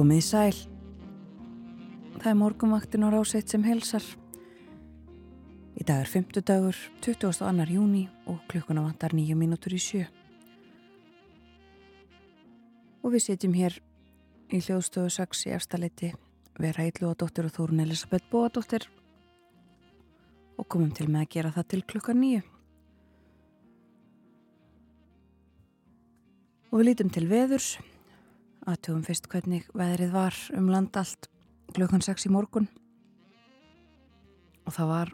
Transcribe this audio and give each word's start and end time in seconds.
Komið 0.00 0.16
í 0.16 0.22
sæl. 0.24 0.54
Það 2.22 2.28
er 2.30 2.36
morgunvaktin 2.40 3.02
á 3.04 3.12
ráseitt 3.12 3.52
sem 3.52 3.66
helsar. 3.68 4.00
Í 5.76 5.84
dag 5.84 6.00
er 6.00 6.08
5. 6.08 6.40
dagur, 6.40 6.78
22. 7.04 7.66
júni 7.68 8.06
og 8.24 8.38
klukkuna 8.48 8.80
vantar 8.86 9.12
9 9.12 9.36
mínútur 9.36 9.76
í 9.76 9.80
sjö. 9.84 10.06
Og 13.04 13.12
við 13.12 13.26
setjum 13.26 13.58
hér 13.58 13.76
í 14.48 14.62
hljóðstöðu 14.64 15.12
6 15.18 15.44
í 15.50 15.54
efstaleiti 15.58 16.10
vera 16.56 16.88
Ílluadóttir 16.88 17.50
og 17.50 17.56
Þórun 17.58 17.84
Elisabeth 17.84 18.24
Bóadóttir 18.32 18.88
og 20.56 20.64
komum 20.64 20.96
til 20.96 21.10
með 21.12 21.26
að 21.26 21.32
gera 21.36 21.54
það 21.60 21.70
til 21.74 21.84
klukka 21.92 22.16
9. 22.16 22.40
Og 26.72 26.78
við 26.80 26.86
lítum 26.88 27.12
til 27.12 27.28
veðurs 27.28 27.74
aðtugum 28.70 29.02
fyrst 29.06 29.28
hvernig 29.30 29.66
veðrið 29.76 30.12
var 30.14 30.36
um 30.56 30.70
land 30.70 30.96
allt 30.96 31.28
klukkan 31.74 32.02
6 32.04 32.28
í 32.28 32.32
morgun. 32.32 32.68
Og 34.66 34.74
það 34.76 34.90
var 34.92 35.12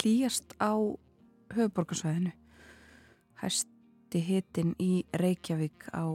hlýjast 0.00 0.54
á 0.58 0.72
höfuborgarsvæðinu 1.52 2.32
hæsti 3.42 4.22
hitin 4.22 4.76
í 4.82 5.04
Reykjavík 5.14 5.88
á 5.94 6.10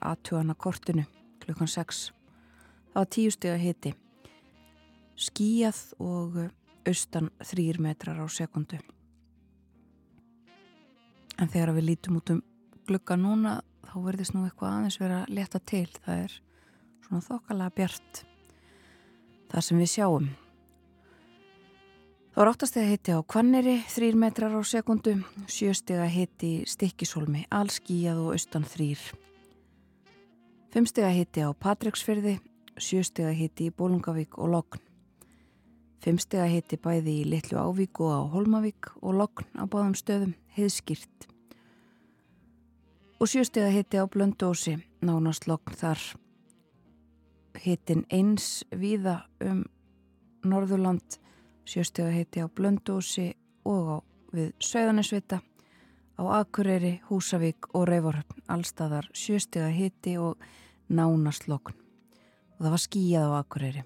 aðtugana 0.00 0.56
kortinu 0.58 1.06
klukkan 1.44 1.70
6 1.70 2.10
það 2.10 3.00
var 3.00 3.12
tíustega 3.12 3.56
hiti. 3.60 3.94
Skíjað 5.16 5.80
og 6.00 6.42
austan 6.86 7.30
þrýr 7.44 7.80
metrar 7.82 8.20
á 8.20 8.26
sekundu 8.28 8.78
en 11.36 11.50
þegar 11.52 11.74
við 11.76 11.88
lítum 11.90 12.20
út 12.20 12.32
um 12.32 12.42
glukka 12.88 13.16
núna 13.20 13.58
þá 13.90 13.96
verðist 14.04 14.34
nú 14.34 14.46
eitthvað 14.46 14.72
aðeins 14.72 14.98
vera 15.00 15.20
að 15.24 15.36
leta 15.38 15.60
til. 15.72 15.86
Það 16.04 16.24
er 16.24 16.38
svona 17.06 17.26
þokkala 17.28 17.68
bjart 17.76 18.24
það 19.52 19.68
sem 19.68 19.82
við 19.82 19.92
sjáum. 19.94 20.32
Þá 22.34 22.40
er 22.42 22.50
áttastega 22.52 22.90
hitti 22.90 23.14
á 23.16 23.20
Kvanneri 23.24 23.76
3 23.88 24.16
metrar 24.20 24.52
á 24.52 24.60
sekundu 24.60 25.14
sjöstega 25.48 26.08
hitti 26.12 26.58
Stikkisólmi 26.68 27.46
allskíjað 27.48 28.26
og 28.26 28.34
austan 28.36 28.66
3 28.68 29.22
fimmstega 30.76 31.08
hitti 31.08 31.40
á 31.40 31.56
Patræksferði 31.56 32.34
sjöstega 32.76 33.30
hitti 33.32 33.70
í 33.70 33.72
Bólungavík 33.72 34.34
og 34.36 34.50
Logn. 34.52 34.82
Fimmstega 36.04 36.44
hitti 36.52 36.76
bæði 36.76 37.14
í 37.22 37.28
Littlu 37.32 37.56
Ávík 37.56 38.02
og 38.04 38.12
á 38.12 38.20
Holmavík 38.34 38.90
og 39.00 39.16
Logn 39.16 39.48
á 39.56 39.64
báðum 39.64 39.94
stöðum 39.96 40.34
heiðskýrt 40.52 41.30
og 43.20 43.28
sjöstega 43.28 43.68
hitti 43.72 43.96
á 43.96 44.04
Blöndósi 44.04 44.76
nánast 45.00 45.46
lokn 45.46 45.74
þar. 45.74 45.98
Hittin 47.64 48.04
eins 48.12 48.64
víða 48.70 49.24
um 49.40 49.64
Norðurland 50.44 51.18
sjöstega 51.64 52.10
hitti 52.12 52.44
á 52.44 52.46
Blöndósi 52.48 53.32
og 53.64 53.88
á 53.88 53.96
við 54.36 54.52
Söðanesvita 54.60 55.40
á 56.18 56.22
Akureyri, 56.40 57.00
Húsavík 57.08 57.70
og 57.72 57.88
Reyvorhöfn 57.88 58.44
allstaðar 58.48 59.08
sjöstega 59.14 59.68
hitti 59.72 60.18
og 60.18 60.36
nánast 60.88 61.48
lokn 61.48 61.74
og 62.56 62.64
það 62.64 62.70
var 62.70 62.84
skíjað 62.84 63.32
á 63.32 63.32
Akureyri. 63.40 63.84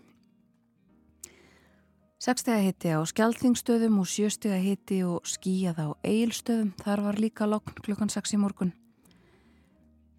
Sekstega 2.20 2.58
hitti 2.60 2.90
á 2.92 3.00
Skjaldþingstöðum 3.06 4.02
og 4.02 4.10
sjöstega 4.10 4.58
hitti 4.60 5.00
og 5.06 5.22
skíjað 5.24 5.78
á 5.80 5.88
Eilstöðum 6.04 6.74
þar 6.82 7.06
var 7.06 7.22
líka 7.22 7.46
lokn 7.46 7.78
klukkan 7.80 8.10
6 8.12 8.34
í 8.34 8.42
morgun 8.42 8.74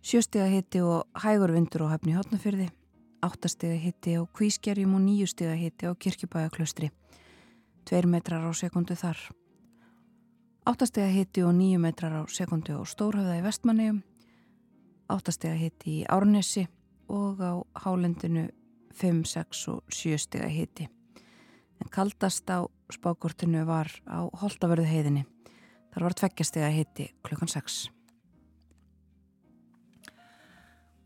Sjöstega 0.02 0.48
hitti 0.50 0.80
og 0.82 1.06
hægur 1.14 1.52
vindur 1.54 1.84
á 1.86 1.94
höfni 1.94 2.16
hotnafyrði, 2.18 2.72
áttastega 3.22 3.76
hitti 3.78 4.16
á 4.18 4.26
kvískerjum 4.26 4.96
og 4.98 5.04
nýjustega 5.06 5.54
hitti 5.54 5.86
á 5.86 5.94
kirkjubæjaklaustri, 5.94 6.90
tveir 7.86 8.08
metrar 8.10 8.42
á 8.42 8.50
sekundu 8.50 8.98
þar. 8.98 9.20
Áttastega 10.66 11.06
hitti 11.14 11.46
og 11.46 11.54
nýju 11.54 11.78
metrar 11.86 12.18
á 12.18 12.22
sekundu 12.26 12.82
á 12.82 12.82
Stórhauða 12.82 13.38
í 13.38 13.46
vestmanniðum, 13.46 14.02
áttastega 15.06 15.54
hitti 15.62 16.02
í 16.02 16.10
Árnesi 16.10 16.66
og 17.06 17.38
á 17.38 17.62
Hálendinu 17.86 18.50
5, 18.98 19.24
6 19.30 19.64
og 19.70 19.86
7 19.86 20.18
stega 20.18 20.50
hitti. 20.50 20.90
En 21.78 21.94
kaldast 21.94 22.50
á 22.50 22.66
spákortinu 22.90 23.68
var 23.70 23.94
á 24.10 24.26
Holtavörðu 24.34 24.90
heiðinni, 24.90 25.28
þar 25.94 26.10
var 26.10 26.18
tveggjastega 26.18 26.74
hitti 26.74 27.12
klukkan 27.22 27.54
6. 27.54 28.01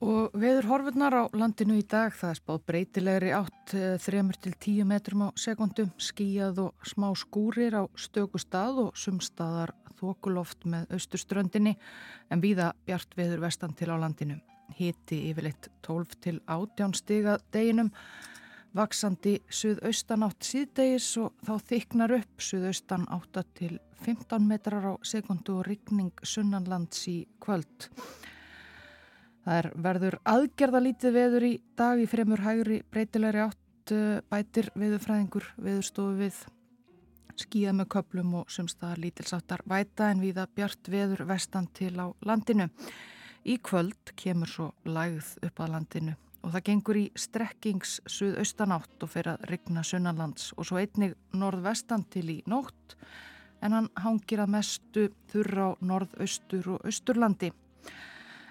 Og 0.06 0.36
veður 0.38 0.68
horfurnar 0.70 1.16
á 1.18 1.24
landinu 1.34 1.80
í 1.80 1.84
dag, 1.90 2.14
það 2.14 2.30
er 2.30 2.38
spáð 2.38 2.60
breytilegri 2.70 3.32
átt 3.34 3.72
3-10 3.74 4.68
eh, 4.70 4.84
metrum 4.86 5.24
á 5.26 5.30
sekundum, 5.34 5.90
skíjað 5.98 6.60
og 6.68 6.86
smá 6.86 7.08
skúrir 7.18 7.74
á 7.74 7.90
stöku 7.98 8.38
stað 8.38 8.84
og 8.84 9.00
sumstaðar 9.02 9.74
þokuloft 9.98 10.68
með 10.70 10.94
austurströndinni 10.94 11.74
en 12.30 12.44
víða 12.44 12.76
bjart 12.86 13.18
veður 13.18 13.48
vestan 13.48 13.74
til 13.74 13.90
á 13.90 13.98
landinu. 13.98 14.38
Hiti 14.78 15.24
yfirleitt 15.32 15.72
12 15.88 16.22
til 16.22 16.38
18 16.46 16.94
stiga 17.02 17.40
deginum, 17.56 17.90
vaksandi 18.78 19.40
suðaustan 19.50 20.28
átt 20.28 20.46
síðdegis 20.46 21.10
og 21.24 21.34
þá 21.50 21.56
þyknar 21.72 22.18
upp 22.20 22.46
suðaustan 22.46 23.10
8 23.10 23.46
til 23.58 23.74
15 24.06 24.46
metrar 24.54 24.86
á 24.86 24.94
sekundu 25.02 25.64
og 25.64 25.68
rigning 25.72 26.14
sunnanlands 26.22 27.08
í 27.10 27.24
kvöld. 27.42 27.90
Það 29.46 29.60
er 29.62 29.68
verður 29.86 30.16
aðgerðalítið 30.26 31.14
veður 31.14 31.44
í 31.46 31.54
dag 31.78 32.00
í 32.02 32.10
fremur 32.10 32.42
hægri 32.42 32.80
breytilegri 32.90 33.44
átt 33.44 33.94
eh, 33.94 34.22
bætir 34.26 34.72
veðurfræðingur 34.74 35.52
veðurstofu 35.62 36.16
við 36.24 36.40
skíða 37.38 37.76
með 37.78 37.90
köplum 37.94 38.34
og 38.42 38.50
sumstaðar 38.50 39.02
lítilsáttar 39.04 39.62
væta 39.70 40.10
en 40.10 40.24
viða 40.24 40.48
bjart 40.56 40.90
veður 40.90 41.26
vestan 41.30 41.68
til 41.78 41.94
á 42.02 42.10
landinu. 42.26 42.72
Í 43.46 43.60
kvöld 43.62 44.16
kemur 44.18 44.50
svo 44.50 44.72
lægð 44.88 45.36
upp 45.46 45.62
að 45.62 45.76
landinu 45.76 46.16
og 46.46 46.54
það 46.54 46.66
gengur 46.68 46.98
í 47.00 47.06
strekkings 47.18 48.00
suðaustanátt 48.10 49.02
og 49.02 49.10
fer 49.10 49.32
að 49.32 49.46
rigna 49.50 49.82
sunnanlands 49.86 50.52
og 50.58 50.68
svo 50.70 50.78
einnig 50.82 51.16
norðvestan 51.34 52.06
til 52.14 52.28
í 52.34 52.40
nótt 52.50 52.98
en 53.66 53.74
hann 53.74 53.90
hangir 53.98 54.44
að 54.44 54.54
mestu 54.54 55.08
þurra 55.32 55.72
á 55.74 55.78
norðaustur 55.82 56.76
og 56.76 56.86
austurlandi. 56.86 57.50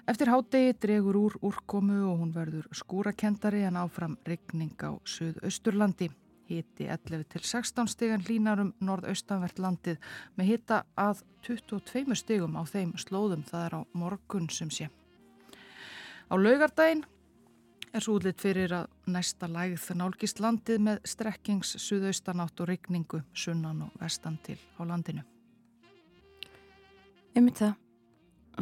Eftir 0.05 0.29
hádegi 0.29 0.75
dregur 0.77 1.17
úr 1.17 1.35
úrkomu 1.41 2.03
og 2.05 2.19
hún 2.19 2.33
verður 2.33 2.67
skúrakendari 2.77 3.63
en 3.65 3.79
áfram 3.81 4.19
rigning 4.29 4.77
á 4.77 4.93
Suðausturlandi. 5.01 6.11
Hiti 6.45 6.85
11 6.85 7.23
til 7.33 7.41
16 7.41 7.87
stegan 7.89 8.25
línar 8.27 8.59
um 8.61 8.67
norðaustanvert 8.85 9.57
landið 9.57 9.97
með 10.37 10.51
hita 10.51 10.83
að 10.93 11.23
22 11.47 12.13
stegum 12.19 12.53
á 12.53 12.61
þeim 12.69 12.91
slóðum 13.01 13.41
það 13.47 13.65
er 13.65 13.73
á 13.73 13.81
morgun 13.97 14.45
sem 14.53 14.69
sé. 14.69 14.91
Á 16.29 16.37
laugardaginn 16.37 17.01
er 17.89 18.05
svo 18.05 18.19
útlitt 18.19 18.43
fyrir 18.45 18.75
að 18.77 18.91
næsta 19.09 19.49
lægð 19.49 19.87
nálgist 19.97 20.41
landið 20.43 20.83
með 20.85 20.99
strekkings 21.09 21.71
suðaustanátt 21.81 22.61
og 22.61 22.69
rigningu 22.69 23.23
sunnan 23.33 23.87
og 23.87 23.97
vestan 23.97 24.37
til 24.45 24.59
á 24.77 24.85
landinu. 24.85 25.25
Ymið 27.33 27.57
það. 27.63 27.84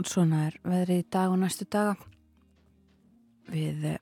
Svona 0.01 0.47
er 0.49 0.57
veðrið 0.65 1.03
í 1.03 1.05
dag 1.13 1.31
og 1.31 1.39
næstu 1.43 1.67
daga. 1.69 1.93
Við 3.53 3.85
eh, 3.93 4.01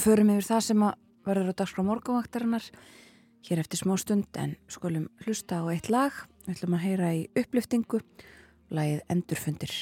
förum 0.00 0.32
yfir 0.32 0.48
það 0.48 0.62
sem 0.66 0.84
að 0.86 0.98
verður 1.26 1.52
á 1.52 1.58
dagskrá 1.60 1.84
morgunvaktarinnar 1.86 2.68
hér 3.46 3.62
eftir 3.62 3.82
smá 3.82 3.94
stund 4.00 4.40
en 4.40 4.56
skulum 4.72 5.10
hlusta 5.22 5.60
á 5.60 5.64
eitt 5.70 5.90
lag. 5.92 6.16
Við 6.46 6.56
ætlum 6.56 6.78
að 6.78 6.84
heyra 6.86 7.10
í 7.14 7.26
uppliftingu, 7.38 8.00
lagið 8.72 9.04
Endurfundir. 9.12 9.74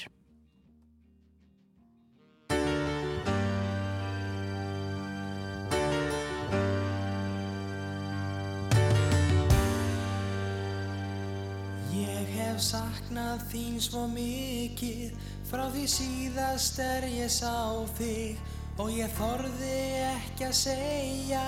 Hef 12.06 12.60
saknað 12.62 13.42
þín 13.50 13.76
svo 13.82 14.06
mikið. 14.10 15.12
Frá 15.50 15.64
því 15.74 15.84
síðast 15.90 16.78
er 16.78 17.04
ég 17.10 17.30
sá 17.32 17.74
þig 17.96 18.38
Og 18.78 18.92
ég 18.94 19.10
þorði 19.16 19.78
ekki 20.06 20.46
að 20.46 20.54
segja 20.54 21.42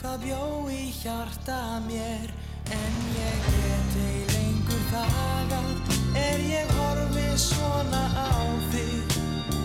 Hvað 0.00 0.24
bjó 0.24 0.40
í 0.72 0.86
hjarta 1.02 1.58
mér. 1.84 2.32
En 2.72 2.96
ég 3.18 3.46
get 3.52 3.98
ei 4.06 4.22
lengur 4.32 4.84
þagað 4.94 5.94
Er 6.24 6.44
ég 6.48 6.74
horfið 6.80 7.34
svona 7.44 8.04
á 8.16 8.32
þig. 8.72 9.18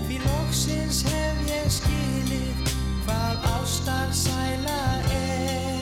Því 0.10 0.20
loksins 0.28 1.04
hef 1.08 1.44
ég 1.50 1.72
skilið 1.80 2.74
Hvað 3.08 3.48
ástar 3.56 4.12
sæla 4.26 4.82
er 5.08 5.73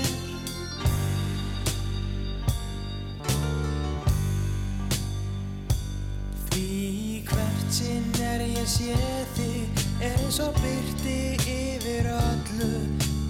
Sinn 7.72 8.04
er 8.20 8.42
ég 8.44 8.66
sé 8.68 8.96
þig 9.32 9.84
eins 10.04 10.42
og 10.44 10.58
byrti 10.60 11.38
yfir 11.48 12.10
öllu. 12.12 12.68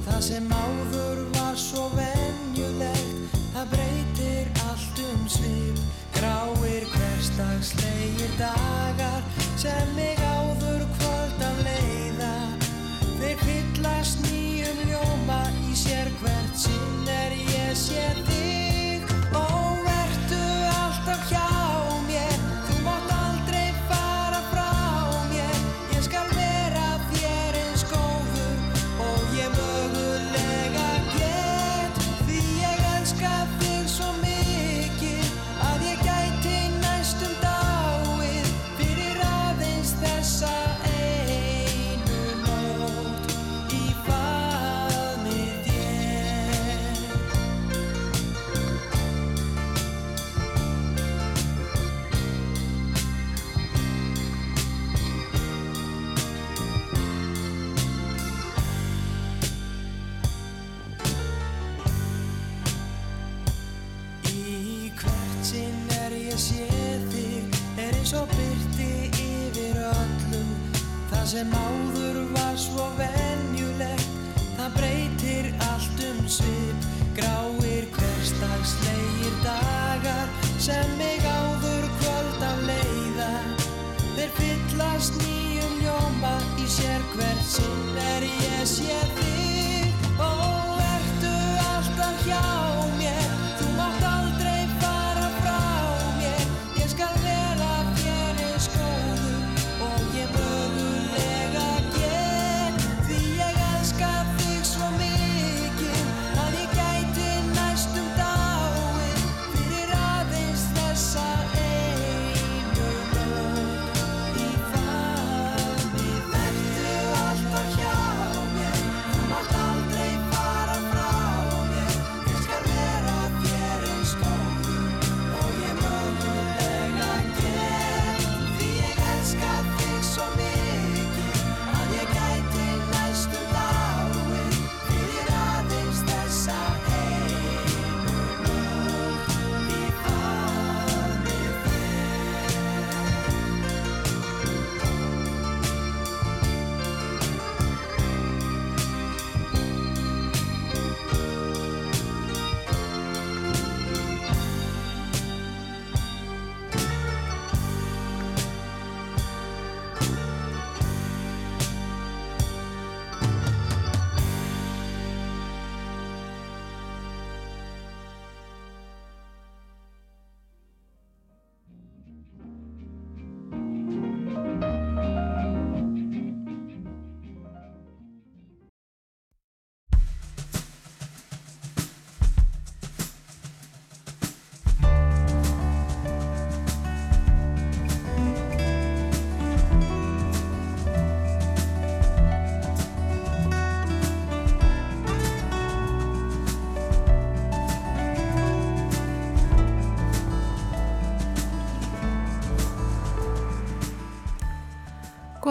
Það 0.08 0.24
sem 0.26 0.48
áður 0.50 1.22
var 1.36 1.60
svo 1.62 1.84
venjulegt 1.94 3.38
Það 3.54 3.70
breytir 3.76 4.50
allt 4.66 5.04
um 5.06 5.30
svip. 5.30 5.86
Gráir 6.18 6.90
hverstagslegir 6.96 8.34
dagar 8.42 9.22
Sem 9.62 9.94
mig 9.94 10.18
áður 10.18 10.90
kvöld 10.98 11.48
af 11.52 11.64
leiða. 11.70 12.36
Þeir 13.22 13.46
fyllast 13.46 14.26
nýjum 14.26 14.86
ljóma 14.90 15.42
Í 15.70 15.78
sér 15.86 16.10
hvert 16.18 16.62
sinn 16.66 17.18
er 17.22 17.38
ég 17.38 17.76
sé 17.78 18.10
þig 18.26 18.41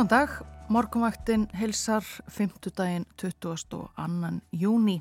Góðan 0.01 0.09
dag, 0.09 0.31
morgunvaktin 0.73 1.43
hilsar 1.61 2.07
5. 2.33 2.71
daginn 2.73 3.03
22. 3.21 3.81
júni. 4.57 4.95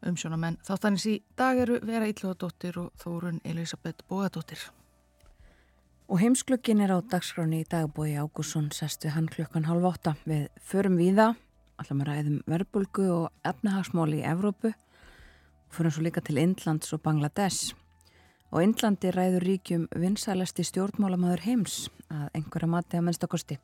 Umsjónamenn 0.00 0.56
þáttanins 0.64 1.04
í 1.10 1.18
dag 1.36 1.60
eru 1.60 1.76
Vera 1.84 2.08
Íllóðadóttir 2.08 2.78
og 2.80 2.94
Þórun 3.02 3.42
Elisabeth 3.44 4.06
Bóðadóttir. 4.08 4.62
Og 6.08 6.22
heimsklukkin 6.22 6.80
er 6.80 6.94
á 6.96 7.04
dagskráni 7.04 7.60
í 7.60 7.68
dagbói 7.68 8.16
Ágússon 8.16 8.70
sest 8.72 9.04
við 9.04 9.12
hann 9.18 9.28
klukkan 9.28 9.68
halv 9.68 9.84
átta. 9.90 10.14
Við 10.24 10.48
förum 10.72 10.96
víða, 10.96 11.34
allar 11.76 12.00
með 12.00 12.08
ræðum 12.08 12.40
verbulgu 12.48 13.10
og 13.18 13.28
efnahagsmál 13.44 14.08
í 14.16 14.24
Evrópu 14.24 14.72
förum 15.68 15.92
svo 15.92 16.06
líka 16.08 16.24
til 16.24 16.40
Indlands 16.40 16.96
og 16.96 17.04
Bangladesh. 17.04 17.76
Og 18.56 18.64
Indlandi 18.64 19.12
ræður 19.12 19.44
ríkjum 19.50 19.84
vinsælasti 19.92 20.64
stjórnmálamæður 20.64 21.44
heims 21.44 21.90
að 22.08 22.30
einhverja 22.40 22.72
mati 22.72 22.96
að 22.96 23.10
mennstakosti. 23.10 23.60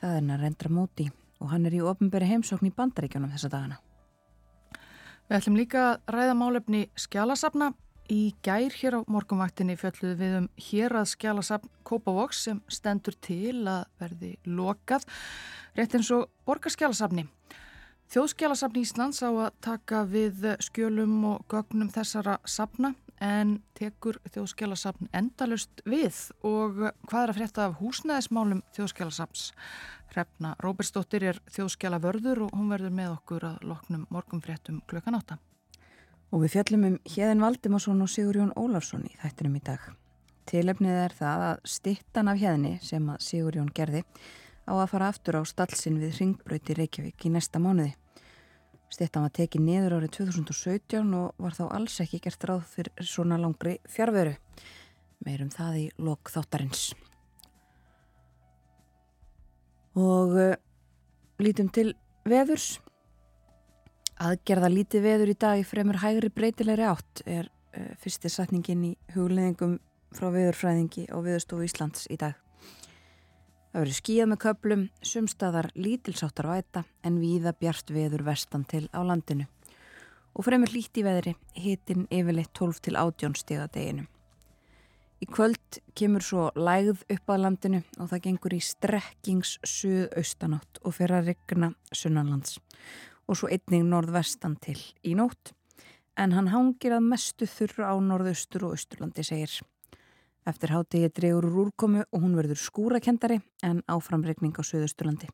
Það 0.00 0.16
er 0.18 0.24
Narendra 0.26 0.70
Móti 0.72 1.06
og 1.40 1.50
hann 1.52 1.66
er 1.68 1.76
í 1.76 1.82
ofnberi 1.84 2.28
heimsókn 2.28 2.68
í 2.68 2.74
bandaríkjónum 2.76 3.32
þessa 3.32 3.50
dagana. 3.52 3.80
Við 5.26 5.36
ætlum 5.40 5.58
líka 5.58 5.82
að 5.90 6.14
ræða 6.14 6.34
málefni 6.38 6.82
skjálasafna. 7.00 7.72
Í 8.06 8.36
gær 8.46 8.70
hér 8.70 9.00
á 9.02 9.08
morgunvaktinni 9.10 9.74
fjölluðu 9.80 10.18
við 10.20 10.34
um 10.38 10.44
hér 10.68 10.94
að 11.00 11.08
skjálasafn 11.10 11.72
Kópavoks 11.82 12.44
sem 12.46 12.60
stendur 12.70 13.16
til 13.18 13.64
að 13.66 13.88
verði 13.98 14.36
lokað, 14.46 15.08
rétt 15.74 15.96
eins 15.98 16.12
og 16.14 16.28
borgarskjálasafni. 16.46 17.26
Þjóðskjálasafni 18.14 18.84
Íslands 18.86 19.18
á 19.26 19.30
að 19.34 19.56
taka 19.66 20.04
við 20.06 20.46
skjölum 20.62 21.18
og 21.32 21.48
gögnum 21.50 21.90
þessara 21.90 22.38
safna 22.46 22.92
en 23.22 23.56
tekur 23.78 24.18
þjóðskjálasafn 24.34 25.08
endalust 25.16 25.82
við 25.88 26.18
og 26.46 26.78
hvað 27.08 27.22
er 27.22 27.32
að 27.32 27.38
frétta 27.38 27.66
af 27.66 27.76
húsnæðismálum 27.80 28.62
þjóðskjálasafns? 28.76 29.50
Hrefna 30.12 30.54
Róbersdóttir 30.62 31.26
er 31.32 31.40
þjóðskjála 31.52 32.00
vörður 32.04 32.46
og 32.46 32.54
hún 32.56 32.70
verður 32.72 32.94
með 32.96 33.12
okkur 33.16 33.46
að 33.50 33.66
loknum 33.68 34.06
morgumfréttum 34.12 34.80
klukkan 34.88 35.18
átta. 35.18 35.38
Og 36.32 36.42
við 36.44 36.56
fjallum 36.56 36.88
um 36.88 36.96
Hjeðin 37.06 37.44
Valdimarsson 37.44 38.02
og 38.02 38.10
Sigurjón 38.10 38.54
Ólafsson 38.56 39.06
í 39.08 39.14
þættinum 39.20 39.58
í 39.58 39.62
dag. 39.66 39.84
Tilefnið 40.46 40.98
er 41.02 41.14
það 41.16 41.46
að 41.50 41.62
stittan 41.76 42.30
af 42.30 42.40
Hjeðinni 42.40 42.74
sem 42.84 43.12
að 43.12 43.22
Sigurjón 43.26 43.70
gerði 43.74 44.02
á 44.66 44.72
að 44.74 44.90
fara 44.92 45.12
aftur 45.12 45.38
á 45.38 45.42
stallsin 45.46 46.00
við 46.02 46.20
Ringbröyti 46.20 46.76
Reykjavík 46.78 47.26
í 47.26 47.32
næsta 47.34 47.62
mánuði. 47.62 47.94
Stittan 48.92 49.26
var 49.26 49.32
tekið 49.34 49.64
niður 49.66 49.96
árið 49.98 50.12
2017 50.20 51.14
og 51.18 51.42
var 51.42 51.56
þá 51.56 51.64
alls 51.66 51.98
ekki 52.04 52.20
gert 52.24 52.46
ráð 52.48 52.62
fyrir 52.70 53.04
svona 53.04 53.38
langri 53.40 53.76
fjárveru. 53.90 54.36
Meirum 55.26 55.50
það 55.50 55.78
í 55.80 55.84
lok 56.06 56.30
þáttarins. 56.30 56.86
Og 59.96 60.36
uh, 60.36 60.54
lítum 61.42 61.72
til 61.72 61.90
veðurs. 62.28 62.76
Aðgerða 64.22 64.70
lítið 64.72 65.04
veður 65.10 65.32
í 65.32 65.36
dag 65.40 65.60
í 65.60 65.66
fremur 65.66 66.00
hægri 66.00 66.30
breytilegri 66.32 66.86
átt 66.88 67.24
er 67.26 67.50
uh, 67.50 67.92
fyrsti 68.00 68.32
satningin 68.32 68.92
í 68.92 68.96
hugleðingum 69.16 69.78
frá 70.16 70.30
veðurfræðingi 70.30 71.10
og 71.12 71.26
veðurstofu 71.26 71.66
Íslands 71.66 72.06
í 72.12 72.20
dag. 72.20 72.45
Það 73.76 73.82
verður 73.82 73.96
skíðað 73.98 74.28
með 74.30 74.38
köplum, 74.40 74.82
sumstaðar 75.04 75.66
lítilsáttar 75.76 76.46
væta 76.48 76.80
en 77.04 77.18
víða 77.20 77.50
bjart 77.52 77.90
veður 77.92 78.22
vestan 78.24 78.62
til 78.64 78.86
á 78.88 79.04
landinu. 79.04 79.44
Og 80.32 80.46
fremur 80.46 80.72
líti 80.72 81.04
veðri 81.04 81.34
hitin 81.52 82.06
yfirleitt 82.08 82.54
12 82.56 82.80
til 82.86 82.96
18 82.96 83.36
stiga 83.36 83.66
deginu. 83.74 84.06
Í 85.20 85.28
kvöld 85.28 85.82
kemur 85.92 86.24
svo 86.24 86.46
lægð 86.56 87.04
upp 87.18 87.34
að 87.36 87.44
landinu 87.44 87.82
og 87.98 88.08
það 88.14 88.24
gengur 88.30 88.56
í 88.56 88.62
strekkings 88.64 89.58
suðaustanátt 89.60 90.80
og 90.80 90.96
fer 90.96 91.12
að 91.12 91.34
regna 91.34 91.74
sunnanlands 91.92 92.56
og 93.28 93.36
svo 93.36 93.52
einning 93.52 93.90
norðvestan 93.92 94.56
til 94.56 94.80
í 95.04 95.12
nótt 95.20 95.52
en 96.16 96.32
hann 96.32 96.48
hangir 96.56 96.96
að 96.96 97.10
mestu 97.12 97.44
þurra 97.44 97.92
á 97.92 97.94
norðaustur 98.00 98.70
og 98.70 98.78
austurlandi 98.80 99.20
segir. 99.34 99.60
Eftir 100.46 100.70
hátegi 100.70 101.08
dregur 101.10 101.48
úr 101.48 101.56
úrkomu 101.64 102.04
og 102.06 102.22
hún 102.22 102.36
verður 102.38 102.60
skúrakendari 102.60 103.40
en 103.66 103.80
áframregning 103.90 104.54
á 104.54 104.62
Suðusturlandi. 104.62 105.26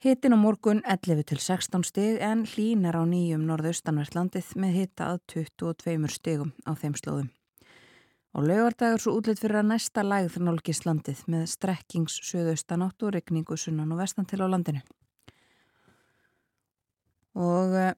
Hittin 0.00 0.32
á 0.32 0.38
morgun 0.40 0.80
11 0.88 1.26
til 1.28 1.36
16 1.36 1.84
stig 1.84 2.22
en 2.24 2.46
hlín 2.48 2.86
er 2.88 2.96
á 2.96 3.04
nýjum 3.04 3.44
norðaustanvertlandið 3.44 4.54
með 4.56 4.72
hitta 4.78 5.10
að 5.12 5.20
22 5.52 6.08
stigum 6.08 6.54
á 6.64 6.72
þeim 6.72 6.96
slóðum. 6.96 7.28
Og 8.32 8.48
laugardagur 8.48 9.04
svo 9.04 9.18
útlitt 9.18 9.42
fyrir 9.42 9.60
að 9.60 9.68
næsta 9.74 10.06
lægð 10.06 10.40
nálgist 10.40 10.88
landið 10.88 11.20
með 11.28 11.44
strekkings 11.52 12.16
Suðaustanátt 12.24 13.04
og 13.04 13.12
regningu 13.18 13.60
sunnan 13.60 13.92
og 13.92 14.00
vestan 14.00 14.24
til 14.24 14.40
á 14.40 14.48
landinu. 14.48 14.80
Og 17.36 17.76
uh, 17.76 17.92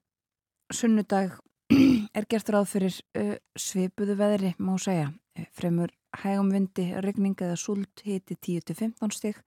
sunnudag 0.74 1.38
er 2.18 2.26
gert 2.26 2.50
ráð 2.50 2.72
fyrir 2.74 2.98
uh, 3.14 3.36
svipuðu 3.54 4.18
veðri 4.18 4.56
má 4.58 4.74
segja 4.82 5.12
fremur 5.56 5.92
hægum 6.22 6.52
vindi, 6.52 6.90
regning 7.00 7.38
eða 7.40 7.56
súld 7.56 8.04
hiti 8.04 8.36
10-15 8.36 9.14
stig 9.16 9.40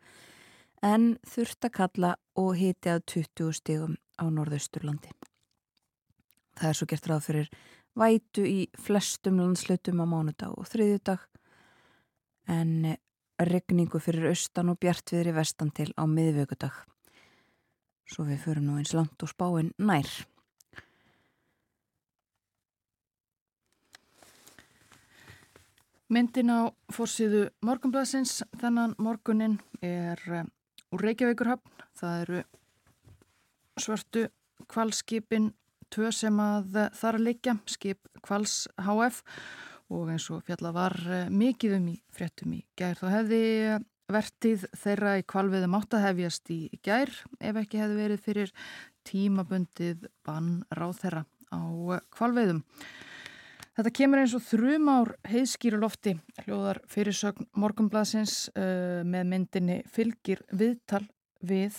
en 0.86 1.16
þurft 1.26 1.68
að 1.68 1.76
kalla 1.80 2.16
og 2.42 2.56
hiti 2.60 2.92
að 2.92 3.06
20 3.14 3.54
stigum 3.60 3.96
á 4.22 4.26
norðausturlandi. 4.30 5.14
Það 6.56 6.70
er 6.70 6.78
svo 6.78 6.88
gert 6.90 7.10
ráð 7.10 7.24
fyrir 7.28 7.50
vætu 7.96 8.44
í 8.48 8.60
flestum 8.82 9.40
landslutum 9.40 10.04
á 10.04 10.06
mánudag 10.08 10.56
og 10.56 10.68
þriðjudag 10.72 11.26
en 12.52 12.96
regningu 13.40 14.00
fyrir 14.00 14.30
austan 14.32 14.72
og 14.72 14.80
bjartviðri 14.80 15.34
vestan 15.36 15.72
til 15.76 15.92
á 16.00 16.04
miðvöggudag. 16.08 16.76
Svo 18.06 18.28
við 18.28 18.44
förum 18.46 18.70
nú 18.70 18.78
eins 18.80 18.94
langt 18.94 19.24
og 19.26 19.32
spáinn 19.32 19.74
nær. 19.82 20.08
Myndin 26.06 26.52
á 26.54 26.70
fórsíðu 26.94 27.48
morgunblæsins 27.66 28.44
þennan 28.62 28.92
morgunin 29.02 29.56
er 29.82 30.20
eh, 30.30 30.44
úr 30.94 31.02
Reykjavíkurhöfn. 31.02 31.86
Það 31.98 32.20
eru 32.22 32.42
svörtu 33.82 34.28
kvalskipin 34.70 35.48
tvö 35.90 36.12
sem 36.14 36.38
að 36.42 36.78
þar 36.94 37.18
að 37.18 37.26
leikja, 37.26 37.56
skip 37.66 38.06
kvals 38.22 38.68
HF 38.78 39.24
og 39.96 40.12
eins 40.14 40.30
og 40.30 40.46
fjalla 40.46 40.76
var 40.78 40.94
eh, 41.10 41.26
mikið 41.34 41.74
um 41.80 41.90
í 41.96 41.98
fréttum 42.14 42.54
í 42.54 42.62
gær. 42.78 43.02
Þá 43.02 43.08
hefði 43.16 43.42
vertið 44.14 44.68
þeirra 44.78 45.16
í 45.18 45.26
kvalviðum 45.26 45.80
átt 45.80 45.98
að 45.98 46.06
hefjast 46.12 46.54
í 46.54 46.60
gær 46.86 47.10
ef 47.42 47.62
ekki 47.64 47.82
hefði 47.82 47.98
verið 48.04 48.24
fyrir 48.28 48.54
tímabundið 49.10 50.06
bann 50.22 50.60
ráð 50.70 51.02
þeirra 51.02 51.26
á 51.50 51.62
kvalviðum. 52.14 52.62
Þetta 53.76 53.92
kemur 53.92 54.22
eins 54.22 54.32
og 54.38 54.44
þrjum 54.48 54.86
ár 54.88 55.10
heiðskýru 55.28 55.78
lofti, 55.82 56.14
hljóðar 56.46 56.78
fyrirsögn 56.88 57.50
Morgonblasins 57.60 58.46
uh, 58.56 59.02
með 59.04 59.26
myndinni 59.34 59.76
fylgir 59.92 60.46
viðtal 60.48 61.02
við 61.44 61.76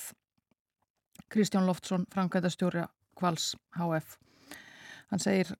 Kristján 1.33 1.65
Loftsson, 1.65 2.05
framkvæmdastjóri 2.13 2.85
Kvals 3.17 3.55
HF. 3.79 4.19
Hann 5.09 5.25
segir 5.25 5.55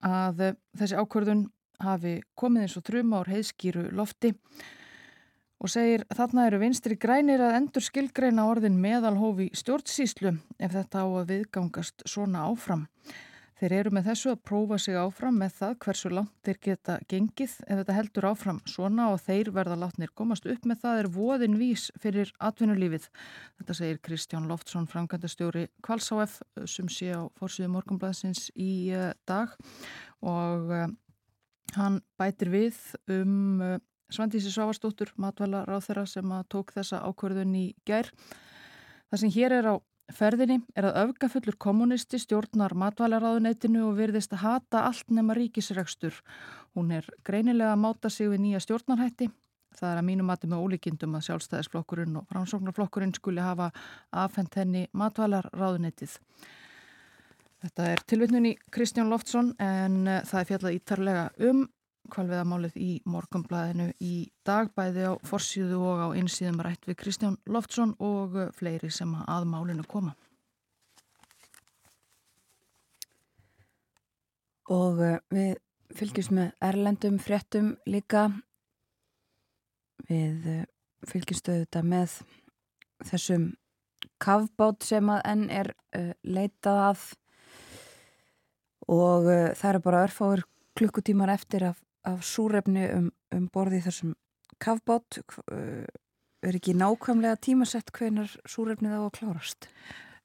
að 0.00 0.42
uh, 0.46 0.56
þessi 0.80 0.96
ákvörðun 0.96 1.44
hafi 1.84 2.16
komið 2.32 2.64
eins 2.64 2.80
og 2.80 2.88
þrjum 2.88 3.14
ár 3.20 3.32
heiðskýru 3.34 3.86
lofti 3.92 4.32
og 5.60 5.68
segir 5.68 6.08
þarna 6.16 6.48
eru 6.48 6.64
vinstri 6.64 6.96
grænir 6.96 7.44
að 7.44 7.58
endur 7.60 7.84
skilgreina 7.84 8.48
orðin 8.48 8.80
meðalhófi 8.80 9.52
stjórnsýslu 9.52 10.32
ef 10.56 10.72
þetta 10.80 11.04
á 11.04 11.08
að 11.12 11.34
viðgangast 11.34 12.08
svona 12.08 12.48
áfram. 12.48 12.88
Þeir 13.58 13.72
eru 13.74 13.90
með 13.90 14.04
þessu 14.12 14.28
að 14.30 14.42
prófa 14.46 14.76
sig 14.78 14.94
áfram 14.94 15.38
með 15.40 15.54
það 15.56 15.72
hversu 15.82 16.10
langt 16.12 16.34
þeir 16.46 16.58
geta 16.62 16.94
gengið 17.10 17.54
ef 17.64 17.80
þetta 17.80 17.96
heldur 17.96 18.26
áfram 18.28 18.60
svona 18.70 19.08
og 19.10 19.18
þeir 19.24 19.50
verða 19.56 19.78
látnir 19.80 20.12
komast 20.14 20.46
upp 20.46 20.68
með 20.68 20.84
það 20.84 21.00
er 21.00 21.08
voðin 21.16 21.56
vís 21.58 21.88
fyrir 21.98 22.30
atvinnulífið. 22.38 23.08
Þetta 23.58 23.76
segir 23.80 23.98
Kristján 24.06 24.46
Loftsson, 24.46 24.86
framkvæmdastjóri 24.86 25.66
Kvalsáf 25.82 26.38
sem 26.70 26.86
sé 26.86 27.10
á 27.18 27.26
fórsíðu 27.40 27.72
morgunblæðsins 27.74 28.46
í 28.54 28.94
uh, 28.94 29.10
dag 29.26 29.58
og 30.22 30.70
uh, 30.70 30.86
hann 31.74 31.98
bætir 32.14 32.54
við 32.54 32.78
um 33.10 33.58
uh, 33.58 33.76
Svandísi 34.08 34.54
Svávarsdóttur, 34.54 35.10
matvæla 35.18 35.66
ráð 35.66 35.90
þeirra 35.90 36.06
sem 36.08 36.38
tók 36.48 36.70
þessa 36.78 37.02
ákverðun 37.10 37.58
í 37.58 37.66
gær. 37.84 38.06
Það 39.10 39.24
sem 39.24 39.34
hér 39.34 39.58
er 39.58 39.72
á 39.74 39.74
Ferðinni 40.08 40.62
er 40.78 40.86
að 40.88 40.98
öfgafullur 41.02 41.58
kommunisti 41.60 42.16
stjórnar 42.22 42.72
matvælaráðuneytinu 42.80 43.82
og 43.90 43.98
virðist 43.98 44.32
að 44.32 44.44
hata 44.44 44.86
allt 44.88 45.12
nema 45.12 45.36
ríkisregstur. 45.36 46.16
Hún 46.76 46.94
er 46.96 47.08
greinilega 47.26 47.74
að 47.74 47.82
máta 47.82 48.10
sig 48.12 48.30
við 48.32 48.40
nýja 48.46 48.62
stjórnarhætti. 48.64 49.28
Það 49.78 49.90
er 49.90 50.00
að 50.00 50.06
mínu 50.08 50.24
mati 50.24 50.48
með 50.48 50.62
ólíkindum 50.64 51.18
að 51.18 51.26
sjálfstæðisflokkurinn 51.28 52.16
og 52.18 52.30
framsóknarflokkurinn 52.32 53.12
skuli 53.18 53.44
hafa 53.44 53.68
afhengt 54.24 54.56
henni 54.56 54.86
matvælaráðuneytið. 54.96 56.16
Þetta 57.58 57.90
er 57.92 58.02
tilvittnun 58.08 58.48
í 58.48 58.54
Kristján 58.72 59.10
Loftsson 59.12 59.52
en 59.60 60.06
eh, 60.06 60.22
það 60.24 60.40
er 60.40 60.48
fjallað 60.52 60.78
ítarlega 60.78 61.24
um 61.50 61.66
kvalviðamálið 62.12 62.76
í 62.80 62.92
morgumblæðinu 63.08 63.90
í 64.04 64.14
dagbæði 64.48 65.10
á 65.10 65.12
forsýðu 65.28 65.80
og 65.90 66.02
á 66.04 66.08
einsýðum 66.16 66.62
rætt 66.64 66.88
við 66.88 66.98
Kristján 67.02 67.36
Loftsson 67.48 67.94
og 68.00 68.38
fleiri 68.56 68.90
sem 68.92 69.12
að 69.20 69.48
málinu 69.50 69.84
koma. 69.88 70.14
Og 74.68 75.00
eh, 75.04 75.20
við 75.32 75.54
fylgjumst 75.96 76.34
með 76.36 76.50
erlendum 76.68 77.16
fréttum 77.22 77.72
líka. 77.88 78.26
Við 80.08 80.48
eh, 80.52 80.66
fylgjumst 81.08 81.48
auðvitað 81.48 81.88
með 81.88 82.18
þessum 83.08 83.48
kavbát 84.20 84.84
sem 84.84 85.08
að 85.12 85.20
enn 85.30 85.44
er 85.54 85.68
uh, 85.94 86.10
leitað 86.26 86.78
að 86.82 87.02
og 88.90 89.28
það 89.54 89.68
eru 89.68 89.80
bara 89.84 90.00
örfáður 90.08 90.42
klukkutímar 90.78 91.30
eftir 91.30 91.68
að 91.68 91.78
af 92.08 92.24
súrefni 92.26 92.88
um, 92.94 93.08
um 93.34 93.46
borði 93.52 93.82
þessum 93.86 94.16
kafbátt 94.62 95.20
uh, 95.20 95.86
er 96.42 96.58
ekki 96.58 96.76
nákvæmlega 96.78 97.38
tímasett 97.42 97.92
hvenar 97.94 98.30
súrefnið 98.48 98.98
á 98.98 99.02
að 99.04 99.14
klárast? 99.18 99.70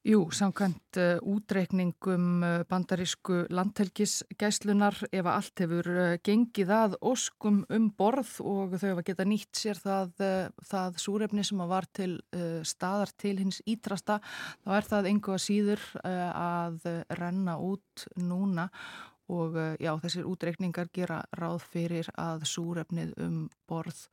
Jú, 0.03 0.25
samkvæmt 0.35 0.97
uh, 0.99 1.19
útreikningum 1.31 2.41
uh, 2.43 2.65
bandarísku 2.67 3.45
landhelgisgæslunar 3.55 4.97
ef 5.15 5.29
allt 5.31 5.61
hefur 5.63 5.87
uh, 5.87 6.17
gengið 6.19 6.73
að 6.75 6.97
oskum 7.07 7.61
um 7.71 7.85
borð 7.95 8.33
og 8.43 8.75
þau 8.81 8.89
hafa 8.89 9.05
geta 9.07 9.23
nýtt 9.23 9.61
sér 9.61 9.79
það, 9.79 10.25
það 10.67 10.99
súrefni 11.05 11.47
sem 11.47 11.63
var 11.71 11.87
til 11.95 12.17
staðar 12.67 13.15
til 13.15 13.37
hins 13.39 13.61
ítrasta, 13.63 14.19
þá 14.67 14.75
er 14.75 14.89
það 14.91 15.09
einhvað 15.13 15.41
síður 15.45 15.87
að 16.03 16.91
renna 17.15 17.55
út 17.63 18.03
núna 18.19 18.67
og 19.33 19.57
já, 19.81 19.91
þessir 20.05 20.29
útreikningar 20.29 20.91
gera 20.93 21.23
ráð 21.39 21.65
fyrir 21.73 22.09
að 22.13 22.45
súrefnið 22.49 23.15
um 23.25 23.39
borð. 23.69 24.05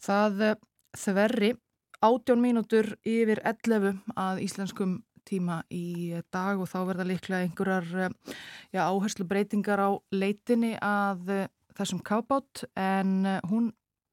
Það 0.00 0.56
þverri 0.96 1.54
átjón 2.00 2.40
mínútur 2.40 2.94
yfir 3.04 3.42
11 3.44 4.00
að 4.16 4.40
íslenskum 4.44 5.00
tíma 5.28 5.60
í 5.72 6.16
dag 6.32 6.60
og 6.60 6.68
þá 6.70 6.78
verða 6.88 7.06
líklega 7.08 7.44
einhverjar 7.44 7.88
eh, 8.06 8.36
já, 8.74 8.86
áherslu 8.88 9.26
breytingar 9.28 9.82
á 9.82 9.90
leitinni 10.14 10.74
að 10.80 11.34
eh, 11.34 11.50
þessum 11.76 12.00
kábátt 12.04 12.64
en 12.78 13.20
eh, 13.28 13.40
hún 13.50 13.70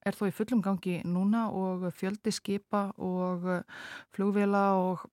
er 0.08 0.16
þó 0.16 0.28
í 0.30 0.36
fullum 0.36 0.62
gangi 0.64 1.00
núna 1.08 1.48
og 1.52 1.88
fjöldi 1.96 2.32
skipa 2.32 2.90
og 2.96 3.48
flugvila 4.16 4.70
og 4.80 5.08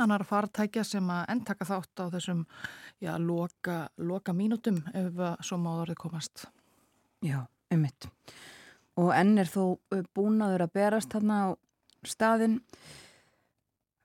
annar 0.00 0.24
fartækja 0.24 0.84
sem 0.86 1.10
að 1.12 1.26
endtaka 1.34 1.66
þátt 1.68 2.02
á 2.02 2.04
þessum 2.14 2.44
já, 3.02 3.12
loka, 3.20 3.88
loka 3.98 4.32
mínutum 4.36 4.80
ef 4.94 5.20
svo 5.44 5.58
máður 5.60 5.92
þið 5.92 6.00
komast. 6.04 6.46
Já, 7.22 7.44
ummitt. 7.72 8.08
Og 9.00 9.12
enn 9.16 9.38
er 9.40 9.48
þó 9.48 9.78
búnaður 10.14 10.66
að 10.66 10.74
berast 10.76 11.12
þarna 11.12 11.38
á 11.44 11.48
staðin 12.06 12.60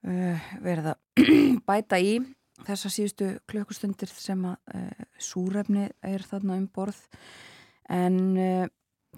uh, 0.06 0.50
verða 0.64 0.96
bæta 1.68 2.00
í 2.00 2.18
þessa 2.66 2.90
síðustu 2.92 3.30
klökkustundir 3.50 4.10
sem 4.10 4.44
að 4.48 4.74
uh, 4.74 5.06
súrefni 5.18 5.88
er 6.04 6.24
þarna 6.26 6.58
um 6.58 6.66
borð 6.74 7.00
en 7.90 8.18
uh, 8.36 8.64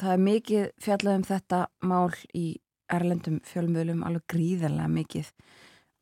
það 0.00 0.12
er 0.14 0.24
mikið 0.26 0.66
fjallað 0.80 1.18
um 1.20 1.26
þetta 1.28 1.62
mál 1.86 2.10
í 2.36 2.46
erlendum 2.90 3.38
fjölmjölum 3.46 4.04
alveg 4.06 4.26
gríðarlega 4.32 4.90
mikið 4.90 5.32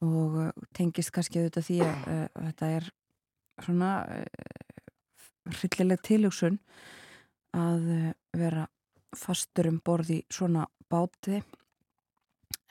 og 0.04 0.38
tengist 0.76 1.12
kannski 1.14 1.40
auðvitað 1.40 1.68
því 1.68 1.78
að 1.84 2.02
þetta 2.36 2.70
er 2.76 2.88
svona 3.64 3.92
hryllileg 5.58 6.02
tilugsun 6.06 6.58
að 7.56 7.88
vera 8.36 8.66
fastur 9.16 9.70
um 9.70 9.80
borði 9.84 10.20
svona 10.30 10.66
báti. 10.90 11.40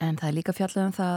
En 0.00 0.16
það 0.18 0.28
er 0.28 0.36
líka 0.36 0.54
fjallað 0.54 0.86
um 0.86 0.96
það 0.96 1.16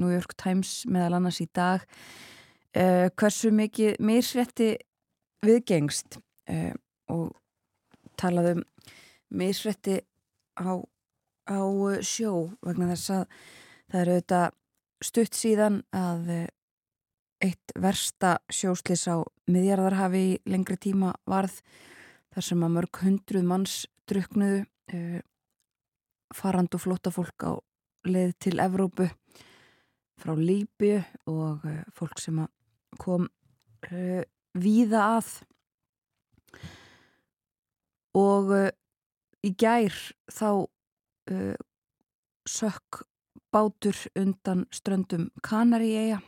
New 0.00 0.12
York 0.12 0.34
Times 0.40 0.84
meðal 0.88 1.18
annars 1.18 1.40
í 1.44 1.48
dag 1.54 1.84
uh, 1.84 3.08
hversu 3.16 3.50
mikið 3.54 4.00
misrætti 4.04 4.70
viðgengst 5.44 6.18
uh, 6.52 6.72
og 7.12 7.34
talað 8.20 8.54
um 8.54 8.62
misrætti 9.40 10.00
á, 10.60 10.80
á 11.48 11.60
sjó 12.04 12.50
vegna 12.64 12.90
þess 12.92 13.14
að 13.14 13.36
það 13.90 14.00
eru 14.00 14.16
auðvitað 14.16 14.56
stutt 15.04 15.36
síðan 15.36 15.80
að 15.96 16.32
uh, 16.34 16.46
eitt 17.40 17.72
versta 17.80 18.36
sjóslis 18.52 19.06
á 19.08 19.24
miðjarðarhafi 19.50 20.24
í 20.34 20.38
lengri 20.52 20.76
tíma 20.76 21.14
varð 21.28 21.60
þar 22.34 22.46
sem 22.46 22.66
að 22.66 22.74
mörg 22.76 23.00
hundruð 23.00 23.46
manns 23.48 23.76
druknuðu 24.10 24.66
farand 26.34 26.74
og 26.74 26.82
flotta 26.82 27.12
fólk 27.14 27.46
á 27.46 27.52
leið 28.06 28.34
til 28.42 28.58
Evrópu 28.62 29.08
frá 30.20 30.34
Líbi 30.36 30.98
og 31.30 31.64
uh, 31.64 31.80
fólk 31.96 32.20
sem 32.20 32.40
kom 33.00 33.28
uh, 33.88 34.22
víða 34.52 35.04
að. 35.16 35.30
Og 38.18 38.52
uh, 38.56 38.68
í 39.46 39.54
gær 39.56 39.94
þá 40.28 40.66
sökk 42.50 43.04
bátur 43.50 43.96
undan 44.18 44.66
ströndum 44.74 45.30
Kanari 45.42 45.94
eiga 45.98 46.20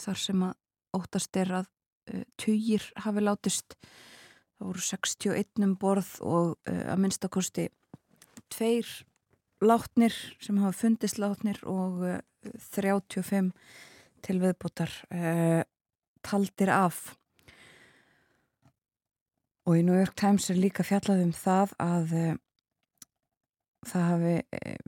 þar 0.00 0.20
sem 0.20 0.44
að 0.46 0.54
óttast 0.96 1.36
er 1.36 1.50
að 1.60 1.66
tugir 2.40 2.84
hafi 3.02 3.24
látist. 3.24 3.74
Það 4.56 4.68
voru 4.70 4.84
61 4.86 5.64
um 5.66 5.74
borð 5.80 6.12
og 6.24 6.70
að 6.70 7.02
minnstakosti 7.02 7.66
tveir 8.52 8.88
látnir 9.64 10.14
sem 10.40 10.58
hafa 10.60 10.76
fundist 10.76 11.20
látnir 11.20 11.60
og 11.64 12.02
uh, 12.04 12.16
eh, 12.44 12.58
35 12.60 13.52
til 14.26 14.40
viðbútar 14.42 14.90
taldir 16.26 16.70
af. 16.72 17.14
Og 19.66 19.78
í 19.78 19.84
New 19.86 19.94
York 19.94 20.16
Times 20.18 20.48
er 20.50 20.58
líka 20.58 20.82
fjallað 20.86 21.22
um 21.26 21.32
það 21.34 21.74
að 21.82 22.14
það 23.86 24.06
hafi 24.10 24.36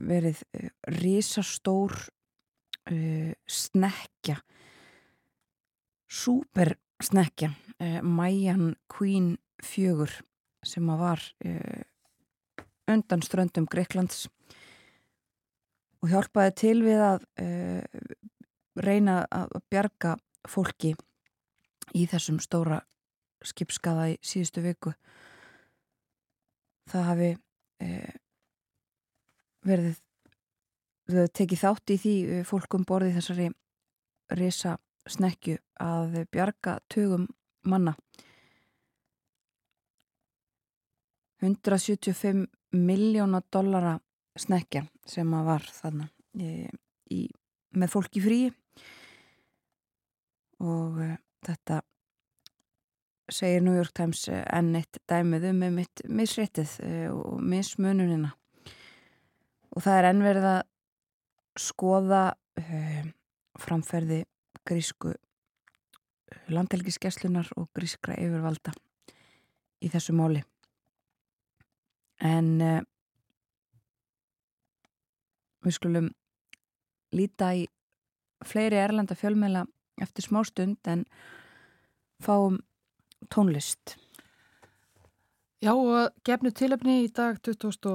verið 0.09 0.41
risastór 0.99 1.95
snekja 3.49 4.39
super 6.09 6.73
snekja 7.03 7.51
Mayan 8.01 8.73
Queen 8.91 9.35
fjögur 9.63 10.11
sem 10.65 10.89
að 10.89 11.03
var 11.03 11.25
undan 12.89 13.21
ströndum 13.23 13.67
Greiklands 13.69 14.25
og 15.99 16.11
hjálpaði 16.11 16.55
til 16.57 16.77
við 16.85 17.03
að 17.03 17.25
uh, 17.43 17.83
reyna 18.79 19.21
að 19.31 19.57
bjarga 19.71 20.15
fólki 20.47 20.93
í 21.97 22.05
þessum 22.07 22.39
stóra 22.43 22.79
skipskaða 23.45 24.09
í 24.13 24.17
síðustu 24.25 24.63
viku. 24.63 24.93
Það 26.89 27.05
hafi 27.09 27.29
uh, 29.63 29.67
verið 29.67 29.99
við 31.09 31.31
tekið 31.33 31.63
þátt 31.63 31.91
í 31.93 31.97
því 31.97 32.15
eh, 32.29 32.43
fólkum 32.45 32.85
borði 32.85 33.15
þessari 33.15 33.49
risa 34.37 34.75
snekju 35.09 35.57
að 35.81 36.19
bjarga 36.29 36.75
tögum 36.91 37.25
manna. 37.65 37.95
175 41.41 42.45
miljóna 42.71 43.41
dollara 43.51 43.99
snekja 44.37 44.85
sem 45.07 45.33
að 45.33 45.45
var 45.47 45.67
þarna 45.73 46.09
e, 46.37 46.67
í, 47.15 47.21
með 47.79 47.93
fólki 47.93 48.23
frí 48.23 48.39
og 50.59 50.99
e, 51.03 51.13
þetta 51.47 51.79
segir 53.31 53.63
New 53.63 53.77
York 53.77 53.95
Times 53.95 54.25
enn 54.29 54.75
eitt 54.77 54.99
dæmið 55.09 55.49
um 55.51 55.63
með 55.63 55.77
mitt 55.79 56.03
misréttið 56.09 56.75
e, 56.83 56.93
og 57.13 57.39
mismununina 57.39 58.33
og 59.75 59.83
það 59.85 59.97
er 59.99 60.09
ennverð 60.09 60.49
að 60.49 60.61
skoða 61.59 62.23
e, 62.59 62.83
framferði 63.59 64.21
grísku 64.67 65.13
landhelgiskeslunar 66.49 67.49
og 67.57 67.69
grískra 67.75 68.15
yfirvalda 68.17 68.73
í 69.81 69.89
þessu 69.91 70.15
móli 70.17 70.43
en 72.19 72.55
e, 72.61 72.71
Við 75.59 75.75
skulum 75.75 76.05
líta 77.11 77.51
í 77.57 77.65
fleiri 78.47 78.79
erlenda 78.79 79.17
fjölmela 79.17 79.65
eftir 79.99 80.23
smá 80.23 80.39
stund 80.47 80.87
en 80.87 81.03
fáum 82.23 82.61
tónlist. 83.27 83.97
Já 85.59 85.73
og 85.75 86.13
gefnu 86.23 86.53
tilöfni 86.55 87.01
í 87.03 87.07
dag 87.11 87.35
22. 87.43 87.91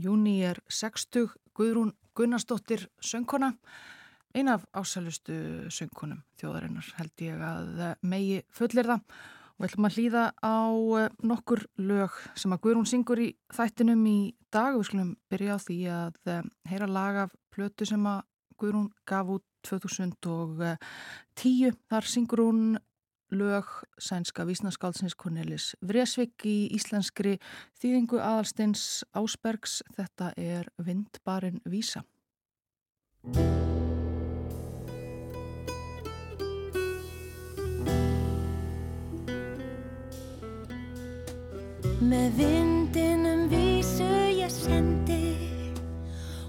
júni 0.00 0.40
er 0.48 0.56
60 0.72 1.28
Guðrún 1.52 1.92
Gunnarsdóttir 2.16 2.88
söngkona. 3.04 3.52
Ein 4.32 4.48
af 4.48 4.64
ásælustu 4.72 5.68
söngkonum 5.68 6.24
þjóðarinnar 6.40 6.88
held 6.96 7.12
ég 7.20 7.36
að 7.44 8.00
megi 8.00 8.48
fullir 8.48 8.88
það 8.88 9.04
og 9.04 9.60
við 9.60 9.68
ætlum 9.68 9.88
að 9.90 9.94
hlýða 9.98 10.24
á 10.40 10.72
eh, 11.02 11.12
nokkur 11.20 11.68
lög 11.76 12.16
sem 12.32 12.56
að 12.56 12.62
Guðrún 12.64 12.88
syngur 12.88 13.20
í 13.20 13.36
þættinum 13.52 14.00
í 14.08 14.32
dag 14.48 14.72
og 14.72 14.80
við 14.80 14.88
skulum 14.88 15.12
byrja 15.28 15.52
á 15.52 15.60
því 15.68 15.78
að 15.98 16.16
eh, 16.32 16.48
heyra 16.72 16.88
lag 16.88 17.20
af 17.26 17.36
plötu 17.52 17.84
sem 17.92 18.00
að 18.08 18.24
Guðrún 18.56 18.88
gaf 19.04 19.36
út 19.36 19.44
2010 19.68 21.76
þar 21.92 22.04
syngur 22.08 22.40
hún 22.46 22.80
lög 23.30 23.64
sænska 23.98 24.44
vísnaskálsins 24.46 25.16
Cornelis 25.18 25.74
Vresvik 25.82 26.44
í 26.46 26.68
íslenskri 26.76 27.36
þýðingu 27.80 28.20
aðalsteins 28.22 29.04
Ásbergs. 29.16 29.82
Þetta 29.96 30.32
er 30.36 30.68
Vindbarinn 30.78 31.60
Vísa. 31.66 32.04
Með 42.06 42.36
vindinum 42.38 43.46
vísu 43.50 44.06
ég 44.36 44.52
sendi 44.52 45.34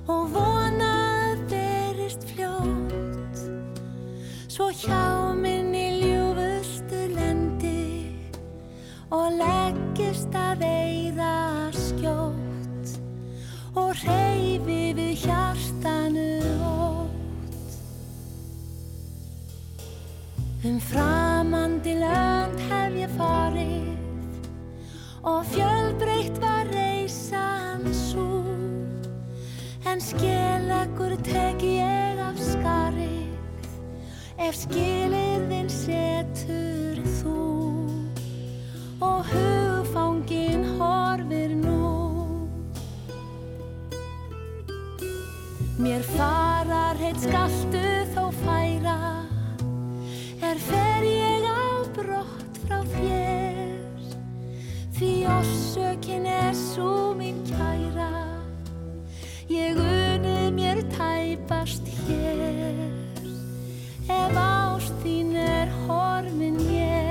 og 0.05 0.29
vonað 0.35 1.47
verist 1.49 2.27
fljótt. 2.29 2.97
Hjá 4.77 5.26
og 9.17 9.33
leggist 9.39 10.35
að 10.37 10.63
eira 10.67 11.35
skjótt 11.73 12.91
og 13.77 13.93
reyfi 14.03 14.81
við 14.97 15.23
hjartanu 15.23 16.27
ótt. 16.67 17.77
Um 20.67 20.77
framandi 20.83 21.95
lönd 22.01 22.61
hef 22.69 22.97
ég 23.01 23.13
farið 23.17 23.87
og 25.27 25.45
fjölbreytt 25.53 26.37
var 26.43 26.69
reysan 26.73 27.87
svo 27.93 28.27
en 29.87 30.03
skelegur 30.03 31.15
tek 31.25 31.63
ég 31.65 32.21
af 32.27 32.37
skarið 32.51 33.71
ef 34.47 34.61
skiliðin 34.65 35.71
setur 35.73 36.86
og 39.01 39.25
hugfangin 39.25 40.65
horfir 40.77 41.53
nú. 41.55 41.77
Mér 45.77 46.01
farar 46.15 46.97
heitt 46.97 47.21
skaltu 47.21 47.83
þó 48.15 48.29
færa. 48.41 48.97
Er 50.41 50.57
fer 50.57 51.05
ég 51.05 51.45
á 51.45 51.85
brott 51.93 52.61
frá 52.65 52.81
þér. 52.95 53.75
Því 54.97 55.11
orsökin 55.29 56.25
er 56.25 56.53
svo 56.57 57.13
mín 57.13 57.43
kæra. 57.45 58.13
Ég 59.49 59.77
uni 59.77 60.49
mér 60.57 60.81
tæpast 60.97 61.85
hér. 62.07 62.81
Ef 64.09 64.33
ást 64.41 64.93
þín 65.03 65.35
er 65.37 65.69
horfin 65.85 66.57
mér 66.65 67.06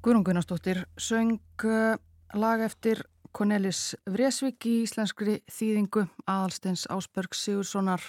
Guðrún 0.00 0.22
Gunnarsdóttir 0.24 0.78
söng 0.96 1.34
uh, 1.68 1.98
lag 2.32 2.62
eftir 2.64 3.02
Cornelis 3.36 3.98
Vresvik 4.08 4.64
í 4.64 4.78
íslenskri 4.86 5.34
þýðingu 5.52 6.06
aðalsteins 6.24 6.86
Ásberg 6.88 7.34
Sigurssonar 7.36 8.00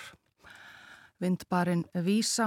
vindbarinn 1.20 1.82
Vísa. 2.06 2.46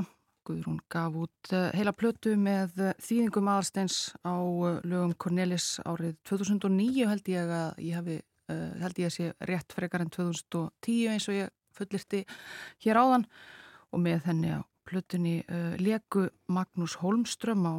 Guðrún 0.48 0.78
gaf 0.88 1.18
út 1.26 1.50
uh, 1.52 1.66
heila 1.76 1.92
plötu 1.92 2.32
með 2.40 2.72
uh, 2.80 2.94
þýðingum 3.04 3.50
aðalsteins 3.52 3.98
á 4.24 4.32
lögum 4.80 5.12
Cornelis 5.20 5.66
árið 5.84 6.14
2009 6.30 7.10
held 7.10 7.28
ég 7.28 7.52
að 7.58 7.82
ég 7.84 7.98
hafi, 7.98 8.16
held 8.48 9.00
ég 9.02 9.10
að 9.10 9.16
sé 9.18 9.26
rétt 9.50 9.76
frekar 9.76 10.06
en 10.06 10.12
2010 10.14 11.10
eins 11.12 11.26
og 11.28 11.36
ég 11.36 11.52
fullirti 11.76 12.22
hér 12.86 13.02
áðan 13.02 13.28
og 13.92 14.00
með 14.06 14.24
henni 14.30 14.56
á 14.56 14.64
plötunni 14.88 15.34
leku 15.84 16.30
Magnús 16.48 16.96
Holmström 17.02 17.68
á 17.68 17.76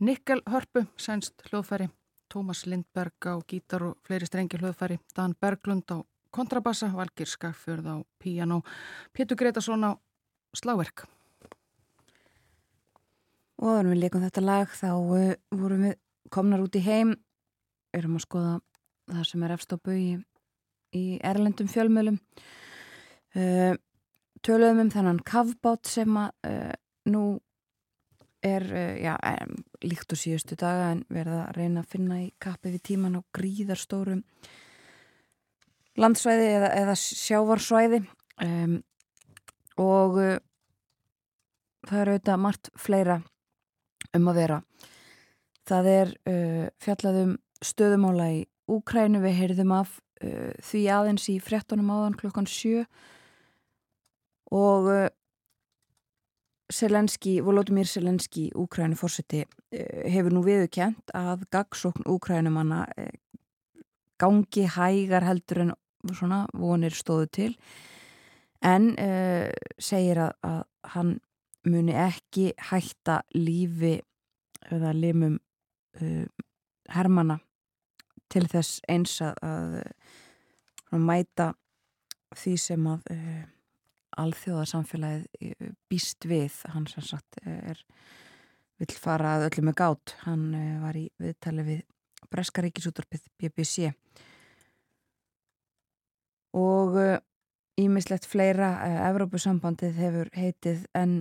Nikkel 0.00 0.42
Hörpu, 0.48 0.86
sænst 0.96 1.42
hljóðfæri, 1.48 1.90
Tómas 2.30 2.64
Lindberg 2.66 3.26
á 3.26 3.36
gítar 3.44 3.82
og 3.84 3.98
fleiri 4.06 4.26
strengi 4.28 4.60
hljóðfæri, 4.60 5.00
Dan 5.16 5.34
Berglund 5.40 5.90
á 5.90 6.00
kontrabassa, 6.30 6.90
Valgir 6.94 7.26
Skagfjörð 7.26 7.86
á 7.90 7.96
piano, 8.18 8.62
Pétur 9.12 9.36
Gretarsson 9.36 9.84
á 9.84 9.92
slagverk. 10.54 11.04
Og 13.60 13.68
þegar 13.68 13.90
við 13.90 14.00
leikum 14.00 14.24
þetta 14.24 14.44
lag 14.44 14.72
þá 14.72 14.90
uh, 14.94 15.34
vorum 15.52 15.84
við 15.84 15.98
komnar 16.32 16.62
út 16.64 16.78
í 16.78 16.84
heim, 16.84 17.12
erum 17.92 18.16
að 18.16 18.24
skoða 18.24 18.54
það 19.10 19.28
sem 19.28 19.44
er 19.44 19.54
efst 19.56 19.74
á 19.74 19.76
bau 19.76 19.96
í, 19.96 20.10
í 20.96 21.04
erlendum 21.26 21.68
fjölmjölum. 21.68 22.18
Uh, 23.36 23.74
töluðum 24.46 24.86
um 24.86 24.92
þennan 24.94 25.20
kavbát 25.26 25.90
sem 25.90 26.16
að 26.16 26.30
uh, 26.48 26.72
nú 27.10 27.24
er 28.46 28.64
uh, 28.64 28.96
já, 29.00 29.14
líkt 29.84 30.12
og 30.14 30.20
síðustu 30.20 30.56
daga 30.60 30.90
en 30.94 31.04
verða 31.12 31.44
að 31.46 31.56
reyna 31.58 31.84
að 31.84 31.92
finna 31.92 32.20
í 32.22 32.30
kappi 32.40 32.72
við 32.72 32.84
tíman 32.90 33.18
á 33.18 33.22
gríðarstórum 33.36 34.24
landsvæði 36.00 36.46
eða, 36.54 36.70
eða 36.80 36.94
sjávarsvæði. 37.00 38.00
Um, 38.40 38.78
og 39.80 40.18
uh, 40.20 40.38
það 41.88 42.02
er 42.02 42.12
auðvitað 42.12 42.42
margt 42.46 42.72
fleira 42.78 43.20
um 44.16 44.30
að 44.30 44.40
vera. 44.40 44.60
Það 45.68 45.90
er 45.92 46.14
uh, 46.30 46.66
fjallað 46.82 47.22
um 47.24 47.36
stöðumála 47.64 48.30
í 48.38 48.40
Úkrænu, 48.70 49.18
við 49.18 49.34
heyrðum 49.34 49.72
af 49.74 49.96
uh, 50.22 50.52
því 50.62 50.84
aðeins 50.94 51.26
í 51.32 51.40
frettunum 51.42 51.90
áðan 51.90 52.18
klokkan 52.20 52.48
sjö. 52.48 52.84
Og 54.50 54.86
Selenski, 56.70 57.40
Volodymyr 57.44 57.88
Selenski, 57.88 58.50
Úkrænu 58.54 58.98
fórseti, 58.98 59.44
uh, 59.44 60.02
hefur 60.10 60.34
nú 60.34 60.44
viðukent 60.46 61.14
að 61.16 61.46
gagsókn 61.52 62.08
Úkrænumanna 62.10 62.84
uh, 62.88 63.10
gangi 64.20 64.66
hægar 64.68 65.24
heldur 65.24 65.64
en 65.64 65.74
svona 66.12 66.44
vonir 66.56 66.94
stóðu 66.96 67.28
til. 67.32 67.50
En 68.62 68.92
uh, 69.00 69.48
segir 69.80 70.20
að, 70.20 70.32
að 70.44 70.62
hann 70.94 71.14
muni 71.68 71.94
ekki 71.96 72.50
hætta 72.70 73.20
lífi 73.36 73.98
eða 74.72 74.92
limum 74.96 75.38
uh, 76.00 76.26
hermana 76.90 77.38
til 78.30 78.46
þess 78.48 78.80
eins 78.88 79.16
að, 79.24 79.80
að 80.92 81.02
mæta 81.02 81.50
því 82.36 82.54
sem 82.62 82.86
að 82.86 83.10
uh, 83.14 83.42
alþjóðarsamfélagið 84.18 85.70
býst 85.90 86.26
við. 86.28 86.56
Hann 86.74 86.88
sem 86.90 87.04
sagt 87.06 87.40
er 87.46 87.80
vill 88.80 88.96
fara 88.96 89.36
að 89.36 89.48
öllu 89.50 89.66
með 89.68 89.78
gát. 89.82 90.14
Hann 90.24 90.46
uh, 90.56 90.76
var 90.84 90.98
í 90.98 91.06
viðtali 91.20 91.66
við 91.66 91.82
Breska 92.30 92.62
ríkisútorpið 92.64 93.24
BBC 93.40 93.90
og 96.54 96.96
ímislegt 97.80 98.26
fleira 98.28 98.68
Evrópusambandið 99.08 99.98
hefur 100.02 100.30
heitið 100.34 100.82
en 100.98 101.20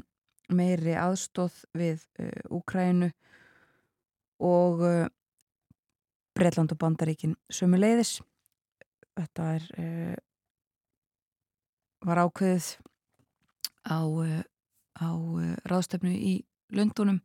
meiri 0.52 0.96
aðstóð 0.98 1.56
við 1.78 2.04
Úkrænu 2.50 3.12
og 4.44 4.82
Breitland 6.36 6.74
og 6.74 6.82
Bandaríkin 6.82 7.38
sömuleiðis. 7.54 8.18
Þetta 9.18 9.48
er 9.56 9.70
var 12.06 12.22
ákveðið 12.26 12.70
á, 13.90 14.00
á 15.00 15.10
ráðstefnu 15.70 16.14
í 16.14 16.36
Lundunum 16.76 17.20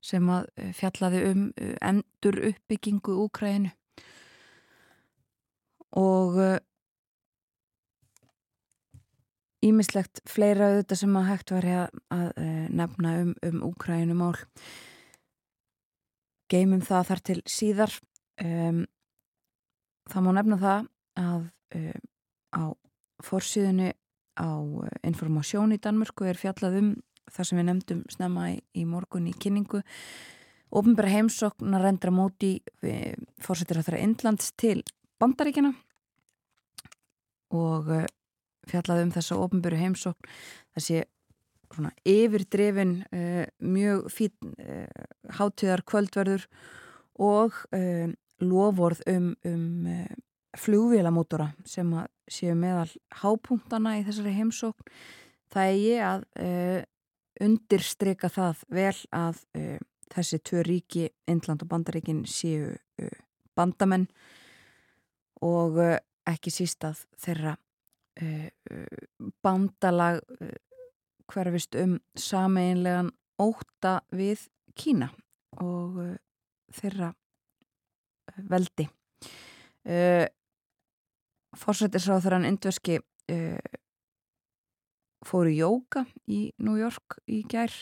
sem 0.00 0.24
að 0.32 0.48
fjallaði 0.78 1.20
um 1.28 1.42
endur 1.84 2.38
uppbyggingu 2.50 3.18
Úkrænu 3.26 3.74
og 6.00 6.38
ímislegt 9.66 10.22
fleira 10.28 10.70
auðvitað 10.70 11.02
sem 11.02 11.18
að 11.20 11.28
hægt 11.28 11.52
var 11.52 11.66
að, 11.68 11.98
að, 12.16 12.30
nefna 12.80 13.16
um, 13.24 13.34
um 13.44 13.64
Úkrænumál 13.68 14.36
geymum 16.50 16.82
það 16.82 17.10
þar 17.10 17.22
til 17.28 17.40
síðar. 17.48 17.96
Um, 18.40 18.84
það 20.10 20.24
má 20.26 20.30
nefna 20.38 20.60
það 20.60 20.88
að 21.20 21.42
um, 21.76 22.06
á 22.56 22.64
fórsíðunni 23.24 23.92
á 24.40 24.50
informasjón 25.06 25.74
í 25.76 25.80
Danmörku 25.82 26.28
er 26.28 26.38
fjallað 26.40 26.78
um 26.80 26.90
það 27.30 27.48
sem 27.48 27.60
við 27.60 27.68
nefndum 27.68 28.04
snemma 28.10 28.46
í, 28.54 28.56
í 28.74 28.86
morgun 28.88 29.28
í 29.30 29.34
kynningu. 29.36 29.82
Ofinbæra 30.70 31.10
heimsokna 31.10 31.80
rendra 31.82 32.12
móti 32.14 32.56
fórsetir 33.42 33.80
að 33.80 33.88
það 33.88 33.96
er 33.96 34.04
Indlands 34.06 34.52
til 34.58 34.78
Bandaríkina 35.20 35.72
og 37.50 37.90
fjallað 38.70 39.04
um 39.04 39.14
þessa 39.14 39.38
ofinbæru 39.42 39.80
heimsokn 39.80 40.30
þessi 40.76 41.02
svona 41.70 41.92
yfirdrefin 42.08 42.96
uh, 43.14 43.44
mjög 43.62 44.08
fín 44.12 44.54
uh, 44.58 44.86
hátíðar 45.38 45.84
kvöldverður 45.86 46.46
og 47.20 47.54
uh, 47.76 48.10
lovorð 48.42 49.04
um, 49.10 49.32
um 49.46 49.86
flugvélamótora 50.58 51.50
sem 51.68 51.90
að 51.94 52.08
séu 52.30 52.54
meðal 52.58 52.88
hápunktana 53.22 53.96
í 53.98 54.04
þessari 54.06 54.34
heimsókn 54.34 54.94
það 55.50 55.70
er 55.70 55.78
ég 55.80 56.06
að 56.06 56.24
undirstryka 57.40 58.30
það 58.30 58.64
vel 58.70 58.96
að 59.16 59.40
þessi 60.10 60.40
tvö 60.46 60.62
ríki, 60.66 61.04
Indland 61.30 61.62
og 61.64 61.70
Bandaríkin 61.70 62.24
séu 62.28 62.74
bandamenn 63.56 64.08
og 65.46 65.78
ekki 66.28 66.52
síst 66.54 66.84
að 66.86 67.04
þeirra 67.22 67.54
bandalag 69.42 70.20
hverfist 71.30 71.76
um 71.78 71.96
sameinlegan 72.18 73.12
óta 73.40 74.00
við 74.14 74.48
Kína 74.76 75.10
og 75.60 75.98
uh, 76.00 76.12
þeirra 76.74 77.10
uh, 77.10 78.42
veldi. 78.50 78.86
Uh, 79.84 80.26
Fórsættisráþurann 81.56 82.46
Indveski 82.48 83.00
uh, 83.00 83.78
fóru 85.26 85.52
jóka 85.52 86.04
í 86.30 86.50
New 86.62 86.78
York 86.78 87.18
í 87.28 87.42
gær. 87.50 87.72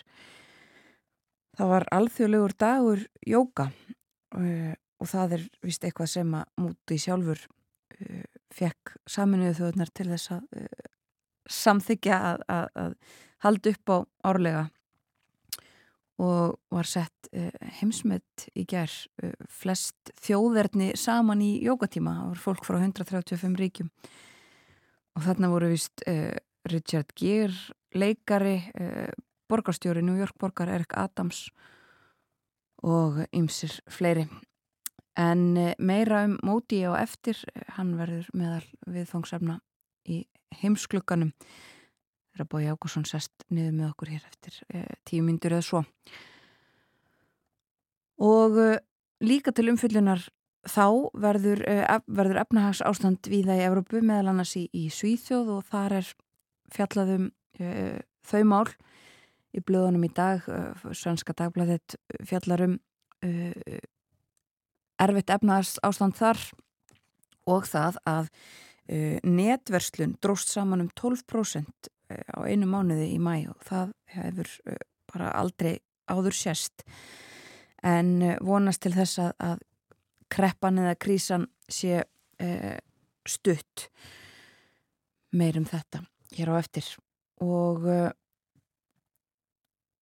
Það 1.59 1.73
var 1.75 1.87
alþjóðlegur 1.95 2.55
dagur 2.59 3.05
jóka 3.27 3.69
uh, 4.37 4.75
og 4.99 5.11
það 5.11 5.39
er 5.39 5.47
vist 5.67 5.85
eitthvað 5.85 6.13
sem 6.15 6.35
að 6.39 6.65
múti 6.65 6.99
sjálfur 7.03 7.45
uh, 7.45 8.25
fekk 8.55 8.97
saminuðu 9.07 9.59
þjóðnar 9.61 9.93
til 9.95 10.09
þess 10.15 10.35
að 10.39 10.49
samþykja 11.49 12.17
að, 12.33 12.43
að, 12.53 12.67
að 12.83 12.97
haldi 13.45 13.73
upp 13.77 13.93
á 13.93 13.97
árlega 14.29 14.65
og 16.19 16.59
var 16.75 16.89
sett 16.89 17.31
uh, 17.31 17.51
heimsmet 17.79 18.49
í 18.59 18.65
gær 18.69 18.91
uh, 19.23 19.35
flest 19.47 20.13
þjóðverðni 20.25 20.93
saman 20.99 21.43
í 21.45 21.53
jókatíma, 21.63 22.17
það 22.17 22.33
voru 22.33 22.45
fólk 22.45 22.67
frá 22.67 22.79
135 22.81 23.55
ríkjum. 23.63 23.93
Og 25.19 25.25
þarna 25.27 25.53
voru 25.53 25.71
vist 25.71 26.03
uh, 26.11 26.35
Richard 26.69 27.15
Gere, 27.17 27.55
leikari 27.97 28.59
borgarstjóri 29.49 30.03
New 30.05 30.19
York 30.19 30.35
borgar 30.37 30.69
Erik 30.69 30.93
Adams 31.01 31.47
og 32.85 33.23
ymsir 33.33 33.79
fleiri. 33.89 34.27
En 35.17 35.57
meira 35.81 36.27
um 36.27 36.35
móti 36.45 36.83
á 36.85 36.93
eftir 37.01 37.41
hann 37.79 37.95
verður 37.97 38.29
meðal 38.37 38.67
viðfangsefna 38.85 39.57
í 40.05 40.21
heimsklukkanum 40.61 41.33
þegar 42.39 42.51
Bói 42.53 42.69
Ágússon 42.71 43.07
sest 43.09 43.33
niður 43.51 43.75
með 43.75 43.91
okkur 43.91 44.13
hér 44.13 44.27
eftir 44.29 44.59
eh, 44.71 44.91
tíu 45.09 45.25
myndur 45.27 45.57
eða 45.57 45.67
svo. 45.67 45.83
Og 48.23 48.59
eh, 48.63 48.79
líka 49.25 49.53
til 49.55 49.69
umfyllunar 49.73 50.23
þá 50.69 51.11
verður, 51.19 51.65
eh, 51.67 51.99
verður 52.07 52.43
efnahags 52.45 52.83
ástand 52.87 53.27
viða 53.31 53.59
í 53.59 53.65
Evrópu 53.67 54.03
meðal 54.03 54.35
annars 54.35 54.55
í, 54.59 54.69
í 54.73 54.87
Svíþjóð 54.93 55.57
og 55.57 55.67
þar 55.71 55.99
er 56.01 56.13
fjallaðum 56.75 57.29
eh, 57.59 57.99
þau 58.23 58.43
mál. 58.47 58.69
Í 59.57 59.65
blöðunum 59.65 60.07
í 60.07 60.13
dag 60.15 60.47
eh, 60.47 60.89
Svenska 60.93 61.35
dagblæðet 61.35 61.99
fjallarum 62.29 62.79
eh, 63.25 63.83
erfitt 64.99 65.35
efnahags 65.35 65.79
ástand 65.87 66.19
þar 66.19 66.39
og 67.49 67.67
það 67.67 68.03
að 68.07 68.33
netverslun 68.89 70.15
dróst 70.25 70.49
saman 70.49 70.81
um 70.81 70.87
12% 70.97 71.91
Eh, 71.93 71.98
á 72.09 72.39
einu 72.49 72.69
mánuði 72.71 73.13
í 73.15 73.19
mæ 73.23 73.49
og 73.53 73.63
það 73.69 73.95
hefur 74.17 74.53
eh, 74.67 74.83
bara 75.13 75.33
aldrei 75.37 75.79
áður 76.09 76.37
sérst 76.37 76.85
en 77.85 78.23
eh, 78.23 78.39
vonast 78.45 78.83
til 78.85 78.95
þess 78.97 79.21
að, 79.23 79.33
að 79.39 79.65
kreppan 80.33 80.81
eða 80.83 80.97
krísan 81.01 81.47
sé 81.69 82.03
e, 82.39 82.49
stutt 83.29 83.89
meirum 85.37 85.67
þetta 85.69 86.03
hér 86.37 86.53
á 86.53 86.55
eftir. 86.61 86.87
Og 87.45 87.87
e, 87.89 87.99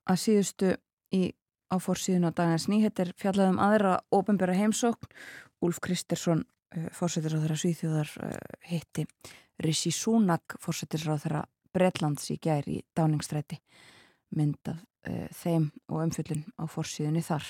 að 0.06 0.20
síðustu 0.22 0.74
í 1.14 1.30
áfórsíðun 1.74 2.30
á 2.30 2.36
dagins 2.36 2.68
nýhettir 2.70 3.12
fjallaðum 3.18 3.58
aðra 3.62 3.96
ofinbæra 4.14 4.54
heimsókn. 4.58 5.10
Úlf 5.64 5.80
Kristersson 5.82 6.44
e, 6.74 6.88
fórsetir 6.94 7.34
á 7.34 7.42
þeirra 7.42 7.60
svíþjóðar 7.62 8.14
hitti 8.70 9.06
Rissi 9.62 9.90
Súnak 9.94 10.58
fórsetir 10.60 11.06
á 11.08 11.16
þeirra 11.16 11.46
Bretlands 11.76 12.30
í 12.32 12.38
gær 12.42 12.66
í 12.68 12.80
dáningstræti 12.96 13.58
myndað 14.36 14.80
uh, 14.80 15.26
þeim 15.36 15.70
og 15.90 16.02
umfyllin 16.06 16.44
á 16.56 16.64
fórsíðunni 16.70 17.22
þar. 17.24 17.48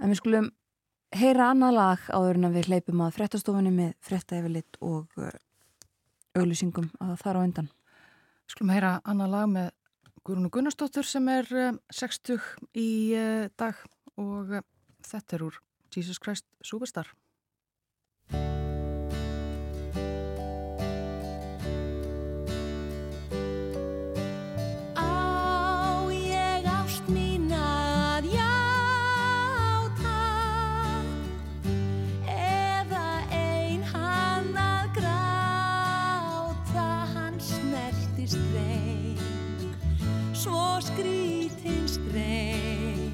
En 0.00 0.12
við 0.12 0.20
skulum 0.20 0.50
heyra 1.16 1.50
annað 1.52 1.76
lag 1.76 2.06
áður 2.12 2.40
en 2.40 2.54
við 2.54 2.70
hleypum 2.70 3.02
að 3.04 3.16
frettastofunni 3.16 3.72
með 3.74 3.92
frettæfilitt 4.04 4.80
og 4.84 5.20
uh, 5.20 5.32
auglýsingum 6.36 6.90
að 7.00 7.18
þar 7.22 7.40
á 7.40 7.44
undan. 7.44 7.68
Við 8.46 8.56
skulum 8.56 8.74
heyra 8.74 8.94
annað 9.04 9.34
lag 9.36 9.52
með 9.52 9.70
Gurunu 10.26 10.50
Gunnarsdóttur 10.50 11.06
sem 11.06 11.28
er 11.30 11.52
uh, 11.54 11.68
eh, 11.68 12.00
60 12.00 12.50
í 12.82 12.88
dag 13.60 13.84
og 14.16 14.58
þetta 15.06 15.36
er 15.36 15.46
úr 15.46 15.60
Jesus 15.94 16.18
Christ 16.18 16.48
Superstar. 16.64 17.08
skrítinn 38.16 38.28
streng, 38.28 39.18
svo 40.32 40.80
skrítinn 40.80 41.84
streng. 41.84 43.05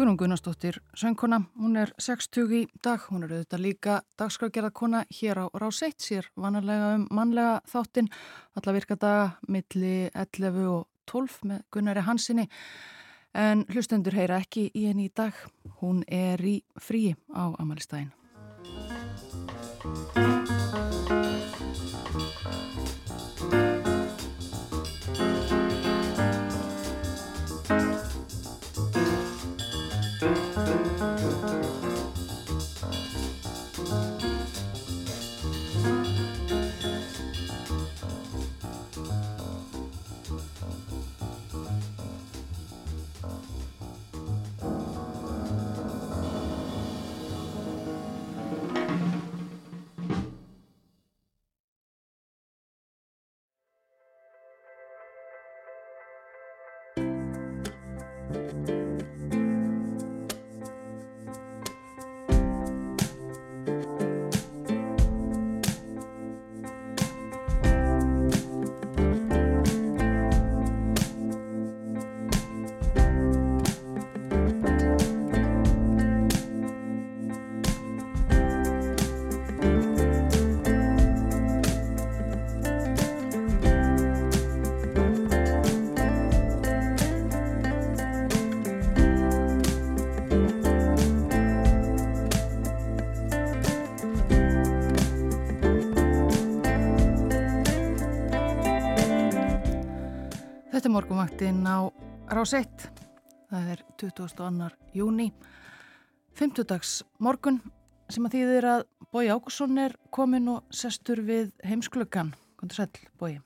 Guðrún 0.00 0.16
Gunnarsdóttir 0.16 0.78
söngkona, 0.96 1.42
hún 1.60 1.74
er 1.76 1.90
60 2.00 2.52
í 2.56 2.60
dag, 2.80 3.02
hún 3.12 3.26
er 3.26 3.34
auðvitað 3.34 3.60
líka 3.60 3.96
dagskrafgerða 4.16 4.70
kona 4.72 5.02
hér 5.12 5.42
á 5.44 5.46
Ráseitt, 5.60 6.00
sér 6.00 6.30
vanalega 6.40 6.94
um 6.94 7.02
mannlega 7.12 7.58
þáttinn, 7.68 8.08
alla 8.56 8.72
virkadaga 8.72 9.26
milli 9.44 10.08
11 10.08 10.70
og 10.70 10.86
12 11.04 11.36
með 11.50 11.66
Gunnari 11.68 12.04
Hansinni, 12.06 12.46
en 13.36 13.66
hlustendur 13.68 14.16
heyra 14.16 14.40
ekki 14.40 14.70
í 14.72 14.86
henni 14.86 15.10
í 15.10 15.12
dag, 15.12 15.36
hún 15.82 16.00
er 16.08 16.40
í 16.48 16.62
frí 16.80 17.10
á 17.36 17.52
Amalistægin. 17.60 18.08
Er 100.90 100.94
morgunvaktinn 100.96 101.62
á 101.70 101.86
Rás 102.34 102.50
1. 102.56 102.88
Það 103.50 103.66
er 103.70 103.82
22. 104.00 104.70
júni, 104.96 105.28
50 106.34 107.04
morgun 107.22 107.60
sem 108.10 108.24
að 108.26 108.34
þýðir 108.34 108.66
að 108.66 108.80
Bói 109.12 109.28
Ákusson 109.30 109.78
er 109.78 109.94
komin 110.10 110.48
og 110.50 110.64
sestur 110.74 111.22
við 111.22 111.52
heimsklöggan. 111.62 112.32
Kondur 112.58 112.80
sæl, 112.80 112.88
Bói. 113.20 113.38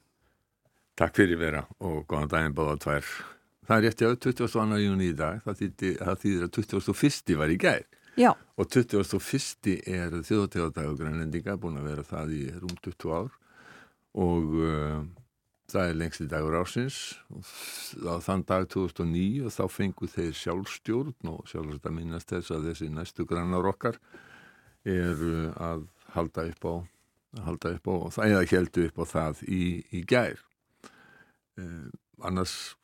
Takk 0.97 1.19
fyrir 1.19 1.41
vera 1.41 1.67
og 1.85 2.07
góðan 2.09 2.31
daginn 2.33 2.57
báða 2.57 2.79
tvær. 2.81 3.11
Það 3.69 3.77
er 3.77 3.85
rétti 3.89 4.09
á 4.09 4.13
22. 4.25 4.79
júni 4.87 5.11
í 5.11 5.19
dag, 5.19 5.43
það 5.45 5.61
þýðir, 5.61 5.99
það 6.01 6.23
þýðir 6.25 6.47
að 6.47 6.55
21. 6.57 7.37
var 7.43 7.53
í 7.53 7.59
gær. 7.61 7.85
Já, 8.15 8.31
Og 8.57 8.71
21. 8.71 9.77
er 9.91 10.17
þjóðtegadag 10.23 10.97
grænlendinga, 10.97 11.59
búin 11.61 11.77
að 11.83 11.91
vera 11.91 12.07
það 12.09 12.35
í 12.39 12.43
rúm 12.55 12.77
20 12.79 13.15
ár 13.19 13.37
og 14.15 14.57
uh, 14.63 15.05
það 15.75 15.91
er 15.91 15.99
lengst 16.01 16.25
í 16.25 16.29
dagur 16.31 16.57
ásins 16.61 16.99
á 18.07 18.15
þann 18.25 18.47
dag 18.49 18.69
2009 18.73 19.45
og 19.49 19.55
þá 19.55 19.65
fengu 19.73 20.09
þeir 20.11 20.33
sjálfstjórn 20.41 21.33
og 21.35 21.45
sjálfsagt 21.51 21.91
að 21.91 21.97
minnast 21.99 22.33
þess 22.33 22.55
að 22.55 22.71
þessi 22.71 22.91
næstu 22.95 23.27
grannar 23.29 23.69
okkar 23.71 24.01
er 24.85 25.23
að 25.59 25.87
halda 26.15 26.49
upp 26.51 26.69
á 26.71 26.75
halda 27.43 27.75
upp 27.75 27.89
á, 27.89 27.95
eða 28.27 28.45
heldu 28.47 28.87
upp 28.89 29.03
á 29.03 29.05
það 29.11 29.43
í, 29.49 29.65
í 29.91 30.03
gær. 30.07 30.39
Eh, 31.59 31.91
annars 32.23 32.75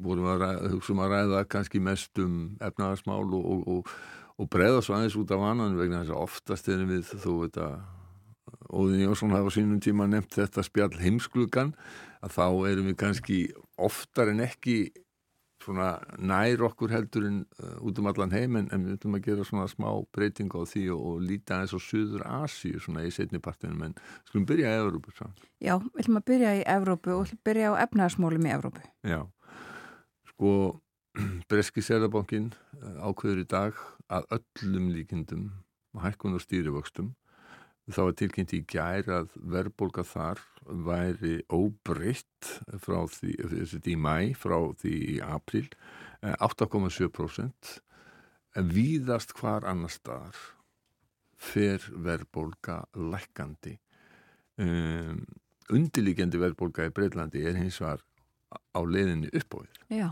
vorum 0.00 0.28
að 0.30 0.44
ræða, 0.44 0.72
hugsaum 0.74 1.02
að 1.04 1.14
ræða 1.14 1.44
kannski 1.52 1.82
mest 1.84 2.20
um 2.22 2.56
efnaðarsmál 2.64 3.26
og, 3.26 3.44
og, 3.44 3.64
og, 3.68 3.94
og 4.40 4.50
breyða 4.52 4.84
svo 4.84 4.96
aðeins 4.96 5.18
út 5.20 5.32
af 5.36 5.44
annan 5.50 5.76
vegna 5.78 6.02
þess 6.02 6.14
að 6.14 6.22
oftast 6.24 6.70
erum 6.72 6.92
við 6.94 7.10
þú 7.20 7.40
veit 7.44 7.58
að 7.60 7.80
Óðin 8.70 9.04
Jónsson 9.04 9.34
hafa 9.34 9.50
sínum 9.54 9.80
tíma 9.82 10.06
nefnt 10.06 10.36
þetta 10.38 10.62
spjall 10.66 10.94
heimsklugan 11.00 11.74
að 12.20 12.34
þá 12.36 12.46
erum 12.70 12.90
við 12.90 12.98
kannski 13.00 13.38
oftar 13.80 14.32
en 14.32 14.42
ekki 14.44 14.90
svona 15.60 15.90
nær 16.16 16.62
okkur 16.70 16.92
heldur 16.94 17.26
en 17.28 17.40
uh, 17.60 17.76
út 17.84 17.98
um 18.00 18.08
allan 18.10 18.32
heim 18.32 18.56
en, 18.56 18.68
en 18.72 18.86
við 18.86 18.96
ætlum 18.96 19.16
að 19.18 19.26
gera 19.26 19.46
svona 19.46 19.66
smá 19.68 19.88
breyting 20.14 20.52
á 20.56 20.64
því 20.68 20.84
og, 20.94 21.02
og 21.10 21.24
líta 21.26 21.60
eins 21.60 21.74
á 21.76 21.80
Suður 21.80 22.24
Asíu 22.24 22.80
svona 22.80 23.04
í 23.04 23.12
setni 23.14 23.42
partinum 23.44 23.82
en 23.84 23.96
skulum 24.28 24.46
byrja 24.48 24.72
í 24.72 24.80
Evrópu 24.80 25.12
svo. 25.16 25.28
já, 25.60 25.74
við 25.76 26.04
ætlum 26.04 26.20
að 26.20 26.28
byrja 26.32 26.54
í 26.56 26.62
Evrópu 26.76 27.16
og 27.16 27.34
byrja 27.44 27.74
á 27.76 27.80
efnaðarsmálum 27.84 28.48
í 28.48 28.54
Evrópu. 28.56 28.84
Já, 29.04 29.20
sko 30.32 30.52
Breski 31.50 31.84
Serabankin 31.84 32.52
ákveður 33.04 33.44
í 33.44 33.48
dag 33.50 33.80
að 34.08 34.30
öllum 34.38 34.92
líkindum 34.94 35.50
hækkun 36.00 36.38
og 36.38 36.44
stýrivöxtum 36.44 37.12
þá 37.88 38.02
er 38.04 38.16
tilkynnt 38.20 38.54
í 38.54 38.62
gær 38.68 39.08
að 39.10 39.34
verðbólka 39.54 40.04
þar 40.06 40.42
væri 40.86 41.40
óbreytt 41.50 42.50
frá 42.82 43.00
því, 43.10 43.34
því 43.72 43.80
í 43.94 43.98
mæ 43.98 44.32
frá 44.38 44.58
því 44.82 44.94
í 45.14 45.18
april 45.24 45.66
8,7% 46.20 47.76
en 48.58 48.72
víðast 48.74 49.32
hvar 49.38 49.66
annar 49.68 49.92
staðar 49.92 50.36
fer 51.40 51.84
verðbólka 52.04 52.82
lækkandi. 52.92 53.78
Um, 54.60 55.22
undirlíkjandi 55.72 56.40
verðbólka 56.40 56.88
í 56.88 56.92
Breitlandi 56.92 57.46
er 57.48 57.56
hins 57.56 57.78
vegar 57.80 58.02
á 58.50 58.80
leiðinni 58.82 59.30
uppóðir 59.38 59.78
Já, 59.88 60.10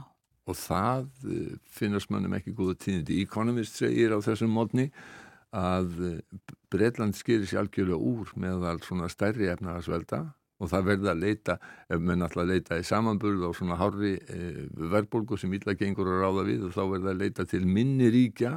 og 0.48 0.56
það 0.56 1.08
uh, 1.26 1.56
finnast 1.68 2.08
mönnum 2.14 2.38
ekki 2.38 2.54
góða 2.56 2.78
tíðindi. 2.80 3.20
Economist 3.26 3.76
segir 3.76 4.14
á 4.16 4.18
þessum 4.24 4.54
mótni 4.56 4.88
að 4.88 5.27
Breitland 5.52 7.16
skilir 7.16 7.48
sér 7.48 7.62
algjörlega 7.62 7.96
úr 7.96 8.32
meðal 8.36 8.82
svona 8.84 9.08
stærri 9.08 9.48
efnaðarsvelda 9.48 10.26
og 10.58 10.70
það 10.72 10.88
verða 10.90 11.12
að 11.12 11.22
leita, 11.22 11.54
ef 11.86 12.02
alltaf 12.02 12.42
að 12.42 12.50
leita 12.50 12.78
í 12.80 12.84
samanburð 12.86 13.46
á 13.46 13.50
svona 13.54 13.78
hári 13.78 14.16
e, 14.18 14.66
verðbólgu 14.90 15.38
sem 15.38 15.52
illa 15.54 15.76
gengur 15.78 16.10
að 16.10 16.24
ráða 16.24 16.44
við 16.48 16.64
og 16.66 16.74
þá 16.74 16.82
verða 16.92 17.12
að 17.14 17.22
leita 17.22 17.46
til 17.46 17.62
minni 17.64 18.10
ríkja 18.10 18.56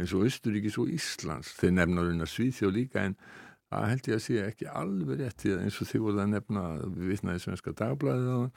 eins 0.00 0.14
og 0.16 0.24
Östuríkis 0.26 0.78
og 0.80 0.90
Íslands. 0.90 1.52
Þeir 1.60 1.76
nefna 1.76 2.06
raunar 2.06 2.30
Svíþjó 2.32 2.72
líka 2.72 3.04
en 3.04 3.18
það 3.68 3.86
held 3.92 4.08
ég 4.08 4.16
að 4.16 4.24
sé 4.24 4.40
ekki 4.48 4.70
alveg 4.72 5.20
rétt 5.20 5.46
eins 5.52 5.78
og 5.78 5.90
þið 5.90 6.06
voruð 6.06 6.24
að 6.24 6.32
nefna 6.32 6.64
við 6.96 7.12
vitnaði 7.12 7.44
svenska 7.44 7.76
dagblæðið 7.76 8.32
á 8.32 8.38
það 8.40 8.50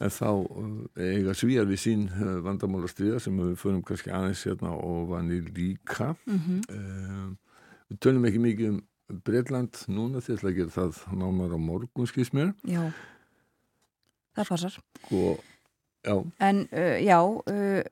en 0.00 0.12
þá 0.14 0.28
eiga 0.96 1.34
svíjar 1.36 1.68
við 1.68 1.80
sín 1.82 2.06
vandamála 2.44 2.88
stríða 2.88 3.20
sem 3.20 3.36
við 3.36 3.56
förum 3.60 3.82
kannski 3.84 4.12
aðeins 4.14 4.44
hérna 4.48 4.72
og 4.76 5.10
vanir 5.12 5.50
líka. 5.56 6.14
Mm 6.26 6.62
um, 6.72 7.36
við 7.90 7.98
tölum 8.04 8.26
ekki 8.28 8.38
mikið 8.38 8.68
um 8.70 8.80
Breitland 9.26 9.80
núna 9.90 10.20
því 10.22 10.36
að 10.38 10.52
gera 10.54 10.70
það 10.70 10.98
nánar 11.18 11.56
á 11.56 11.58
morgun 11.58 12.06
skýrs 12.06 12.30
mér. 12.32 12.52
Já, 12.62 12.92
það 14.38 14.52
passar. 14.52 14.76
og 15.10 15.40
já, 16.06 16.14
En 16.38 16.68
uh, 16.70 16.98
já, 17.02 17.18
uh, 17.20 17.82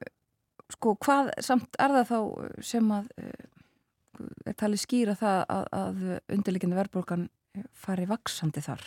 sko 0.71 0.95
hvað 1.03 1.33
samt 1.43 1.75
er 1.79 1.97
það 1.97 2.13
þá 2.13 2.63
sem 2.63 2.93
að 2.95 3.11
uh, 3.19 4.31
er 4.47 4.55
talið 4.55 4.85
skýra 4.85 5.15
það 5.19 5.45
að, 5.49 5.67
að 5.73 6.21
undirleikindi 6.37 6.79
verðbólgan 6.79 7.29
fari 7.75 8.07
vaksandi 8.07 8.63
þar? 8.63 8.87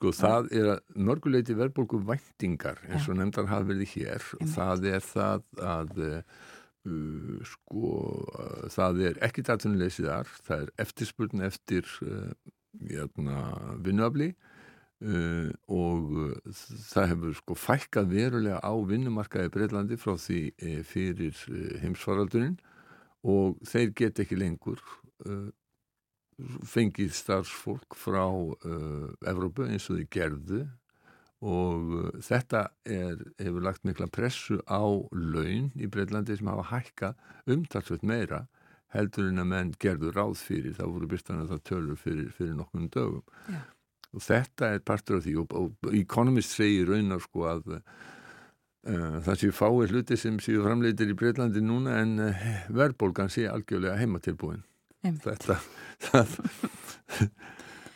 Sko 0.00 0.14
það 0.16 0.46
er 0.56 0.68
að 0.74 0.78
mörguleiti 0.96 1.56
verðbólgu 1.58 2.00
væntingar 2.08 2.80
eins 2.88 3.08
og 3.10 3.18
nefndar 3.18 3.50
hafa 3.50 3.68
verið 3.68 3.92
hér. 3.98 4.24
Einmitt. 4.38 4.54
það 4.54 4.86
er 4.88 5.04
það 5.04 5.42
að 5.70 6.00
uh, 6.06 7.42
sko 7.50 7.90
uh, 8.32 8.62
það 8.72 9.02
er 9.10 9.20
ekki 9.28 9.44
datunleysið 9.44 10.08
þar. 10.08 10.32
Það 10.46 10.64
er 10.64 10.72
eftirspurn 10.86 11.44
eftir 11.44 11.92
uh, 12.06 12.32
jæna, 12.88 13.42
vinnuafli 13.84 14.32
Uh, 15.00 15.48
og 15.72 16.10
uh, 16.12 16.56
það 16.92 17.06
hefur 17.14 17.36
sko 17.38 17.54
fækkað 17.56 18.10
verulega 18.12 18.58
á 18.60 18.72
vinnumarkaði 18.84 19.48
Breitlandi 19.54 19.96
frá 19.96 20.12
því 20.20 20.40
uh, 20.52 20.82
fyrir 20.84 21.38
uh, 21.48 21.78
heimsfaraldurinn. 21.80 22.58
Og 23.24 23.56
þeir 23.64 23.94
get 23.96 24.20
ekki 24.20 24.36
lengur 24.36 24.82
uh, 25.24 25.48
fengið 26.66 27.14
starfsfólk 27.16 27.96
frá 27.98 28.26
uh, 28.26 29.08
Evrópu 29.28 29.66
eins 29.66 29.88
og 29.90 30.00
þið 30.00 30.08
gerðu 30.14 30.60
og 31.40 31.92
uh, 31.96 32.08
þetta 32.24 32.66
er, 32.84 33.20
hefur 33.40 33.64
lagt 33.64 33.84
mikla 33.88 34.10
pressu 34.12 34.60
á 34.68 34.84
laun 35.12 35.70
í 35.76 35.88
Breitlandi 35.90 36.36
sem 36.36 36.50
hafa 36.50 36.68
hækka 36.74 37.12
umtalsveit 37.50 38.04
meira 38.06 38.44
heldur 38.94 39.30
en 39.30 39.42
að 39.42 39.50
menn 39.52 39.74
gerður 39.82 40.16
ráð 40.18 40.38
fyrir 40.42 40.76
það 40.78 40.94
voru 40.94 41.10
byrstanlega 41.10 41.52
það 41.54 41.66
tölur 41.70 42.00
fyrir, 42.00 42.30
fyrir 42.36 42.56
nokkur 42.58 42.88
dögum 42.94 43.22
Já. 43.48 43.60
og 44.12 44.24
þetta 44.26 44.72
er 44.74 44.86
partur 44.86 45.20
af 45.20 45.26
því 45.26 45.36
og, 45.42 45.54
og 45.54 45.94
Economist 45.94 46.56
segir 46.56 46.90
raunar 46.90 47.22
sko 47.22 47.46
að 47.52 47.76
uh, 47.76 49.20
það 49.26 49.44
séu 49.44 49.54
fáið 49.54 49.94
hluti 49.94 50.18
sem 50.18 50.40
séu 50.42 50.64
framleitir 50.66 51.12
í 51.12 51.16
Breitlandi 51.18 51.62
núna 51.64 52.00
en 52.02 52.18
uh, 52.26 52.50
verðbólgan 52.74 53.32
sé 53.32 53.46
algjörlega 53.48 53.98
heimatilbúin. 54.00 54.64
Þetta 55.04 55.56
það, 56.00 56.34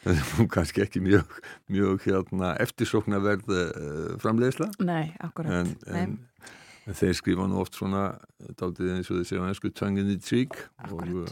það 0.04 0.12
er 0.12 0.22
nú 0.38 0.46
kannski 0.52 0.84
ekki 0.84 1.02
mjög, 1.04 1.34
mjög 1.72 2.04
hérna, 2.08 2.52
eftirsóknarverð 2.64 3.50
uh, 3.54 4.12
framleiðsla. 4.22 4.70
Nei, 4.84 5.10
akkurat. 5.24 5.52
en, 5.62 5.74
en, 5.94 6.14
en 6.88 6.98
þeir 7.00 7.16
skrifa 7.20 7.48
nú 7.48 7.60
oft 7.62 7.76
svona 7.78 8.06
dálítið 8.60 8.94
eins 8.98 9.10
og 9.10 9.20
þeir 9.20 9.28
segja 9.32 9.44
in 10.04 10.08
the 10.12 10.20
cheek. 10.20 10.56
Og, 10.90 11.28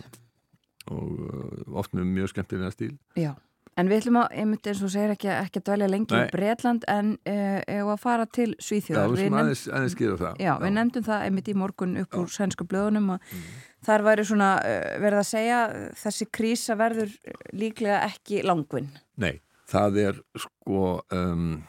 og 0.93 1.09
uh, 1.29 1.81
oft 1.81 1.97
með 1.97 2.09
mjög 2.11 2.33
skemmtilega 2.33 2.73
stíl. 2.75 2.95
Já, 3.21 3.33
en 3.79 3.89
við 3.89 4.01
ætlum 4.03 4.21
að, 4.23 4.39
einmitt 4.43 4.67
eins 4.73 4.81
og 4.85 4.93
segir 4.93 5.13
ekki, 5.15 5.29
ekki 5.33 5.61
að 5.63 5.67
dvelja 5.69 5.91
lengi 5.93 6.17
Nei. 6.17 6.23
í 6.25 6.33
Bretland 6.33 6.87
en 6.93 7.13
uh, 7.17 7.61
ef 7.65 7.93
að 7.97 8.01
fara 8.03 8.27
til 8.29 8.49
Já, 8.53 8.63
Svíþjóðar. 8.69 9.13
við 9.13 9.23
Við 9.29 9.37
aðeins, 9.43 9.67
aðeins 9.69 9.99
það. 10.25 10.41
Já, 10.43 10.53
við 10.65 10.75
nefndum 10.79 11.07
það 11.11 11.27
einmitt 11.29 11.53
í 11.53 11.59
morgun 11.61 11.95
upp 12.03 12.19
úr 12.23 12.33
sænsku 12.41 12.69
blöðunum 12.69 13.15
að 13.17 13.29
Mm. 13.33 13.45
Þar 13.87 14.07
væri 14.09 14.27
svona 14.29 14.53
uh, 14.61 14.95
verið 15.03 15.23
að 15.23 15.31
segja 15.33 15.61
þessi 16.05 16.29
krísa 16.31 16.79
verður 16.81 17.17
líklega 17.57 18.03
ekki 18.09 18.43
langvinn. 18.47 18.91
Nei, 19.21 19.41
það 19.71 20.01
er 20.07 20.23
sko 20.47 20.87
um, 21.15 21.61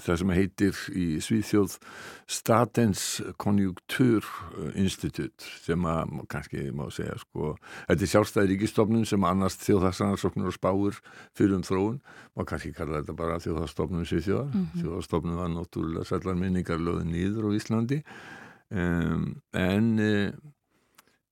það 0.00 0.18
sem 0.20 0.32
heitir 0.34 0.80
í 0.96 1.06
Svíþjóð 1.22 1.76
Statens 2.30 3.04
Konjunktur 3.40 4.26
Institut 4.78 5.44
sem 5.64 5.86
að 5.88 6.14
kannski 6.32 6.66
má 6.76 6.86
segja 6.94 7.16
sko, 7.20 7.54
þetta 7.88 8.06
er 8.06 8.12
sjálfstæði 8.14 8.52
ríkistofnun 8.54 9.08
sem 9.08 9.26
annars 9.28 9.58
þjóðhagsrannarsóknur 9.64 10.50
og 10.52 10.56
spáur 10.56 11.00
fyrir 11.38 11.58
um 11.58 11.66
þróun, 11.66 11.98
má 12.36 12.44
kannski 12.48 12.72
kalla 12.76 13.00
þetta 13.00 13.16
bara 13.18 13.40
þjóðhagsstofnun 13.44 14.08
Svíþjóðar 14.08 14.48
mm 14.50 14.60
-hmm. 14.60 14.84
þjóðhagsstofnun 14.84 15.40
var 15.42 15.52
náttúrulega 15.56 16.08
sællar 16.08 16.38
minningar 16.38 16.80
lögðu 16.80 17.04
nýður 17.10 17.50
á 17.50 17.56
Íslandi 17.58 18.00
um, 18.70 19.28
en 19.52 19.92
uh, 19.98 20.32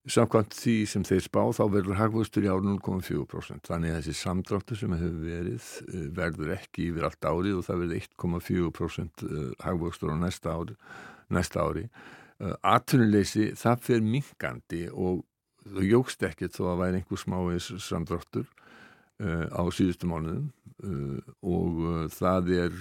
Samkvæmt 0.08 0.54
því 0.56 0.74
sem 0.88 1.04
þeir 1.04 1.24
spá 1.26 1.40
þá 1.52 1.62
verður 1.72 1.98
hagvöxtur 1.98 2.46
í 2.46 2.50
árið 2.50 2.68
0,4%. 2.78 3.66
Þannig 3.68 3.92
að 3.92 3.98
þessi 3.98 4.14
samdráttur 4.22 4.80
sem 4.80 4.94
hefur 4.96 5.18
verið 5.24 5.66
eh, 5.84 6.06
verður 6.16 6.52
ekki 6.54 6.86
yfir 6.88 7.08
allt 7.08 7.28
árið 7.28 7.58
og 7.58 7.66
það 7.66 7.82
verður 7.82 8.00
1,4% 8.02 9.26
eh, 9.28 9.50
hagvöxtur 9.66 10.14
á 10.14 10.16
næsta 10.22 10.54
ári. 10.54 10.78
Næsta 11.34 11.66
ári. 11.66 11.88
Atunuleysi 12.62 13.50
það 13.58 13.80
fer 13.82 14.04
minkandi 14.06 14.84
og 14.94 15.24
það 15.66 15.88
jógst 15.90 16.22
ekkert 16.24 16.54
þó 16.54 16.68
að 16.70 16.80
væri 16.84 17.00
einhver 17.00 17.20
smáis 17.20 17.66
samdráttur 17.82 18.46
á 19.18 19.62
síðustu 19.74 20.06
mánuðum 20.06 20.46
og 21.42 21.80
það 22.14 22.52
er 22.54 22.76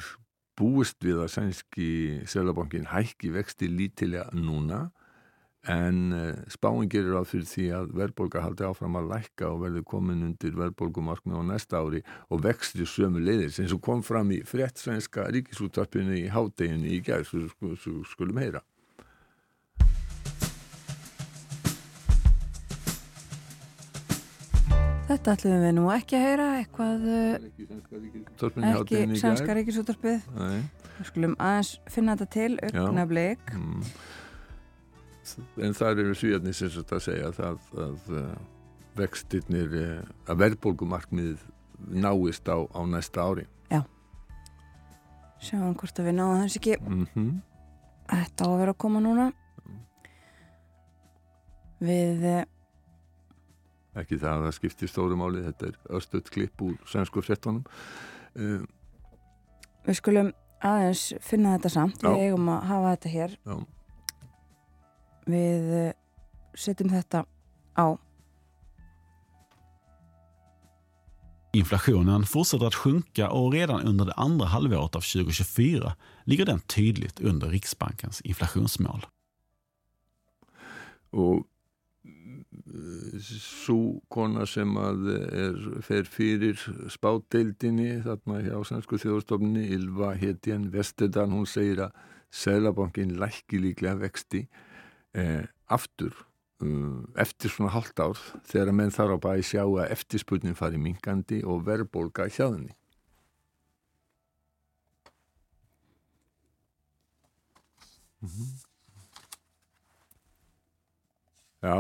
búist 0.58 1.02
við 1.06 1.24
að 1.24 1.34
sænski 1.34 1.90
selabankin 2.30 2.88
hækki 2.92 3.32
vexti 3.34 3.70
lítilega 3.72 4.30
núna 4.38 4.88
en 5.68 5.98
uh, 6.16 6.32
spáin 6.52 6.88
gerir 6.92 7.12
ráð 7.16 7.28
fyrir 7.34 7.50
því 7.50 7.66
að 7.76 7.90
verðbólga 8.00 8.44
haldi 8.46 8.66
áfram 8.68 8.96
að 9.00 9.10
lækka 9.12 9.50
og 9.52 9.60
verði 9.66 9.84
komin 9.88 10.24
undir 10.30 10.56
verðbólgumarkmið 10.56 11.40
á 11.40 11.44
næsta 11.52 11.82
ári 11.84 12.02
og 12.32 12.44
vexti 12.46 12.88
sömu 12.88 13.20
leiðis 13.24 13.60
eins 13.60 13.76
og 13.76 13.84
kom 13.84 14.04
fram 14.06 14.32
í 14.32 14.40
frétt 14.48 14.80
svenska 14.80 15.28
ríkisúttarpinu 15.34 16.16
í 16.22 16.28
hádeginu 16.32 16.88
í 16.88 17.02
gær 17.04 17.28
svo, 17.28 17.48
skulum 18.08 18.40
heyra 18.40 18.64
Þetta 25.08 25.34
ætlum 25.38 25.62
við 25.64 25.74
nú 25.78 25.84
ekki 25.94 26.18
að 26.18 26.24
heyra 26.26 26.46
eitthvað 26.60 27.06
í 27.08 27.68
ekki. 28.84 28.98
Nei, 30.36 30.58
Við 30.98 31.10
skulum 31.12 31.36
aðeins 31.40 31.70
finna 31.94 32.16
þetta 32.18 32.28
til, 32.34 32.50
augnablik. 32.74 33.54
mm. 33.56 33.86
En 35.62 35.76
þar 35.78 36.04
eru 36.04 36.16
svíjarnir 36.16 36.56
sem 36.56 36.72
sagt 36.72 36.94
að 36.96 37.06
segja 37.10 37.32
það 37.36 37.70
að 37.88 38.10
uh, 38.16 38.32
vextirnir 38.98 39.78
uh, 39.82 40.02
að 40.30 40.42
verðbólgumarkmið 40.46 41.46
náist 41.94 42.50
á, 42.50 42.58
á 42.64 42.82
næsta 42.90 43.26
ári 43.28 43.46
Sjáum 45.44 45.76
hvort 45.78 46.00
að 46.02 46.08
við 46.10 46.16
náðum 46.18 46.44
þess 46.46 46.60
ekki. 46.60 46.78
mm 46.82 47.36
Þetta 48.08 48.46
á 48.48 48.48
að 48.48 48.60
vera 48.62 48.72
að 48.72 48.80
koma 48.80 49.00
núna. 49.04 49.26
Við, 51.84 52.24
uh, 52.24 52.46
ekki 54.00 54.18
það 54.18 54.32
að 54.32 54.46
það 54.46 54.54
skiptir 54.56 54.90
stóru 54.90 55.18
máli 55.20 55.44
þetta 55.44 55.68
er 55.68 55.76
östuðt 56.00 56.32
klipp 56.34 56.64
úr 56.64 56.78
sænsku 56.88 57.22
frettunum 57.22 57.68
uh, 58.40 58.64
við 59.86 60.00
skulum 60.00 60.32
aðeins 60.66 61.04
finna 61.22 61.58
þetta 61.58 61.74
samt. 61.76 62.02
Já. 62.02 62.10
Við 62.10 62.24
eigum 62.30 62.50
að 62.56 62.64
hafa 62.72 62.96
þetta 62.96 63.14
hér. 63.14 63.36
já, 63.44 63.56
Við 65.28 65.72
uh, 65.76 65.88
setjum 66.56 66.92
þetta 66.92 67.26
á. 67.78 67.88
Inflationen 71.58 72.26
fortsätter 72.26 72.68
att 72.68 72.76
sjunka 72.76 73.30
och 73.30 73.54
redan 73.54 73.82
under 73.82 74.06
det 74.06 74.14
andra 74.14 74.46
halvåret 74.46 74.96
av 74.96 75.02
2024 75.02 75.96
ligger 76.24 76.46
den 76.46 76.60
tydligt 76.60 77.20
under 77.20 77.48
Riksbankens 77.50 78.22
inflationsmål. 78.22 79.06
og 81.18 81.46
svo 83.24 84.02
kona 84.12 84.46
sem 84.50 84.76
að 84.78 85.08
er, 85.16 85.58
fer 85.86 86.08
fyrir 86.12 86.60
spátdeildinni 86.92 88.02
þarna 88.06 88.42
hjá 88.44 88.58
sænsku 88.68 89.00
þjóðstofninni 89.02 89.70
Ylva 89.78 90.14
Hetjen 90.20 90.68
Vestedan 90.74 91.34
hún 91.36 91.48
segir 91.50 91.88
að 91.88 92.06
Sælabankin 92.28 93.16
lækki 93.22 93.62
líklega 93.64 94.02
vexti 94.02 94.44
eh, 94.44 94.67
aftur 95.68 96.16
um, 96.64 97.08
eftir 97.20 97.54
svona 97.54 97.74
halvt 97.76 98.04
ár 98.04 98.22
þegar 98.50 98.74
menn 98.80 98.94
þarf 98.94 99.18
að 99.18 99.24
bæði 99.28 99.48
sjá 99.52 99.64
að 99.66 99.94
eftirspurnin 99.96 100.58
fari 100.58 100.82
minkandi 100.82 101.44
og 101.46 101.66
verðbólga 101.68 102.30
hjáðinni 102.34 102.76
Já, 108.18 108.67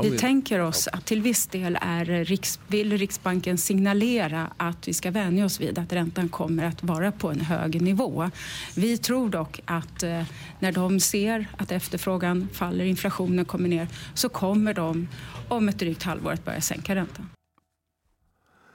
Vi 0.03 0.17
tänker 0.17 0.59
oss 0.59 0.88
att 0.88 1.05
till 1.05 1.21
viss 1.21 1.47
del 1.47 1.78
är 1.82 2.05
Riks, 2.05 2.59
vill 2.67 2.97
Riksbanken 2.97 3.57
signalera 3.57 4.51
att 4.57 4.88
vi 4.88 4.93
ska 4.93 5.11
vänja 5.11 5.45
oss 5.45 5.61
vid 5.61 5.80
att 5.80 5.93
räntan 5.93 6.30
kommer 6.30 6.63
att 6.63 6.84
vara 6.84 7.11
på 7.11 7.30
en 7.30 7.41
hög 7.41 7.82
nivå. 7.82 8.30
Vi 8.75 8.97
tror 8.97 9.30
dock 9.30 9.59
att 9.65 10.03
eh, 10.03 10.23
när 10.59 10.71
de 10.71 10.99
ser 10.99 11.47
att 11.57 11.71
efterfrågan 11.71 12.47
faller, 12.53 12.86
inflationen 12.86 13.45
kommer 13.45 13.69
ner, 13.69 13.88
så 14.13 14.30
kommer 14.30 14.73
de 14.73 15.07
om 15.49 15.69
ett 15.69 15.80
drygt 15.80 16.03
halvår 16.03 16.32
att 16.32 16.45
börja 16.45 16.61
sänka 16.61 16.95
räntan. 16.95 17.30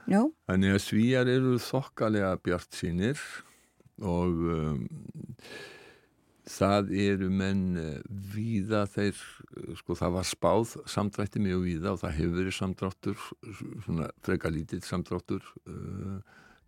Já, 0.05 0.27
Þannig 0.47 0.73
að 0.75 0.81
svíjar 0.83 1.29
eru 1.31 1.53
þokkalega 1.63 2.33
bjart 2.43 2.75
sínir 2.75 3.19
og 4.03 4.41
um, 4.51 4.81
það 6.49 6.91
eru 6.99 7.29
menn 7.31 7.77
uh, 7.79 7.99
víða 8.33 8.83
þeir, 8.91 9.19
uh, 9.55 9.73
sko 9.79 9.95
það 9.95 10.15
var 10.17 10.27
spáð 10.27 10.75
samdrætti 10.91 11.41
mjög 11.43 11.65
víða 11.67 11.93
og 11.93 12.01
það 12.01 12.15
hefur 12.17 12.39
verið 12.39 12.57
samdráttur, 12.57 13.27
svona 13.85 14.09
freka 14.25 14.51
lítill 14.51 14.83
samdráttur 14.83 15.45
uh, 15.67 16.17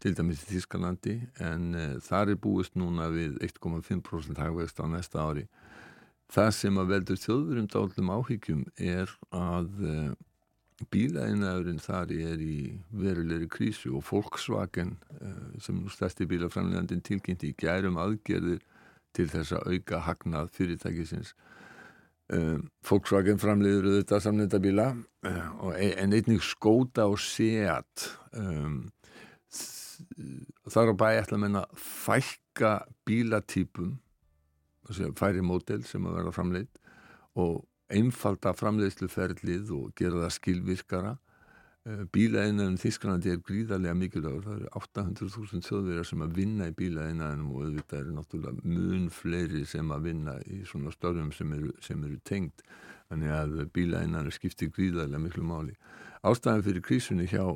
til 0.03 0.13
dæmis 0.15 0.43
í 0.45 0.53
Þískalandi 0.53 1.17
en 1.43 1.73
uh, 1.76 1.88
þar 2.03 2.36
er 2.36 2.39
búist 2.39 2.78
núna 2.80 3.09
við 3.11 3.39
1,5% 3.43 4.39
hagvegst 4.39 4.80
á 4.80 4.86
næsta 4.88 5.26
ári. 5.26 5.47
Það 6.32 6.53
sem 6.57 6.80
að 6.82 6.93
veldur 6.93 7.19
þjóðurum 7.21 7.67
dálum 7.69 8.13
áhyggjum 8.15 8.63
er 8.82 9.11
að 9.36 9.67
uh, 9.84 10.13
bílaðinaðurinn 10.91 11.84
þar 11.84 12.15
er 12.15 12.39
í 12.43 12.80
verulegri 12.95 13.47
krísu 13.51 13.93
og 13.95 14.03
Volkswagen 14.09 14.97
sem 15.63 15.78
nú 15.80 15.88
stærsti 15.88 16.28
bílaframlegandin 16.28 16.99
tilkynnti 16.99 17.53
í 17.53 17.55
gærum 17.55 17.95
aðgerðir 17.95 18.59
til 19.16 19.28
þess 19.32 19.55
að 19.55 19.70
auka 19.74 20.01
hagnað 20.05 20.51
fyrirtækisins. 20.55 21.34
Um, 22.34 22.66
Volkswagen 22.86 23.38
framleiður 23.38 23.91
auðvitað 23.91 24.24
samnenda 24.26 24.59
bíla 24.61 24.88
uh, 24.95 25.49
og 25.61 25.76
e- 25.78 25.93
en 26.01 26.16
einnig 26.18 26.41
skóta 26.41 27.05
og 27.05 27.20
seat. 27.22 28.07
Um, 28.34 28.88
þar 30.74 30.91
á 30.91 30.95
bæ 30.97 31.07
ætla 31.20 31.38
að 31.38 31.43
menna 31.45 31.61
fækka 31.78 32.74
bílatýpum 33.05 33.93
færi 35.18 35.41
mótel 35.45 35.86
sem 35.86 36.03
að 36.05 36.20
vera 36.20 36.34
framleitt 36.34 36.82
og 37.41 37.63
einfalda 37.93 38.53
framleiðsluferlið 38.57 39.72
og 39.76 39.93
gera 39.97 40.26
það 40.26 40.36
skilvirkara 40.39 41.13
bílaðinnaðin 41.86 42.79
Þísklandi 42.81 43.29
er 43.29 43.41
gríðarlega 43.45 43.97
mikilvægur. 43.99 44.45
Það 44.45 44.55
eru 44.55 44.69
800.000 44.79 45.67
þjóðverjar 45.67 46.07
sem 46.09 46.23
að 46.25 46.39
vinna 46.39 46.69
í 46.71 46.73
bílaðinnaðinum 46.79 47.51
og 47.53 47.75
þetta 47.75 47.99
eru 47.99 48.15
náttúrulega 48.15 48.71
mun 48.71 49.05
fleiri 49.13 49.61
sem 49.69 49.93
að 49.93 50.07
vinna 50.09 50.33
í 50.49 50.63
svona 50.65 50.93
störfum 50.95 51.29
sem 51.36 51.53
eru, 51.53 51.69
eru 51.93 52.17
tengt 52.25 52.65
þannig 53.11 53.36
að 53.38 53.61
bílaðinnaðin 53.77 54.33
skiptir 54.33 54.73
gríðarlega 54.73 55.21
miklu 55.21 55.45
máli. 55.45 55.77
Ástæðan 56.25 56.65
fyrir 56.65 56.81
krísunni 56.81 57.27
hjá 57.29 57.53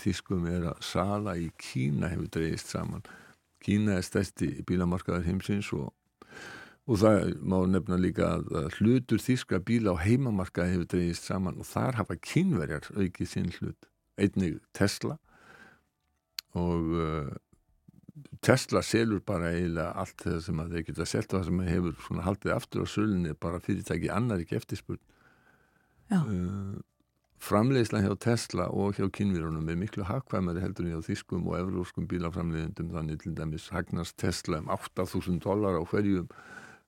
Þískum 0.00 0.48
er 0.48 0.70
að 0.70 0.84
sala 0.88 1.36
í 1.36 1.50
Kína 1.60 2.08
hefur 2.08 2.30
dreyist 2.38 2.72
saman. 2.72 3.04
Kína 3.60 3.98
er 3.98 4.06
stærsti 4.06 4.62
bílamarkaðar 4.64 5.26
heimsins 5.26 5.68
og 5.76 5.90
Og 6.88 6.96
það 7.02 7.34
má 7.44 7.58
nefna 7.68 7.98
líka 8.00 8.30
að 8.38 8.78
hlutur 8.78 9.20
þíska 9.20 9.60
bíla 9.60 9.92
á 9.92 10.00
heimamarkaði 10.00 10.76
hefur 10.76 10.90
dreyist 10.94 11.26
saman 11.28 11.58
og 11.60 11.68
þar 11.68 12.00
hafa 12.00 12.16
kynverjar 12.16 12.88
aukið 12.96 13.28
sinn 13.28 13.50
hlut. 13.58 13.90
Einnig 14.18 14.56
Tesla 14.74 15.18
og 16.56 16.94
uh, 16.96 17.28
Tesla 18.42 18.80
selur 18.82 19.20
bara 19.20 19.52
eiginlega 19.52 19.92
allt 20.00 20.24
það 20.24 20.38
sem 20.46 20.62
að 20.62 20.74
þeir 20.74 20.86
geta 20.88 21.06
selta 21.06 21.36
það 21.36 21.48
sem 21.50 21.60
hefur 21.68 22.22
haldið 22.24 22.54
aftur 22.54 22.84
á 22.84 22.86
sölinni 22.88 23.34
bara 23.38 23.60
fyrirtæki 23.62 24.10
annar 24.10 24.42
ekki 24.42 24.56
eftirspurn. 24.58 25.00
Uh, 26.08 26.78
framleiðsla 27.44 28.00
hjá 28.02 28.14
Tesla 28.24 28.68
og 28.72 28.96
hjá 28.96 29.10
kynverjunum 29.12 29.68
er 29.68 29.76
miklu 29.78 30.06
hagkvæmari 30.08 30.62
heldur 30.64 30.88
en 30.88 30.96
hjá 30.96 31.10
þískum 31.10 31.44
og 31.50 31.58
evróskum 31.60 32.08
bílaframleiðendum 32.10 32.94
þannig 32.96 33.20
til 33.22 33.34
dæmis 33.36 33.68
hagnast 33.74 34.16
Tesla 34.18 34.62
um 34.62 34.72
8.000 34.72 35.44
dólar 35.44 35.76
á 35.78 35.82
hverjum 35.84 36.32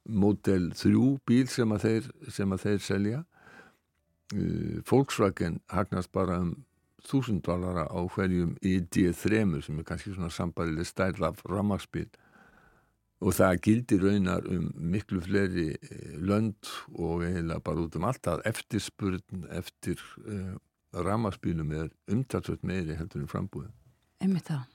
Model 0.08 0.70
3 0.74 1.18
bíl 1.26 1.50
sem 1.50 1.72
að 1.74 1.84
þeir, 1.84 2.08
sem 2.32 2.52
að 2.52 2.64
þeir 2.64 2.80
selja. 2.86 3.20
Uh, 4.34 4.80
Volkswagen 4.86 5.60
hagnast 5.70 6.12
bara 6.12 6.40
um 6.44 6.54
1000 7.04 7.40
dollara 7.46 7.86
á 7.88 8.00
hverjum 8.12 8.56
ID3 8.60 9.62
sem 9.64 9.78
er 9.78 9.86
kannski 9.88 10.12
svona 10.12 10.30
sambarileg 10.30 10.86
stærl 10.86 11.24
af 11.30 11.40
rammagsbíl 11.48 12.10
og 13.20 13.34
það 13.36 13.60
gildir 13.64 14.04
raunar 14.04 14.46
um 14.48 14.70
miklu 14.76 15.20
fleiri 15.24 15.74
lönd 16.20 16.68
og 16.92 17.24
eiginlega 17.24 17.64
bara 17.64 17.84
út 17.84 17.96
um 17.96 18.06
alltaf 18.08 18.44
eftirspurn 18.48 19.48
eftir 19.50 20.00
uh, 20.24 20.56
rammagsbílum 20.92 21.72
er 21.72 21.90
umtalsvöld 22.12 22.64
meiri 22.64 22.96
heldur 22.96 23.24
en 23.24 23.32
frambúið 23.32 23.70
Emmi 24.20 24.40
það. 24.44 24.66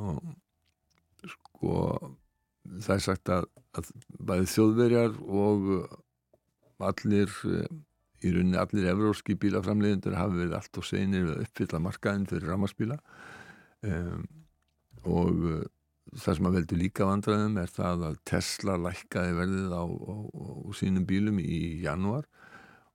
Og 0.00 1.28
sko 1.28 1.74
það 2.64 2.94
er 2.96 3.04
sagt 3.04 3.32
að, 3.32 3.48
að 3.78 3.90
bæði 4.28 4.50
þjóðverjar 4.54 5.18
og 5.24 5.68
allir 6.84 7.32
í 8.24 8.32
rauninni 8.32 8.58
allir 8.60 8.88
evróski 8.92 9.36
bílaframlegendur 9.40 10.16
hafi 10.16 10.40
verið 10.40 10.56
allt 10.58 10.80
og 10.80 10.88
senir 10.88 11.26
við 11.26 11.34
að 11.34 11.46
uppfylla 11.46 11.80
markaðin 11.84 12.26
fyrir 12.30 12.50
rammarspíla 12.50 12.98
um, 13.90 14.26
og 15.04 15.40
það 16.14 16.38
sem 16.38 16.48
að 16.48 16.56
veldu 16.58 16.78
líka 16.78 17.08
vandraðum 17.08 17.58
er 17.60 17.72
það 17.72 18.06
að 18.08 18.18
Tesla 18.28 18.76
lækkaði 18.80 19.36
verðið 19.38 19.74
á, 19.74 19.84
á, 19.84 20.14
á 20.24 20.70
sínum 20.78 21.06
bílum 21.08 21.40
í 21.42 21.60
janúar 21.84 22.28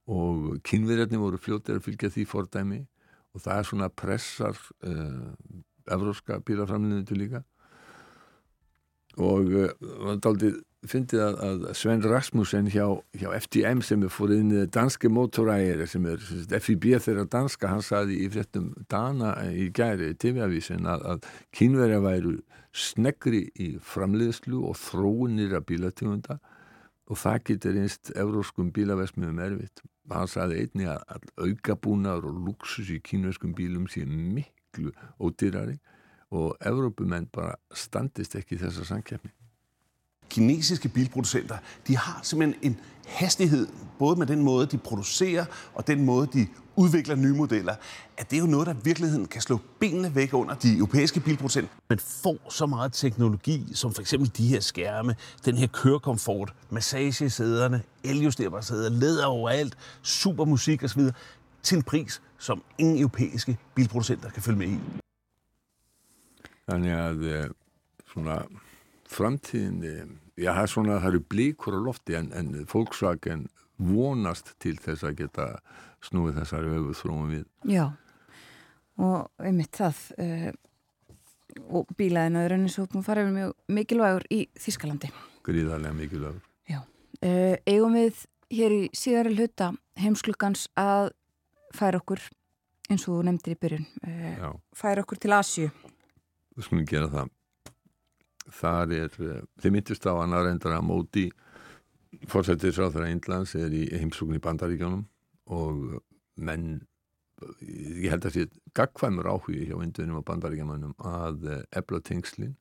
og 0.09 0.59
kynverjarni 0.65 1.21
voru 1.21 1.39
fljóttir 1.41 1.77
að 1.77 1.85
fylgja 1.85 2.13
því 2.13 2.25
fordæmi 2.29 2.79
og 3.35 3.43
það 3.43 3.55
er 3.55 3.69
svona 3.69 3.89
pressar 3.93 4.61
uh, 4.81 5.33
evróska 5.89 6.39
bílaframlegendur 6.45 7.19
líka 7.19 7.43
og 9.17 9.49
það 9.49 10.11
uh, 10.13 10.29
aldrei 10.29 10.51
fyndið 10.87 11.21
að, 11.23 11.39
að 11.43 11.63
Sven 11.75 12.03
Rasmussen 12.07 12.69
hjá, 12.71 12.85
hjá 13.19 13.27
FDM 13.35 13.81
sem 13.83 14.03
er 14.05 14.13
fór 14.13 14.31
inn 14.35 14.53
í 14.55 14.61
danske 14.71 15.09
mótorægir 15.11 15.83
sem 15.91 16.05
er 16.07 16.21
FIB 16.63 16.93
þeirra 17.03 17.25
danska 17.27 17.71
hann 17.73 17.83
saði 17.83 18.21
í 18.23 18.29
fréttum 18.31 18.71
Dana 18.91 19.33
í 19.51 19.67
gæri 19.75 20.13
TV-avísin 20.15 20.87
að, 20.87 21.03
að 21.11 21.27
kínverja 21.55 21.99
væru 22.05 22.37
snegri 22.71 23.49
í 23.59 23.73
framleiðslu 23.83 24.61
og 24.69 24.77
þróunir 24.79 25.57
af 25.57 25.67
bílategunda 25.67 26.39
og 27.09 27.17
það 27.17 27.45
getur 27.49 27.79
einst 27.81 28.11
euróskum 28.15 28.69
bílaversmiðum 28.71 29.39
erfitt. 29.41 29.81
Hann 30.09 30.29
saði 30.29 30.63
einni 30.63 30.87
að 30.89 31.25
aukabúnar 31.41 32.23
og 32.25 32.37
luxus 32.47 32.91
í 32.93 33.01
kínverskum 33.03 33.55
bílum 33.57 33.89
sé 33.91 34.05
miklu 34.07 34.93
ódýrari 35.19 35.79
og 36.31 36.57
Evrópumenn 36.65 37.25
bara 37.25 37.55
standist 37.73 38.35
ekki 38.35 38.57
þessa 38.57 38.85
samkjæfni. 38.85 39.31
Kinesiske 40.29 40.89
bilproducenter, 40.89 41.57
de 41.87 41.97
har 41.97 42.19
simpelthen 42.23 42.71
en 42.71 42.79
hastighed, 43.07 43.67
både 43.99 44.15
med 44.15 44.27
den 44.27 44.43
måde, 44.43 44.65
de 44.65 44.77
producerer, 44.77 45.45
og 45.73 45.87
den 45.87 46.05
måde, 46.05 46.27
de 46.33 46.47
udvikler 46.75 47.15
nye 47.15 47.33
modeller, 47.33 47.75
at 48.17 48.29
det 48.31 48.37
er 48.37 48.41
jo 48.41 48.47
noget, 48.47 48.67
der 48.67 48.73
i 48.73 48.77
virkeligheden 48.83 49.25
kan 49.25 49.41
slå 49.41 49.59
benene 49.79 50.15
væk 50.15 50.33
under 50.33 50.55
de 50.55 50.77
europæiske 50.77 51.19
bilproducenter. 51.19 51.69
Man 51.89 51.99
får 51.99 52.49
så 52.49 52.65
meget 52.65 52.93
teknologi, 52.93 53.71
som 53.73 53.93
for 53.93 54.01
eksempel 54.01 54.31
de 54.37 54.47
her 54.47 54.59
skærme, 54.59 55.15
den 55.45 55.57
her 55.57 55.67
kørekomfort, 55.67 56.53
massagesæderne, 56.69 57.81
eljusterbare 58.03 58.63
sæder, 58.63 58.89
læder 58.89 59.25
overalt, 59.25 59.77
super 60.01 60.45
musik 60.45 60.83
osv., 60.83 61.01
til 61.63 61.75
en 61.75 61.83
pris, 61.83 62.21
som 62.37 62.63
ingen 62.77 62.97
europæiske 62.97 63.57
bilproducenter 63.75 64.29
kan 64.29 64.43
følge 64.43 64.57
med 64.57 64.67
i. 64.67 64.79
Þannig 66.69 66.93
að 66.95 67.23
svona 68.09 68.41
framtíðin, 69.09 70.17
já 70.37 70.51
það 70.53 70.63
er 70.63 70.73
svona 70.73 70.99
það 70.99 71.09
eru 71.11 71.23
blíkur 71.33 71.77
á 71.77 71.81
lofti 71.81 72.17
en, 72.19 72.29
en 72.37 72.51
Volkswagen 72.69 73.47
vonast 73.79 74.53
til 74.61 74.75
þess 74.77 75.07
að 75.07 75.23
geta 75.23 75.47
snúið 76.05 76.37
þessari 76.41 76.77
öfu 76.77 76.95
þróum 77.01 77.33
við. 77.33 77.47
Já 77.65 77.87
og 78.99 79.43
einmitt 79.43 79.77
það 79.79 80.01
uh, 80.19 80.49
og 81.79 81.91
bílaðinaður 81.97 82.55
eins 82.57 82.77
og 82.81 82.95
hún 82.95 83.05
farið 83.05 83.31
mjög 83.35 83.53
mikilvægur 83.71 84.25
í 84.33 84.41
Þískalandi. 84.59 85.11
Gríðarlega 85.45 85.95
mikilvægur. 85.97 86.41
Já. 86.69 86.81
Uh, 87.23 87.55
eigum 87.67 87.95
við 87.97 88.25
hér 88.53 88.75
í 88.75 88.81
síðari 88.97 89.35
hluta 89.37 89.71
heimsklukans 89.99 90.67
að 90.79 91.13
færa 91.75 92.01
okkur 92.01 92.21
eins 92.89 93.05
og 93.05 93.19
þú 93.19 93.21
nefndir 93.27 93.55
í 93.55 93.61
byrjun 93.61 93.87
uh, 94.03 94.51
færa 94.75 95.05
okkur 95.05 95.21
til 95.21 95.35
Asju 95.37 95.69
við 96.59 96.67
skulum 96.67 96.89
gera 96.89 97.09
það 97.13 97.35
þar 98.59 98.93
er, 98.97 99.17
þið 99.61 99.73
myndist 99.75 100.07
á 100.09 100.13
hann 100.17 100.35
að 100.35 100.45
reynda 100.49 100.75
að 100.75 100.85
móti 100.87 101.25
fórsættisráþara 102.29 103.11
Índlands 103.13 103.55
er 103.57 103.73
í 103.75 103.85
heimsókn 103.93 104.37
í 104.37 104.43
bandaríkjónum 104.43 105.03
og 105.53 105.99
menn 106.39 106.79
ég 107.69 108.09
held 108.11 108.25
að 108.27 108.35
sé 108.35 108.47
gagkvæmur 108.75 109.29
áhugi 109.29 109.69
hjá 109.69 109.77
indunum 109.79 110.19
og 110.19 110.25
bandaríkjamannum 110.27 110.95
að 111.05 111.45
ebla 111.77 112.01
tengslinn 112.03 112.57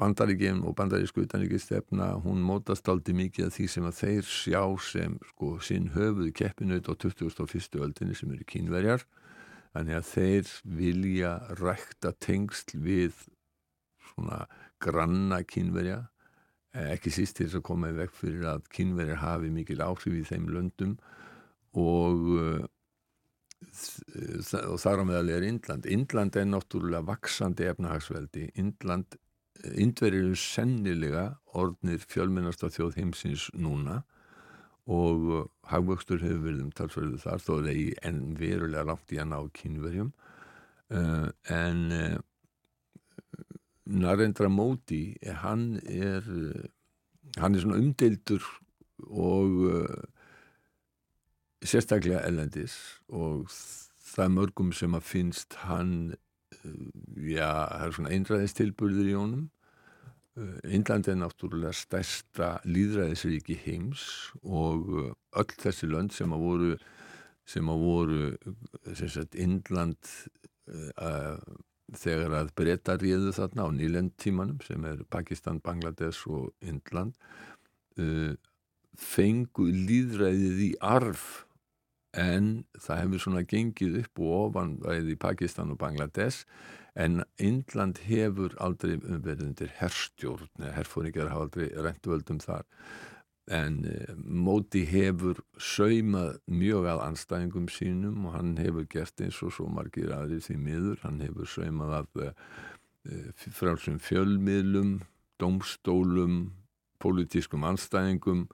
bandaríkjum 0.00 0.64
og 0.64 0.74
bandarísku 0.78 1.26
utanríkistefna 1.26 2.14
hún 2.24 2.40
mótast 2.44 2.88
aldrei 2.88 3.14
mikið 3.18 3.50
af 3.50 3.56
því 3.56 3.66
sem 3.74 3.88
að 3.88 3.98
þeir 4.00 4.30
sjá 4.32 4.62
sem 4.86 5.18
sko 5.34 5.52
sinn 5.64 5.90
höfuð 5.94 6.32
keppinaut 6.40 6.88
á 6.88 6.94
2001. 6.96 7.76
öldinni 7.84 8.16
sem 8.16 8.32
eru 8.32 8.46
kínverjar 8.48 9.04
Þannig 9.74 9.96
að 10.00 10.08
þeir 10.08 10.54
vilja 10.80 11.34
rækta 11.60 12.10
tengsl 12.18 12.80
við 12.82 13.20
svona 14.10 14.42
granna 14.82 15.42
kynverja, 15.46 16.00
ekki 16.74 17.12
síst 17.14 17.38
til 17.38 17.46
þess 17.46 17.60
að 17.60 17.66
koma 17.68 17.90
í 17.92 17.96
vekk 17.98 18.16
fyrir 18.18 18.48
að 18.50 18.66
kynverjar 18.74 19.22
hafi 19.22 19.50
mikil 19.54 19.80
áhrif 19.84 20.16
í 20.16 20.26
þeim 20.26 20.50
löndum 20.54 20.96
og, 21.78 22.28
og 24.66 24.78
þar 24.82 25.02
á 25.02 25.04
meðal 25.06 25.34
er 25.36 25.46
Indland. 25.46 25.86
Indland 25.86 26.38
er 26.38 26.48
náttúrulega 26.50 27.06
vaksandi 27.10 27.68
efnahagsveldi. 27.70 28.48
Indland, 28.58 29.18
Indverjir 29.76 30.24
eru 30.24 30.38
sennilega 30.40 31.26
orðnir 31.58 32.02
fjölmennast 32.08 32.64
á 32.64 32.68
þjóð 32.72 32.96
heimsins 32.96 33.50
núna 33.54 34.00
og 34.00 34.19
uh, 34.90 35.44
hagvöxtur 35.70 36.22
hefur 36.24 36.42
verið 36.46 36.64
um 36.66 36.72
talsverðu 36.76 37.20
þar 37.22 37.44
þó 37.44 37.52
er 37.58 37.68
það 37.68 37.80
í 37.82 37.86
enn 38.10 38.20
verulega 38.38 38.88
langt 38.90 39.14
í 39.14 39.20
að 39.22 39.30
ná 39.32 39.38
kynverjum 39.60 40.10
uh, 40.96 41.28
en 41.54 41.82
uh, 41.94 42.18
Narendra 43.90 44.50
Móti 44.52 45.02
hann 45.42 45.80
er 45.82 46.26
uh, 46.30 46.64
hann 47.38 47.54
er 47.54 47.62
svona 47.62 47.78
umdeildur 47.80 48.46
og 49.06 49.60
uh, 49.70 50.02
sérstaklega 51.62 52.24
ellendis 52.26 52.76
og 53.08 53.50
það 53.50 54.24
er 54.24 54.34
mörgum 54.34 54.74
sem 54.76 54.96
að 54.96 55.06
finnst 55.06 55.56
hann 55.66 55.94
uh, 56.14 56.90
já, 57.20 57.50
það 57.50 57.86
er 57.86 57.96
svona 57.96 58.14
einræðistilburður 58.16 59.10
í 59.10 59.16
honum 59.18 59.48
Índland 60.64 61.08
er 61.10 61.18
náttúrulega 61.20 61.72
stærsta 61.76 62.54
líðræðisríki 62.68 63.58
heims 63.64 64.04
og 64.42 64.88
öll 65.36 65.56
þessi 65.60 65.88
lönd 65.90 66.14
sem 66.16 66.32
að 66.32 66.44
voru 66.46 66.70
sem 67.50 67.70
að 67.72 67.82
voru 67.82 68.22
Índland 69.40 70.12
uh, 70.70 71.40
þegar 71.98 72.36
að 72.38 72.52
breyta 72.58 72.96
ríðu 73.00 73.34
þarna 73.34 73.66
á 73.66 73.68
nýlendtímanum 73.74 74.60
sem 74.62 74.84
er 74.86 75.02
Pakistan, 75.10 75.60
Bangladesh 75.64 76.28
og 76.30 76.52
Índland 76.62 77.16
uh, 77.98 78.34
fengu 79.00 79.66
líðræðið 79.70 80.66
í 80.68 80.72
arf 80.84 81.46
en 82.18 82.64
það 82.78 83.02
hefur 83.04 83.22
svona 83.24 83.46
gengið 83.46 84.00
upp 84.02 84.22
og 84.22 84.36
ofan 84.40 84.76
bæði 84.82 85.14
í 85.14 85.20
Pakistan 85.20 85.74
og 85.74 85.78
Bangladesh 85.78 86.44
en 87.00 87.22
Indland 87.40 88.02
hefur 88.04 88.54
aldrei 88.62 88.98
verið 89.00 89.46
undir 89.48 89.72
herstjórn 89.78 90.50
eða 90.60 90.74
herfóringar 90.78 91.30
hafa 91.32 91.46
aldrei 91.46 91.68
rentvöldum 91.86 92.40
þar. 92.42 92.66
En 93.50 93.80
e, 93.88 93.96
Móti 94.16 94.84
hefur 94.86 95.40
saumað 95.58 96.36
mjög 96.46 96.90
að 96.92 97.04
anstæðingum 97.08 97.70
sínum 97.72 98.28
og 98.28 98.36
hann 98.36 98.52
hefur 98.60 98.86
gert 98.92 99.24
eins 99.24 99.40
og 99.46 99.54
svo 99.56 99.66
margir 99.72 100.12
aðrið 100.14 100.44
því 100.46 100.58
miður. 100.66 101.00
Hann 101.06 101.22
hefur 101.24 101.50
saumað 101.50 101.96
að 102.00 102.24
e, 102.26 102.32
frálsum 103.56 103.98
fjölmiðlum 104.04 104.98
domstólum 105.40 106.42
pólitískum 107.00 107.64
anstæðingum 107.64 108.44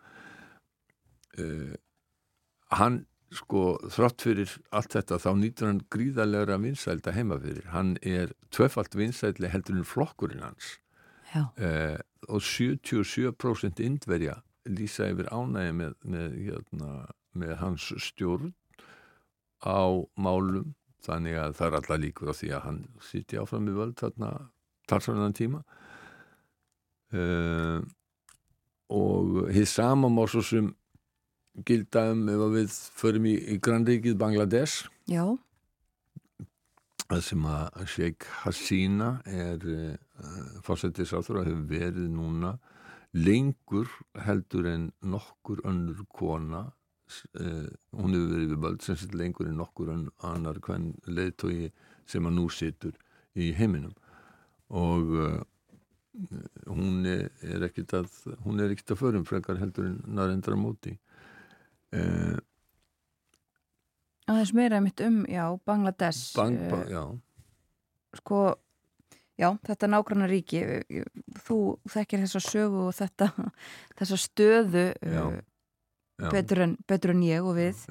hann 2.71 3.07
sko 3.35 3.77
þrátt 3.91 4.23
fyrir 4.23 4.53
allt 4.71 4.95
þetta 4.95 5.19
þá 5.23 5.31
nýtur 5.41 5.71
hann 5.71 5.81
gríðarlegra 5.91 6.59
vinsælda 6.63 7.15
heima 7.17 7.39
fyrir. 7.43 7.67
Hann 7.73 7.97
er 8.03 8.35
tvöfalt 8.55 8.95
vinsældi 8.99 9.51
heldur 9.51 9.81
en 9.81 9.89
flokkurinn 9.89 10.45
hans. 10.47 10.77
Eh, 11.37 11.99
og 12.29 12.41
77% 12.41 13.83
indverja 13.83 14.39
lýsa 14.71 15.11
yfir 15.11 15.29
ánægi 15.35 15.75
með, 15.77 15.97
með, 16.07 16.37
hérna, 16.47 16.93
með 17.37 17.55
hans 17.61 17.91
stjórn 18.07 18.55
á 19.67 20.07
málum. 20.17 20.75
Þannig 21.07 21.37
að 21.39 21.53
það 21.59 21.67
er 21.67 21.77
alltaf 21.79 22.01
líkur 22.03 22.31
á 22.31 22.35
því 22.35 22.49
að 22.57 22.65
hann 22.65 22.81
sýti 23.05 23.39
áfram 23.39 23.69
í 23.71 23.75
völd 23.77 23.99
þarna 24.01 24.31
talsverðan 24.91 25.37
tíma. 25.37 25.61
Eh, 27.15 27.79
og 28.91 29.47
hér 29.55 29.67
sama 29.71 30.11
má 30.11 30.25
svo 30.31 30.43
sem 30.47 30.71
gilda 31.65 32.11
um 32.13 32.29
ef 32.29 32.45
við 32.53 32.79
förum 33.01 33.27
í, 33.31 33.35
í 33.55 33.59
grannríkið 33.63 34.17
Bangladesh. 34.21 34.87
Já. 35.09 35.25
Það 37.07 37.23
sem 37.23 37.45
að 37.47 37.83
Sheikh 37.93 38.31
Hasina 38.43 39.11
er 39.31 39.63
uh, 39.71 40.57
fórsettisáþur 40.67 41.41
og 41.41 41.47
hefur 41.47 41.69
verið 41.71 42.09
núna 42.11 42.57
lengur 43.17 43.89
heldur 44.27 44.67
en 44.69 44.91
nokkur 45.07 45.63
önnur 45.65 46.03
kona 46.13 46.67
uh, 46.67 47.69
hún 47.95 48.17
hefur 48.17 48.33
verið 48.35 48.51
við 48.51 48.63
bald 48.67 48.83
sem 48.85 48.99
sitt 48.99 49.15
lengur 49.15 49.49
en 49.49 49.61
nokkur 49.63 49.93
annar 49.95 50.59
hvern 50.67 50.91
leðtogi 51.07 51.71
sem 52.11 52.27
að 52.27 52.37
nú 52.41 52.49
situr 52.51 52.99
í 53.39 53.53
heiminum. 53.55 53.95
Og 54.75 55.15
uh, 55.15 55.41
hún 56.67 57.07
er 57.07 57.69
ekkit 57.69 57.95
að 58.01 58.11
hún 58.45 58.61
er 58.61 58.73
ekkit 58.75 58.97
að 58.97 59.03
förum 59.05 59.27
frekar 59.29 59.61
heldur 59.61 59.93
en 59.93 60.01
narendra 60.17 60.59
móti 60.59 60.97
Uh, 61.95 62.37
aðeins 64.27 64.53
meira 64.57 64.81
mitt 64.83 65.01
um, 65.07 65.23
já, 65.31 65.45
Bangladesh 65.67 66.35
Bang, 66.37 66.59
ba, 66.71 66.81
já. 66.91 67.03
sko 68.19 68.41
já, 69.39 69.51
þetta 69.69 69.91
nágrannar 69.93 70.33
ríki 70.33 70.63
þú 71.47 71.59
þekkir 71.93 72.25
þessa 72.25 72.43
sögu 72.43 72.87
og 72.89 72.97
þetta 72.97 73.31
þessa 73.99 74.19
stöðu 74.21 74.89
já, 74.95 75.21
já. 76.17 76.31
Betur, 76.33 76.63
en, 76.65 76.79
betur 76.89 77.13
en 77.13 77.23
ég 77.27 77.45
og 77.45 77.59
við 77.59 77.83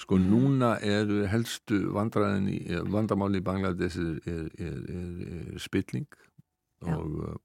sko 0.00 0.16
núna 0.16 0.78
er 0.80 1.10
helstu 1.28 1.82
vandamáli 1.92 3.42
í 3.42 3.44
Bangladesh 3.44 4.00
er, 4.00 4.14
er, 4.24 4.46
er, 4.56 4.78
er 5.52 5.60
spilling 5.60 6.08
og 6.88 7.36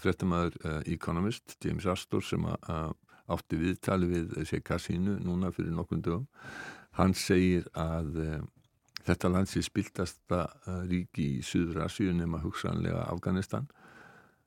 frettamæður 0.00 0.58
uh, 0.64 0.80
Economist 0.90 1.56
James 1.64 1.86
Astor 1.86 2.24
sem 2.26 2.44
að 2.50 2.92
átti 3.30 3.58
viðtali 3.60 4.08
við 4.10 4.32
þessi 4.38 4.62
kassínu 4.64 5.18
núna 5.24 5.52
fyrir 5.54 5.74
nokkrum 5.76 6.02
dögum. 6.04 6.26
Hann 6.98 7.14
segir 7.14 7.68
að 7.78 8.16
uh, 8.20 8.40
þetta 9.06 9.30
land 9.30 9.50
sé 9.50 9.62
spiltasta 9.64 10.46
uh, 10.48 10.80
ríki 10.88 11.36
í 11.38 11.44
Suður 11.46 11.84
Asíu 11.86 12.14
nema 12.16 12.42
hugsanlega 12.42 13.06
Afganistan. 13.10 13.68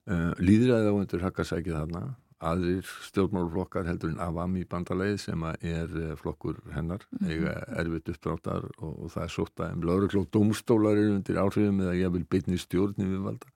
Uh, 0.04 0.34
líðræði 0.44 0.92
á 0.92 0.94
undir 0.98 1.24
hakkasækið 1.24 1.80
þarna. 1.80 2.04
Aðrir 2.44 2.84
stjórnmálflokkar 3.08 3.88
heldur 3.88 4.12
en 4.12 4.20
Avami 4.20 4.66
bandaleið 4.68 5.16
sem 5.30 5.46
er 5.54 5.94
flokkur 6.20 6.58
hennar 6.74 7.06
mm 7.08 7.22
-hmm. 7.22 7.30
eiga 7.32 7.54
erfitt 7.80 8.10
uppdráttar 8.12 8.66
og, 8.84 8.98
og 9.06 9.12
það 9.14 9.24
er 9.24 9.70
að 9.70 9.86
laurugl 9.88 10.20
og 10.20 10.28
domstólar 10.28 10.98
eru 10.98 11.16
undir 11.16 11.40
áhrifum 11.40 11.80
eða 11.80 11.96
ég 11.96 12.12
vil 12.12 12.26
beitni 12.26 12.58
stjórn 12.60 13.00
við 13.00 13.24
valda 13.24 13.48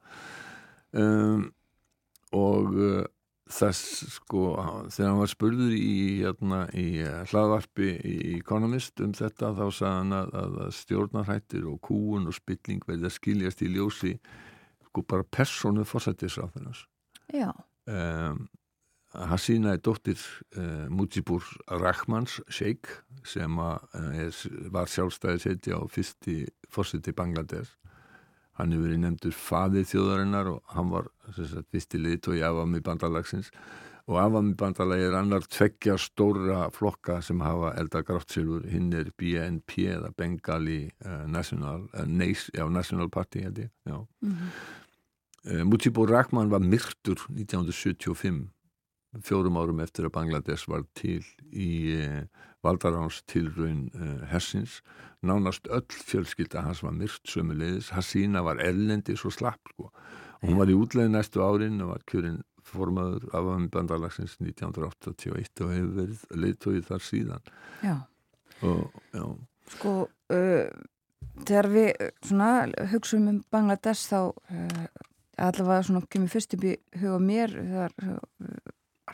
um, 0.94 1.52
og 2.32 2.80
þess 3.48 4.04
sko 4.18 4.42
þegar 4.92 5.10
hann 5.10 5.22
var 5.22 5.32
spurður 5.32 5.74
í, 5.76 5.94
hérna, 6.22 6.60
í 6.76 6.88
eh, 7.04 7.22
hlaðvarpi 7.32 7.94
í 7.96 8.18
Economist 8.38 9.00
um 9.04 9.14
þetta 9.16 9.54
þá 9.56 9.64
sagði 9.70 9.94
hann 9.94 10.18
að, 10.18 10.36
að 10.42 10.76
stjórnarhættir 10.82 11.66
og 11.72 11.80
kúun 11.88 12.28
og 12.30 12.36
spilling 12.38 12.84
verði 12.88 13.10
að 13.10 13.16
skiljast 13.18 13.64
í 13.64 13.72
ljósi 13.74 14.14
sko 14.90 15.04
bara 15.08 15.28
persónu 15.38 15.88
fórsættisráðunars 15.88 16.86
um, 17.88 18.46
Hassina 19.18 19.74
er 19.74 19.82
dóttir 19.82 20.20
uh, 20.58 20.86
Mujibur 20.92 21.46
Rahmans 21.72 22.42
Sheikh 22.52 23.00
sem 23.28 23.60
að, 23.64 23.88
uh, 23.96 24.46
var 24.76 24.92
sjálfstæðisheiti 24.92 25.72
á 25.72 25.80
fyrsti 25.92 26.42
fórsætti 26.74 27.16
Bangladesh 27.16 27.72
hann 28.58 28.74
hefur 28.74 28.88
verið 28.88 29.04
nefndur 29.04 29.36
faðið 29.38 29.90
þjóðarinnar 29.92 30.54
og 30.54 30.74
hann 30.76 30.94
var 30.94 31.12
fyrstilegið 31.72 32.24
tói 32.28 32.40
afami 32.46 32.82
bandalagsins 32.86 33.52
og 34.08 34.20
afami 34.22 34.56
bandalagi 34.58 35.08
er 35.10 35.18
annar 35.20 35.46
tveggja 35.52 35.98
stóra 36.00 36.68
flokka 36.74 37.20
sem 37.22 37.42
hafa 37.44 37.74
elda 37.80 38.02
gráttsilfur, 38.08 38.66
hinn 38.72 38.94
er 38.96 39.12
BNP 39.20 39.90
eða 39.98 40.14
Bengali 40.16 40.86
uh, 41.06 41.26
National, 41.28 41.88
uh, 41.94 42.06
Nace, 42.08 42.52
já, 42.56 42.64
National 42.72 43.12
Party 43.12 43.44
held 43.44 43.60
ég 43.60 43.70
mm 43.86 44.06
-hmm. 44.24 44.52
uh, 45.52 45.64
Mujibur 45.66 46.10
Rahman 46.10 46.50
var 46.50 46.60
myrktur 46.60 47.20
1975 47.30 48.48
fjórum 49.26 49.58
árum 49.58 49.80
eftir 49.84 50.08
að 50.08 50.16
Bangladesh 50.18 50.70
var 50.70 50.86
til 50.98 51.24
í 51.52 51.98
valdaráns 52.66 53.22
tilraun 53.30 53.88
hersins 54.32 54.82
nánast 55.26 55.68
öll 55.68 55.88
fjölskylda 55.90 56.62
hans 56.62 56.84
var 56.84 56.94
myrt 56.94 57.26
sömulegis, 57.28 57.90
Hassína 57.96 58.44
var 58.46 58.62
ellendi 58.62 59.16
svo 59.18 59.32
slapp 59.34 59.62
sko. 59.74 59.92
hún 60.42 60.58
var 60.58 60.70
í 60.70 60.76
útlegin 60.78 61.16
næstu 61.18 61.42
árin 61.42 61.82
og 61.82 61.96
var 61.96 62.04
kjörinn 62.06 62.44
formaður 62.68 63.26
af 63.34 63.48
bandalagsins 63.74 64.38
1981 64.44 65.64
og 65.64 65.74
hefur 65.74 65.94
verið 65.98 66.24
leiðtóið 66.36 66.86
þar 66.86 67.04
síðan 67.08 67.50
já. 67.82 67.96
Og, 68.62 69.02
já. 69.14 69.26
sko 69.74 69.94
uh, 70.06 70.70
þegar 71.48 71.70
við 71.74 71.92
svona, 72.22 72.52
hugsaum 72.92 73.30
um 73.32 73.44
Bangladesh 73.52 74.10
þá 74.12 74.20
uh, 74.30 74.88
allavega 75.38 75.88
svona 75.88 76.06
kemur 76.10 76.34
fyrst 76.34 76.54
upp 76.58 76.68
í 76.68 76.76
huga 77.02 77.20
mér 77.24 77.56
þegar 77.58 77.98
uh, 78.04 78.67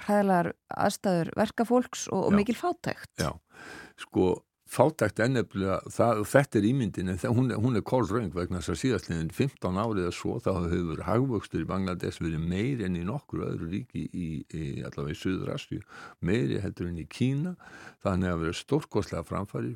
hræðilegar 0.08 0.54
aðstæður 0.86 1.36
verkafólks 1.40 2.08
og, 2.12 2.28
og 2.30 2.36
mikil 2.38 2.58
fátækt. 2.60 3.14
Já, 3.22 3.32
sko 4.02 4.34
fátækt 4.74 5.22
ennefnilega, 5.24 5.78
þetta 5.92 6.58
er 6.60 6.66
ímyndin 6.68 7.12
en 7.12 7.20
það, 7.22 7.36
hún, 7.38 7.52
hún 7.62 7.78
er 7.78 7.86
kólröng 7.86 8.32
vegna 8.34 8.62
þess 8.62 8.74
að 8.74 8.80
síðastliðin 8.82 9.32
15 9.36 9.80
árið 9.84 10.08
að 10.08 10.16
svo 10.18 10.38
þá 10.42 10.52
hefur 10.72 11.04
hagvöxtur 11.08 11.64
í 11.64 11.70
Bangladesh 11.70 12.24
verið 12.24 12.48
meir 12.50 12.84
enn 12.88 12.98
í 12.98 13.04
nokkur 13.08 13.46
öðru 13.50 13.70
ríki 13.74 14.06
í, 14.10 14.28
í 14.50 14.66
allavega 14.82 15.14
í 15.14 15.20
Suður 15.20 15.54
Asju, 15.58 15.82
meiri 16.26 16.62
heldur 16.64 16.90
enn 16.90 17.02
í 17.04 17.08
Kína, 17.10 17.56
þannig 18.06 18.34
að 18.34 18.46
vera 18.46 18.60
stórkoslega 18.64 19.28
framfæri, 19.30 19.76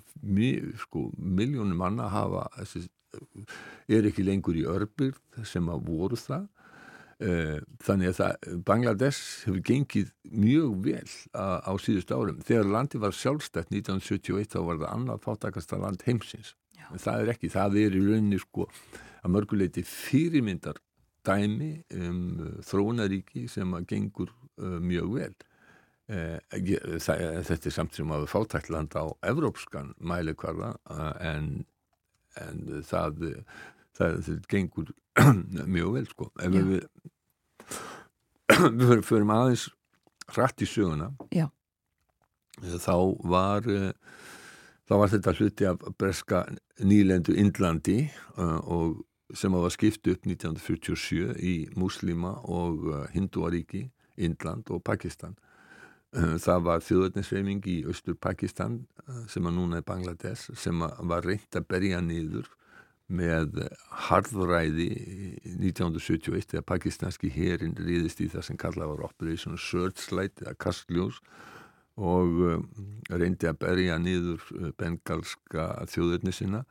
sko 0.82 1.08
miljónum 1.18 1.78
manna 1.78 2.10
hafa 2.14 2.48
er 3.88 4.08
ekki 4.10 4.26
lengur 4.26 4.58
í 4.58 4.66
örbyrð 4.68 5.46
sem 5.48 5.70
að 5.72 5.86
voru 5.88 6.20
það 6.20 6.48
þannig 7.18 8.12
að 8.12 8.18
það, 8.20 8.48
Bangladesh 8.68 9.48
hefur 9.48 9.62
gengið 9.66 10.12
mjög 10.30 10.76
vel 10.86 11.14
á, 11.34 11.66
á 11.66 11.72
síðust 11.82 12.12
árum. 12.14 12.44
Þegar 12.46 12.70
landi 12.76 13.02
var 13.02 13.16
sjálfstætt 13.18 13.72
1971 13.74 14.52
þá 14.54 14.60
var 14.68 14.82
það 14.84 14.92
annað 14.92 15.24
fátakasta 15.26 15.80
land 15.82 16.06
heimsins. 16.06 16.54
En 16.92 17.02
það 17.02 17.24
er 17.24 17.32
ekki, 17.34 17.50
það 17.52 17.80
er 17.82 17.98
í 17.98 18.04
rauninni 18.06 18.40
sko 18.42 18.68
að 19.24 19.34
mörguleiti 19.34 19.84
fyrirmyndar 19.88 20.80
dæmi 21.28 21.72
um 21.98 22.20
uh, 22.40 22.52
þróunaríki 22.66 23.48
sem 23.52 23.74
að 23.76 23.88
gengur 23.92 24.32
uh, 24.32 24.78
mjög 24.84 25.14
vel. 25.18 25.34
Uh, 26.08 26.38
það, 27.04 27.24
þetta 27.50 27.68
er 27.68 27.76
samt 27.76 27.98
sem 27.98 28.14
að 28.16 28.30
fátækt 28.32 28.72
land 28.72 28.96
á 28.96 29.12
evrópskan 29.28 29.92
mælikvarða 30.00 30.76
en, 31.20 31.66
en 32.40 32.62
það 32.88 33.26
það, 33.98 34.22
það 34.30 34.40
gengur 34.54 34.94
mjög 35.76 35.94
vel 35.98 36.08
sko. 36.10 36.30
Ef 36.44 36.54
við 36.54 36.86
við 38.82 39.04
förum 39.06 39.34
aðeins 39.34 39.68
hratt 40.34 40.62
í 40.62 40.68
söguna. 40.70 41.12
Já. 41.34 41.48
þá 42.58 42.96
var 43.24 43.68
eh, 43.70 43.92
þá 44.88 44.96
var 45.02 45.12
þetta 45.12 45.36
hluti 45.38 45.68
af 45.70 45.84
breska 46.00 46.46
nýlendu 46.80 47.36
Indlandi 47.38 48.08
uh, 48.38 48.60
og 48.64 49.04
sem 49.36 49.52
var 49.52 49.74
skipt 49.74 50.08
upp 50.08 50.24
1947 50.26 51.36
í 51.44 51.56
muslima 51.76 52.38
og 52.48 52.88
hinduaríki 53.12 53.90
Indland 54.18 54.72
og 54.72 54.84
Pakistan. 54.88 55.36
Það 56.16 56.62
var 56.64 56.84
þjóðarninsreifing 56.86 57.66
í 57.68 57.76
Östur 57.92 58.16
Pakistan 58.16 58.80
sem 59.28 59.46
að 59.46 59.58
núna 59.58 59.82
er 59.82 59.86
Bangladesh 59.86 60.56
sem 60.56 60.80
var 60.80 61.28
reynd 61.28 61.60
að 61.60 61.68
berja 61.68 62.00
niður 62.02 62.48
með 63.08 63.62
harðræði 64.08 64.88
1971 65.56 66.50
þegar 66.52 66.66
pakistanski 66.68 67.30
herin 67.32 67.76
riðist 67.80 68.20
í 68.24 68.28
það 68.32 68.48
sem 68.50 68.60
kallað 68.60 68.92
var 68.94 69.06
Operation 69.08 69.56
Searchlight 69.60 70.44
eða 70.44 70.58
Kastljós 70.60 71.22
og 71.98 72.68
reyndi 73.10 73.48
að 73.50 73.62
berja 73.64 73.96
niður 74.02 74.44
bengalska 74.78 75.70
þjóðurni 75.90 76.36
sinna 76.36 76.66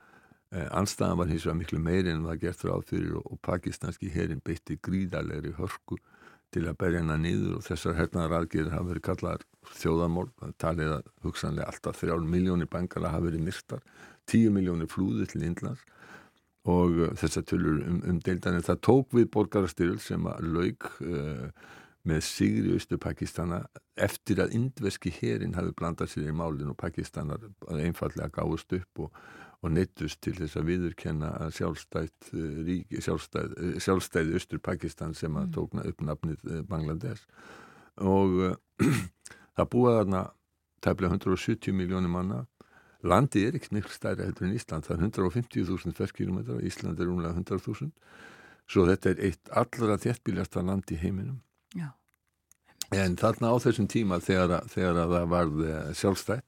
anstæðan 0.52 1.22
var 1.22 1.32
hins 1.32 1.46
vegar 1.46 1.58
miklu 1.58 1.80
meiri 1.82 2.12
en 2.12 2.28
það 2.28 2.42
gert 2.44 2.66
ráð 2.68 2.84
fyrir 2.92 3.16
og 3.18 3.40
pakistanski 3.42 4.12
herin 4.12 4.44
beitti 4.44 4.78
gríðarleiri 4.78 5.56
hörku 5.56 5.98
til 6.54 6.62
að 6.68 6.78
berja 6.80 7.02
hana 7.02 7.16
niður 7.18 7.58
og 7.58 7.66
þessar 7.66 7.96
hernaðar 7.98 8.36
aðgerðir 8.38 8.76
hafa 8.76 8.88
verið 8.92 9.04
kallaðar 9.08 9.44
þjóðamál, 9.76 10.28
talið 10.62 10.92
að 10.94 11.10
hugsanlega 11.24 11.66
alltaf 11.72 11.98
þrjár 11.98 12.22
miljónir 12.36 12.70
bengala 12.70 13.10
hafa 13.10 13.26
verið 13.26 13.42
myrtar, 13.48 13.82
tíu 14.30 14.52
miljónir 14.54 14.90
flúði 14.92 15.26
til 15.32 15.42
Indlands 15.48 15.82
og 16.66 17.00
þessar 17.20 17.46
tölur 17.46 17.80
um, 17.86 18.02
um 18.10 18.20
deildanir 18.24 18.66
það 18.66 18.82
tók 18.88 19.16
við 19.16 19.30
borgarastyrjul 19.34 19.98
sem 20.02 20.28
að 20.30 20.46
laug 20.56 20.88
uh, 21.06 21.48
með 22.06 22.22
sigri 22.22 22.74
austu 22.76 22.98
Pakistana 23.02 23.64
eftir 23.98 24.42
að 24.42 24.54
indveski 24.58 25.10
herin 25.14 25.56
hafi 25.58 25.74
blandað 25.78 26.12
sér 26.12 26.30
í 26.30 26.36
málinn 26.36 26.70
og 26.70 26.78
Pakistanar 26.78 27.42
einfallega 27.74 28.30
gáðust 28.36 28.76
upp 28.78 29.06
og 29.06 29.18
og 29.64 29.72
neittust 29.72 30.20
til 30.24 30.34
þess 30.36 30.58
að 30.58 30.68
viðurkenna 30.70 31.30
að 31.40 31.54
sjálfstætt 31.58 32.30
ríki, 32.66 33.00
sjálfstæð, 33.02 33.54
sjálfstæði 33.82 34.36
Östur 34.38 34.60
Pakistan 34.62 35.14
sem 35.16 35.36
að 35.38 35.54
tókna 35.56 35.86
upp 35.88 36.02
nafnið 36.04 36.44
Bangladesh. 36.68 37.24
Og 38.04 38.36
uh, 38.50 38.56
það 39.56 39.70
búið 39.72 39.98
þarna 40.00 40.22
tæmlega 40.84 41.16
170 41.16 41.76
miljónir 41.76 42.12
manna 42.12 42.44
landi 43.08 43.44
er 43.46 43.58
ekki 43.58 43.74
miklu 43.76 43.94
stærri 43.94 44.26
heldur 44.26 44.48
en 44.48 44.56
Ísland 44.56 44.86
það 44.86 44.96
er 44.96 45.04
150.000 45.10 45.96
ferrkilometra 45.96 46.58
Ísland 46.66 47.00
er 47.00 47.12
umlega 47.12 47.38
100.000 47.38 47.92
svo 48.66 48.86
þetta 48.88 49.12
er 49.12 49.22
eitt 49.28 49.52
allra 49.54 49.98
þéttbíljasta 50.02 50.64
land 50.66 50.90
í 50.90 50.98
heiminum. 51.00 51.40
Já. 51.76 51.92
en 52.94 53.16
þarna 53.18 53.50
á 53.50 53.56
þessum 53.58 53.88
tíma 53.90 54.20
þegar, 54.22 54.62
þegar 54.70 55.00
að 55.02 55.14
það 55.16 55.32
varð 55.32 55.64
sjálfstætt 55.98 56.44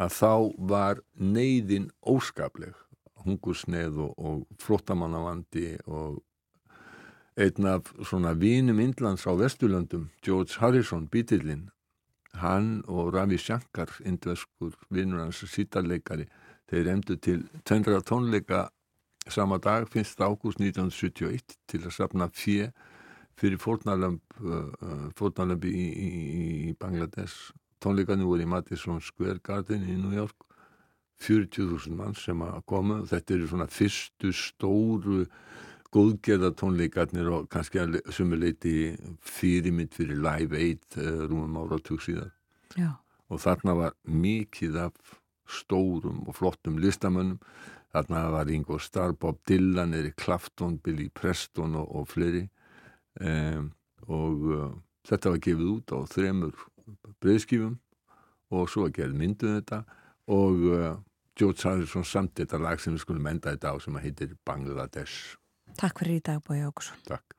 að 0.00 0.14
þá 0.16 0.34
var 0.70 1.02
neyðin 1.18 1.90
óskapleg. 2.06 2.74
Hungursneið 3.20 3.98
og, 4.00 4.12
og 4.16 4.60
flottamannavandi 4.62 5.74
og 5.84 6.22
einn 7.36 7.66
af 7.68 7.90
svona 8.08 8.32
vínum 8.32 8.80
Indlands 8.80 9.26
á 9.28 9.36
Vesturlöndum, 9.36 10.08
George 10.24 10.56
Harrison, 10.60 11.04
bítillinn, 11.08 11.68
hann 12.38 12.82
og 12.88 13.14
Ravi 13.14 13.38
Shankar, 13.38 13.90
indveskur 14.06 14.74
vinnur 14.90 15.24
hans 15.24 15.42
sítarleikari, 15.50 16.26
þeir 16.70 16.92
emdu 16.94 17.16
til 17.16 17.46
tvendra 17.66 18.00
tónleika 18.06 18.68
sama 19.28 19.58
dag, 19.58 19.88
finnst 19.88 20.20
ágúst 20.20 20.60
1971 20.60 21.56
til 21.68 21.84
að 21.84 21.94
sapna 21.94 22.30
fjö 22.32 22.70
fyrir 23.40 23.60
fórnalömb 23.60 25.64
í, 25.64 25.72
í, 25.72 26.08
í 26.70 26.74
Bangladesh. 26.78 27.52
Tónleikarnir 27.80 28.28
voru 28.28 28.44
í 28.44 28.48
Madison 28.48 29.00
Square 29.00 29.40
Garden 29.42 29.86
í 29.88 29.96
New 29.96 30.16
York. 30.16 30.36
40.000 31.20 31.96
mann 31.96 32.14
sem 32.16 32.40
að 32.40 32.62
koma 32.68 33.02
þetta 33.08 33.34
eru 33.34 33.48
svona 33.50 33.66
fyrstu 33.68 34.30
stóru 34.32 35.26
góðgerða 35.94 36.52
tónleikarnir 36.58 37.30
og 37.34 37.48
kannski 37.50 37.80
að 37.82 37.98
sumuleiti 38.14 38.74
fyrirmynd 39.26 39.94
fyrir 39.96 40.20
Live 40.22 40.58
Aid 40.58 40.98
rúmum 41.26 41.58
áratug 41.64 42.02
síðan 42.04 42.30
Já. 42.78 42.94
og 43.28 43.42
þarna 43.42 43.74
var 43.78 43.96
mikið 44.06 44.78
af 44.86 45.16
stórum 45.50 46.22
og 46.28 46.36
flottum 46.38 46.78
listamönnum. 46.78 47.40
Þarna 47.90 48.22
var 48.30 48.50
Ingo 48.50 48.78
Starr, 48.78 49.16
Bob 49.18 49.40
Dylan 49.48 49.94
Eri 49.94 50.12
Clapton, 50.14 50.78
Billy 50.78 51.08
Preston 51.08 51.74
og, 51.74 51.88
og 51.96 52.08
fleiri. 52.08 52.44
Um, 53.20 53.72
og 54.06 54.46
uh, 54.46 54.68
þetta 55.08 55.34
var 55.34 55.42
gefið 55.42 55.72
út 55.74 55.94
á 55.94 55.98
þremur 56.06 56.66
breyðskífum 57.22 57.78
og 58.54 58.70
svo 58.70 58.86
gerði 58.94 59.18
mynduð 59.18 59.56
þetta. 59.58 59.82
Og 60.30 60.64
uh, 60.70 60.94
George 61.34 61.66
Harrison 61.66 62.06
samt 62.06 62.38
þetta 62.38 62.62
lag 62.62 62.80
sem 62.82 62.94
við 62.94 63.02
skulum 63.02 63.26
enda 63.30 63.56
þetta 63.56 63.74
á 63.74 63.76
sem 63.82 63.98
heitir 63.98 64.38
Bangladesh 64.46 65.39
Takk 65.76 65.98
fyrir 66.02 66.18
í 66.18 66.22
dag 66.24 66.40
Bói 66.46 66.60
Ákusson 66.64 66.98
Takk 67.06 67.36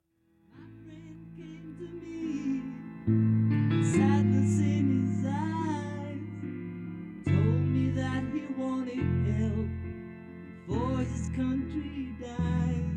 Sadness 3.92 4.60
in 4.62 4.88
his 5.02 5.26
eyes 5.26 6.22
told 7.26 7.64
me 7.74 7.92
that 7.98 8.24
he 8.32 8.44
wanted 8.56 9.10
help 9.42 9.72
before 10.68 10.98
his 11.04 11.30
country 11.36 12.14
died. 12.22 12.91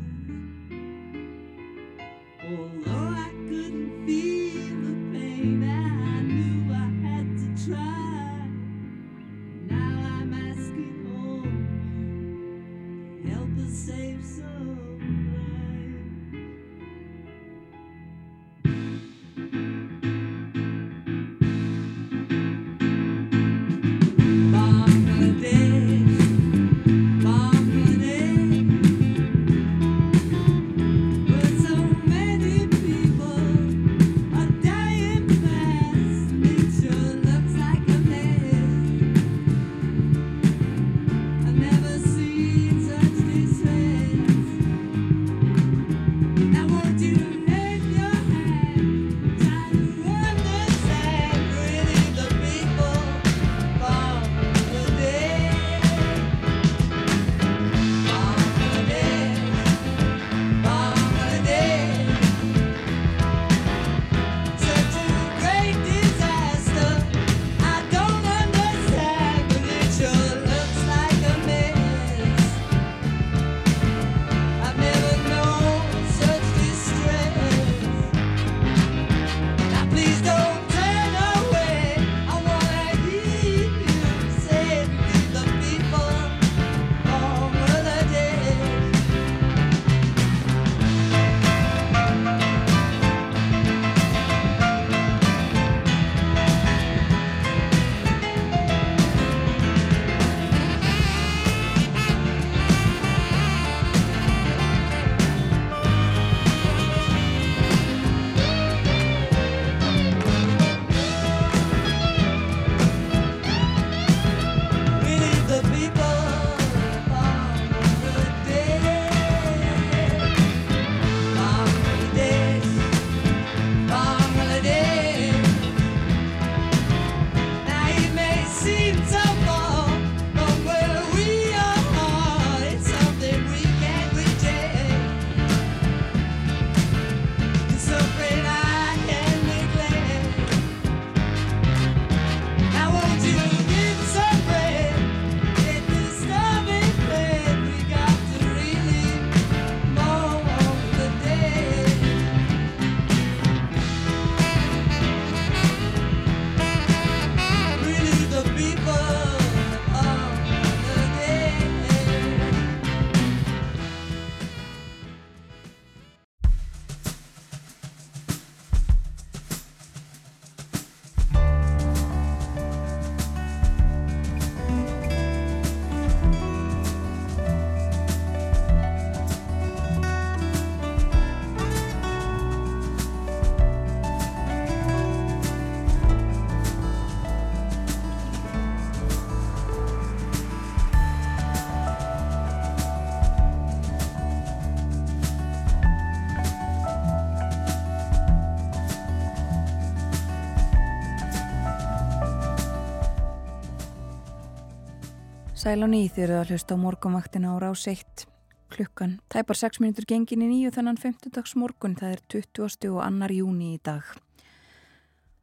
Sæl 205.65 205.81
á 205.81 205.89
nýð 205.89 206.19
eru 206.21 206.35
að 206.37 206.51
hlusta 206.53 206.75
á 206.75 206.83
morgunvaktina 206.83 207.49
á 207.49 207.57
rás 207.57 207.87
1 207.89 208.27
klukkan. 208.69 209.15
Tæpar 209.33 209.57
6 209.57 209.79
minútur 209.81 210.05
gengin 210.05 210.43
í 210.45 210.49
nýju 210.51 210.69
þannan 210.75 210.99
5. 211.01 211.31
dags 211.33 211.55
morgun, 211.57 211.95
það 211.97 212.11
er 212.13 212.21
20. 212.29 212.91
og 212.93 212.99
annar 213.01 213.33
júni 213.33 213.71
í 213.73 213.79
dag. 213.81 214.05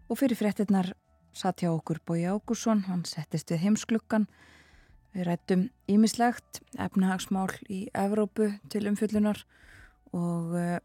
Og 0.06 0.20
fyrir 0.20 0.38
fréttinnar 0.38 0.92
satt 1.34 1.64
hjá 1.64 1.72
okkur 1.72 1.98
Bói 2.06 2.22
Ágússon, 2.30 2.84
hann 2.86 3.02
settist 3.02 3.50
við 3.50 3.64
heimsklukkan. 3.64 4.28
Við 5.10 5.26
rættum 5.26 5.66
ímislegt, 5.90 6.62
efnahagsmál 6.78 7.50
í 7.66 7.88
Evrópu 7.90 8.52
til 8.70 8.86
umfyllunar 8.94 9.42
og 10.14 10.54
uh, 10.54 10.78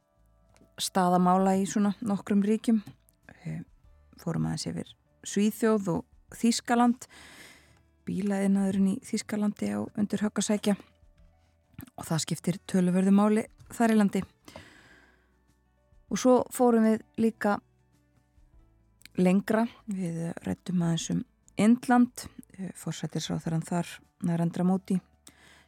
staðamála 0.81 1.59
í 1.61 1.69
svona 1.69 1.93
nokkrum 2.01 2.41
ríkjum. 2.41 2.81
Fórum 4.17 4.49
aðeins 4.49 4.71
yfir 4.73 4.95
Svíþjóð 5.29 5.93
og 5.99 6.05
Þískaland 6.33 7.05
bílaðinaðurinn 8.07 8.93
í 8.93 8.97
Þískalandi 9.05 9.71
á 9.75 9.79
undir 9.83 10.23
höggasækja 10.25 10.77
og 11.97 12.07
það 12.07 12.23
skiptir 12.23 12.59
töluverðu 12.69 13.13
máli 13.13 13.45
þar 13.75 13.93
í 13.93 13.99
landi. 13.99 14.23
Og 16.07 16.19
svo 16.21 16.39
fórum 16.55 16.87
við 16.87 17.03
líka 17.19 17.57
lengra. 19.19 19.65
Við 19.91 20.31
rættum 20.45 20.83
aðeins 20.85 21.09
um 21.13 21.23
Indland 21.57 22.27
fórsættisráþarann 22.77 23.65
þar 23.65 23.89
nærendra 24.25 24.65
móti 24.65 24.97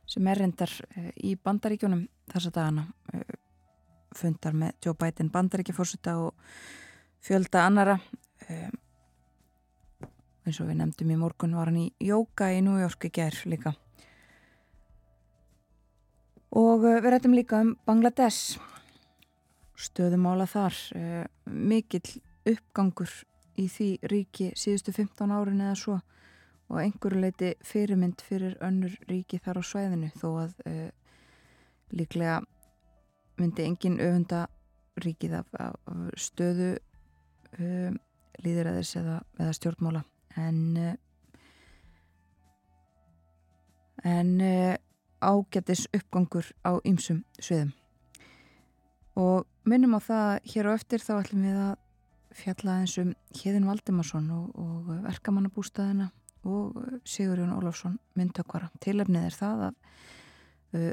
sem 0.10 0.28
er 0.28 0.42
reyndar 0.42 0.72
eh, 0.98 1.12
í 1.30 1.36
bandaríkjónum 1.38 2.06
þessa 2.32 2.52
dagana 2.54 2.88
eh, 3.14 3.36
fundar 4.18 4.56
með 4.58 4.86
Joe 4.86 4.98
Biden 4.98 5.30
bandaríkjafórsætta 5.34 6.16
og 6.24 6.54
fjölda 7.26 7.66
annara 7.68 8.00
eh, 8.48 8.70
eins 10.50 10.60
og 10.64 10.70
við 10.70 10.80
nefndum 10.82 11.14
í 11.14 11.20
morgun 11.20 11.54
var 11.58 11.70
hann 11.70 11.84
í 11.84 11.88
jóka 12.02 12.50
í 12.56 12.64
New 12.66 12.80
York 12.82 13.06
í 13.06 13.14
gerð 13.14 13.46
líka. 13.52 13.74
Og 16.58 16.82
uh, 16.82 16.98
við 16.98 17.10
rættum 17.14 17.36
líka 17.38 17.62
um 17.62 17.76
Bangladesh. 17.86 18.58
Stöðumála 19.80 20.48
þar 20.50 20.78
uh, 20.98 21.26
mikill 21.46 22.18
uppgangur 22.50 23.12
í 23.60 23.68
því 23.70 23.90
ríki 24.10 24.52
síðustu 24.58 24.96
15 24.96 25.36
árin 25.36 25.62
eða 25.62 25.78
svo 25.78 26.00
og 26.70 26.78
einhverju 26.82 27.22
leiti 27.22 27.54
fyrirmynd 27.66 28.22
fyrir 28.26 28.58
önnur 28.66 28.94
ríki 29.10 29.40
þar 29.42 29.62
á 29.62 29.64
svæðinu 29.66 30.12
þó 30.18 30.28
að 30.46 30.56
uh, 30.70 30.90
líklega 31.94 32.40
myndi 33.40 33.66
engin 33.66 34.00
öfunda 34.04 34.48
ríkið 35.00 35.40
af, 35.40 35.52
af 35.56 35.76
stöðu 36.20 36.74
líðræðis 38.44 38.92
eða, 39.00 39.16
eða 39.40 39.54
stjórnmála 39.56 40.04
en 40.38 40.78
eh, 40.78 40.96
en 44.04 44.42
eh, 44.42 44.78
ágættis 45.20 45.88
uppgangur 45.96 46.48
á 46.64 46.80
ymsum 46.88 47.24
sviðum 47.40 47.74
og 49.20 49.48
minnum 49.68 49.98
á 49.98 50.00
það 50.00 50.30
hér 50.54 50.70
á 50.72 50.72
eftir 50.78 51.04
þá 51.04 51.14
ætlum 51.20 51.44
við 51.44 51.60
að 51.60 51.76
fjalla 52.40 52.78
eins 52.80 52.96
um 53.02 53.12
Hjeðin 53.36 53.68
Valdimarsson 53.68 54.30
og, 54.32 54.50
og 54.56 54.90
verkamannabústæðina 55.08 56.10
og 56.48 56.78
Sigurjón 57.04 57.56
Ólafsson 57.58 57.98
myndtökvara. 58.16 58.70
Tilefnið 58.80 59.26
er 59.28 59.36
það 59.36 59.64
að 59.68 59.74
uh, 60.78 60.92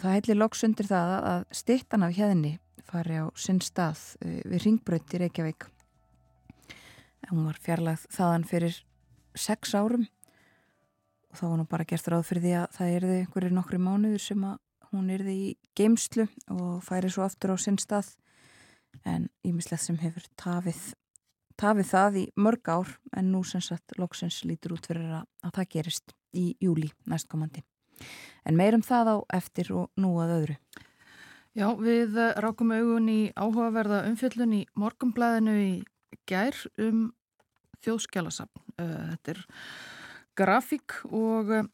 það 0.00 0.16
heilir 0.16 0.38
loks 0.38 0.64
undir 0.66 0.90
það 0.90 1.14
að 1.32 1.46
stittan 1.62 2.06
af 2.06 2.14
Hjeðinni 2.14 2.52
fari 2.84 3.18
á 3.18 3.26
sinn 3.34 3.62
stað 3.64 4.04
uh, 4.22 4.40
við 4.44 4.66
Ringbrönd 4.68 5.16
í 5.16 5.22
Reykjavík 5.24 5.68
hún 7.30 7.46
var 7.48 7.60
fjarlagð 7.62 8.06
þaðan 8.14 8.46
fyrir 8.48 8.82
sex 9.34 9.74
árum 9.74 10.06
og 11.30 11.38
þá 11.38 11.44
var 11.46 11.56
nú 11.58 11.66
bara 11.70 11.86
gert 11.88 12.10
ráð 12.10 12.28
fyrir 12.28 12.44
því 12.44 12.52
að 12.60 12.66
það 12.76 12.96
erði 12.98 13.16
einhverjir 13.22 13.56
nokkri 13.56 13.80
mánuður 13.82 14.22
sem 14.22 14.44
að 14.46 14.60
hún 14.94 15.10
erði 15.10 15.34
í 15.34 15.48
geimslu 15.74 16.28
og 16.54 16.82
færi 16.86 17.10
svo 17.10 17.24
aftur 17.26 17.54
á 17.54 17.56
sinn 17.58 17.80
stað 17.82 18.12
en 19.02 19.26
ímislegt 19.46 19.82
sem 19.82 19.98
hefur 19.98 20.26
tafið, 20.38 20.80
tafið 21.58 21.90
það 21.90 22.18
í 22.20 22.24
mörg 22.38 22.70
ár 22.70 22.92
en 23.16 23.32
nú 23.34 23.42
sem 23.46 23.62
sagt 23.64 23.96
loksins 23.98 24.42
lítur 24.46 24.76
út 24.76 24.86
fyrir 24.86 25.10
að, 25.20 25.26
að 25.42 25.56
það 25.58 25.70
gerist 25.74 26.14
í 26.34 26.46
júli 26.62 26.90
næstkomandi. 27.10 27.64
En 28.46 28.58
meirum 28.58 28.82
það 28.86 29.14
á 29.14 29.16
eftir 29.38 29.72
og 29.74 29.90
nú 29.98 30.14
að 30.22 30.36
öðru. 30.38 30.56
Já, 31.54 31.68
við 31.78 32.16
rákum 32.42 32.72
augun 32.74 33.10
í 33.10 33.20
áhugaverða 33.38 34.04
umfjöllun 34.08 34.56
í 34.56 34.62
morgumblæðinu 34.78 35.54
í 35.62 35.74
gær 36.28 36.58
um 36.80 37.06
þjóðskjálasafn. 37.84 38.62
Uh, 38.78 39.14
þetta 39.14 39.34
er 39.34 39.42
grafík 40.38 40.96
og 41.10 41.52
uh, 41.52 41.66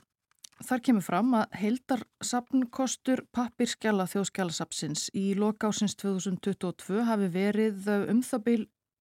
þar 0.67 0.83
kemur 0.87 1.07
fram 1.07 1.37
að 1.39 1.57
heildarsafnkostur 1.63 3.25
pappirskjala 3.37 4.09
þjóðskjálasafnsins 4.11 5.09
í 5.17 5.31
lokásins 5.39 5.97
2022 6.01 7.07
hafi 7.09 7.31
verið 7.33 7.89
uh, 7.89 8.05
um 8.13 8.23
það 8.27 8.47
byl 8.49 8.61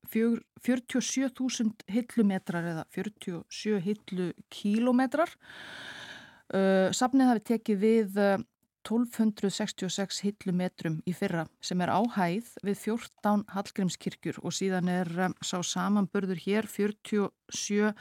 47.000 0.09 1.85
hillumetrar 1.91 2.65
eða 2.65 2.85
47 2.95 3.75
hillukílometrar. 3.83 5.35
Safnið 6.49 7.29
hafi 7.29 7.43
tekið 7.45 7.83
við 7.83 8.17
1266 8.87 10.21
hillumetrum 10.23 10.99
í 11.07 11.13
fyrra 11.15 11.45
sem 11.63 11.81
er 11.83 11.91
áhæð 11.91 12.53
við 12.65 12.83
14 12.85 13.45
Hallgrímskirkjur 13.53 14.39
og 14.43 14.55
síðan 14.55 14.91
er 14.91 15.09
um, 15.27 15.35
sá 15.43 15.59
samanburður 15.65 16.39
hér 16.45 16.69
47 16.69 17.91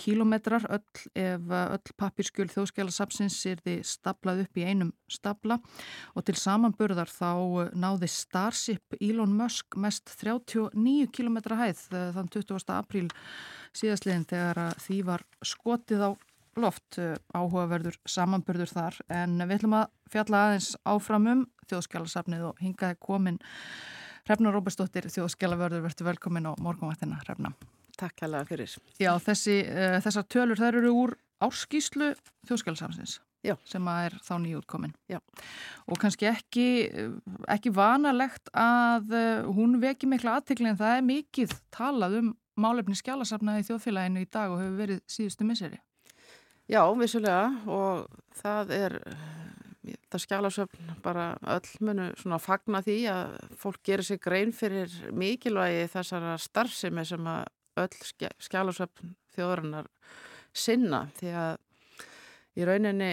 kílometrar 0.00 0.64
öll 0.72 1.06
ef 1.18 1.48
uh, 1.48 1.72
öll 1.76 1.94
pappirskjöl 2.00 2.48
þjóðskjálasapsins 2.52 3.38
er 3.50 3.62
því 3.64 3.76
staplað 3.86 4.44
upp 4.44 4.60
í 4.60 4.66
einum 4.68 4.92
stapla 5.10 5.60
og 6.14 6.28
til 6.28 6.36
samanburðar 6.40 7.10
þá 7.12 7.32
uh, 7.32 7.72
náði 7.72 8.10
Starship 8.12 9.00
Elon 9.00 9.32
Musk 9.36 9.76
mest 9.80 10.12
39 10.20 11.08
kílometra 11.16 11.58
hæð 11.64 11.86
þann 12.16 12.32
20. 12.36 12.60
apríl 12.76 13.08
síðastliðin 13.76 14.28
þegar 14.28 14.76
því 14.82 15.00
var 15.08 15.24
skotið 15.46 16.08
á 16.08 16.10
loft 16.58 16.98
eh, 16.98 17.14
áhugaverður 17.34 17.98
samanburður 18.08 18.72
þar 18.74 18.98
en 19.12 19.38
við 19.44 19.56
ætlum 19.60 19.78
að 19.78 19.88
fjalla 20.10 20.44
aðeins 20.46 20.70
áfram 20.88 21.28
um 21.30 21.46
þjóðskjálasafnið 21.70 22.46
og 22.48 22.62
hingaði 22.64 22.98
komin 23.02 23.40
Hrefna 24.28 24.52
Róbersdóttir, 24.52 25.08
þjóðskjálavörður, 25.10 25.86
verður 25.86 26.06
velkomin 26.10 26.46
á 26.46 26.52
morgunvaktina, 26.60 27.18
Hrefna. 27.24 27.54
Takk 27.98 28.26
hella 28.26 28.42
fyrir. 28.46 28.74
Já, 29.00 29.10
þessi, 29.22 29.56
uh, 29.64 29.96
þessar 30.04 30.26
tölur 30.30 30.60
þær 30.60 30.78
eru 30.82 30.92
úr 30.94 31.14
áskýslu 31.40 32.12
þjóðskjálasafnins 32.48 33.16
Já. 33.46 33.54
sem 33.64 33.86
að 33.88 34.02
er 34.10 34.16
þá 34.26 34.34
nýjútkomin. 34.44 34.92
Já. 35.08 35.18
Og 35.88 35.98
kannski 36.00 36.28
ekki, 36.28 36.66
ekki 37.48 37.72
vanalegt 37.72 38.52
að 38.52 39.14
hún 39.48 39.78
veki 39.80 40.10
mikla 40.10 40.36
aðtikli 40.36 40.68
en 40.68 40.78
það 40.80 40.98
er 40.98 41.06
mikið 41.08 41.54
talað 41.72 42.18
um 42.20 42.34
málefni 42.60 42.98
skjálasafnaði 42.98 43.64
í 43.64 43.68
þjóðfélaginu 43.70 44.24
í 44.24 44.28
dag 44.28 44.52
og 44.52 44.60
hefur 44.60 44.82
verið 44.82 45.00
síðustu 45.08 45.48
miseri. 45.48 45.80
Já, 46.70 46.84
vissulega 46.94 47.48
og 47.66 48.04
það 48.38 48.68
er, 48.76 48.94
það 50.06 50.22
skjálasöfn 50.22 50.92
bara 51.02 51.32
öll 51.56 51.70
munu 51.82 52.04
svona 52.20 52.38
fagna 52.38 52.78
því 52.86 52.98
að 53.10 53.32
fólk 53.58 53.80
gerir 53.88 54.06
sig 54.06 54.20
grein 54.22 54.52
fyrir 54.54 54.94
mikilvægi 55.10 55.88
þessara 55.90 56.36
starfsemi 56.38 57.02
sem 57.08 57.26
að 57.26 57.48
öll 57.82 58.30
skjálasöfn 58.46 59.16
þjóðarinnar 59.34 59.90
sinna 60.54 61.08
því 61.18 61.34
að 61.42 61.52
í 62.54 62.70
rauninni 62.70 63.12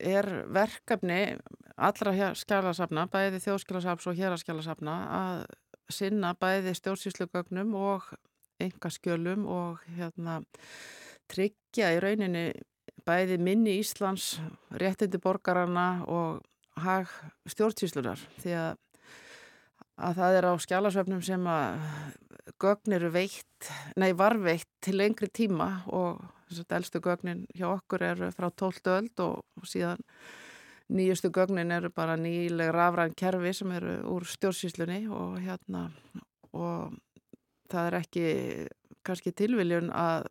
er 0.00 0.28
verkefni 0.52 1.20
allra 1.80 2.34
skjálasafna, 2.36 3.08
bæði 3.08 3.40
þjóðskjálasafns 3.46 4.12
og 4.12 4.20
héraskjálasafna 4.20 4.96
að 5.16 5.44
sinna 5.88 6.34
bæði 6.36 6.76
stjórnsýslugögnum 6.76 7.72
og 7.80 8.12
engaskjölum 8.60 9.48
og 9.48 9.80
hérna 9.96 10.42
tryggja 11.30 11.94
í 11.94 12.02
rauninni 12.02 12.50
bæði 13.06 13.38
minni 13.42 13.78
Íslands, 13.80 14.38
réttindi 14.70 15.20
borgarana 15.22 16.04
og 16.08 16.40
hag 16.80 17.10
stjórnsýslunar 17.50 18.20
því 18.40 18.56
að, 18.56 18.74
að 20.00 20.20
það 20.20 20.38
er 20.38 20.48
á 20.48 20.52
skjálasöfnum 20.64 21.22
sem 21.24 21.46
að 21.50 21.80
gögn 22.60 22.96
eru 22.96 23.10
veitt, 23.14 23.70
nei 24.00 24.12
varveitt 24.16 24.68
til 24.84 24.98
lengri 24.98 25.30
tíma 25.32 25.70
og 25.86 26.20
þess 26.50 26.64
að 26.64 26.76
elstu 26.80 27.02
gögnin 27.04 27.42
hjá 27.54 27.68
okkur 27.70 28.04
eru 28.04 28.30
frá 28.34 28.48
12. 28.50 28.80
öld 28.96 29.22
og, 29.24 29.66
síðan 29.68 30.02
nýjustu 30.90 31.30
gögnin 31.30 31.70
eru 31.70 31.92
bara 31.94 32.16
nýleg 32.18 32.72
rafræn 32.74 33.14
kerfi 33.16 33.52
sem 33.54 33.70
eru 33.76 34.00
úr 34.10 34.26
stjórnsýslunni 34.26 35.04
og 35.14 35.38
hérna 35.44 35.86
og 36.50 36.96
það 37.70 37.86
er 37.86 37.98
ekki 38.00 38.26
kannski 39.06 39.32
tilviljun 39.36 39.92
að 39.94 40.26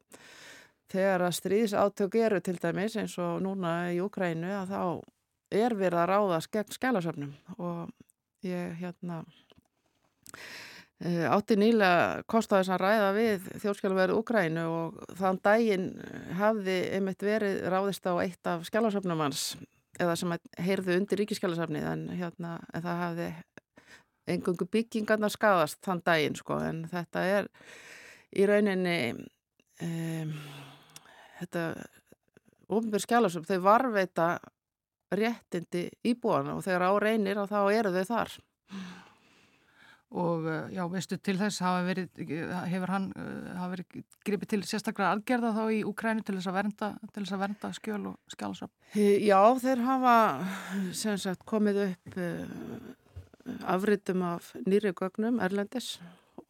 þegar 0.89 1.27
að 1.27 1.37
stríðsátök 1.39 2.19
eru 2.19 2.41
til 2.43 2.57
dæmis 2.61 2.97
eins 2.99 3.17
og 3.21 3.41
núna 3.45 3.91
í 3.93 3.99
Ukrænu 4.03 4.53
að 4.61 4.73
þá 4.73 4.83
er 5.59 5.75
verið 5.77 6.01
að 6.03 6.09
ráðast 6.13 6.51
gegn 6.53 6.75
skælasöfnum 6.75 7.35
og 7.57 7.89
ég 8.45 8.75
hérna 8.79 9.23
Eh, 10.99 11.23
átti 11.31 11.55
nýlega 11.55 12.25
kostaði 12.27 12.65
þess 12.65 12.73
að 12.75 12.81
ræða 12.81 13.11
við 13.15 13.45
þjóðskjálaverið 13.61 14.17
Ukrænu 14.19 14.63
og 14.67 14.97
þann 15.15 15.37
daginn 15.47 15.85
hafði 16.35 16.75
einmitt 16.97 17.23
verið 17.23 17.61
ráðist 17.71 18.09
á 18.11 18.19
eitt 18.19 18.49
af 18.51 18.65
skjálasöfnum 18.67 19.23
hans 19.23 19.43
eða 19.95 20.17
sem 20.19 20.33
heyrðu 20.59 20.97
undir 20.99 21.21
ríkiskjálasöfnið 21.21 21.87
en, 21.87 22.03
hérna, 22.19 22.57
en 22.75 22.83
það 22.83 22.99
hafði 23.05 23.29
engungu 24.35 24.67
byggingarna 24.75 25.31
skadast 25.31 25.79
þann 25.87 26.03
daginn 26.03 26.35
sko. 26.35 26.59
En 26.67 26.83
þetta 26.91 27.23
er 27.37 27.47
í 28.35 28.49
rauninni 28.51 28.99
um, 29.15 30.35
þetta 31.39 31.65
ofnbjörn 32.69 33.05
skjálasöfn 33.05 33.49
þau 33.49 33.59
varveita 33.65 34.29
réttindi 35.15 35.87
íbúana 36.05 36.55
og 36.57 36.65
þegar 36.65 36.85
á 36.85 36.93
reynir 37.01 37.39
og 37.41 37.49
þá 37.49 37.59
eru 37.73 37.93
þau 37.95 38.09
þar 38.13 38.35
og 40.09 40.45
eh, 40.49 40.69
já, 40.73 40.83
veistu, 40.89 41.19
til 41.21 41.35
þess 41.37 41.61
hafa 41.61 41.83
verið, 41.85 42.21
hefur 42.71 42.93
hann 42.93 43.09
eh, 43.13 43.49
hafa 43.53 43.71
verið 43.75 44.05
gripið 44.25 44.51
til 44.53 44.61
sérstaklega 44.65 45.11
aðgerða 45.13 45.51
þá 45.53 45.63
í 45.75 45.81
Ukrænu 45.85 46.25
til 46.25 46.37
þess 46.37 46.49
að 46.49 46.57
vernda, 46.57 46.91
til 47.13 47.23
þess 47.23 47.35
að 47.35 47.43
vernda 47.43 47.71
skjöl 47.77 47.99
og 48.11 48.33
skjálsöp? 48.33 48.71
Já, 48.97 49.41
þeir 49.61 49.83
hafa 49.85 50.15
sem 50.97 51.19
sagt 51.21 51.45
komið 51.49 51.83
upp 51.85 52.17
afritum 53.69 54.23
af 54.25 54.53
nýri 54.65 54.93
gögnum 54.97 55.41
Erlendis 55.45 55.97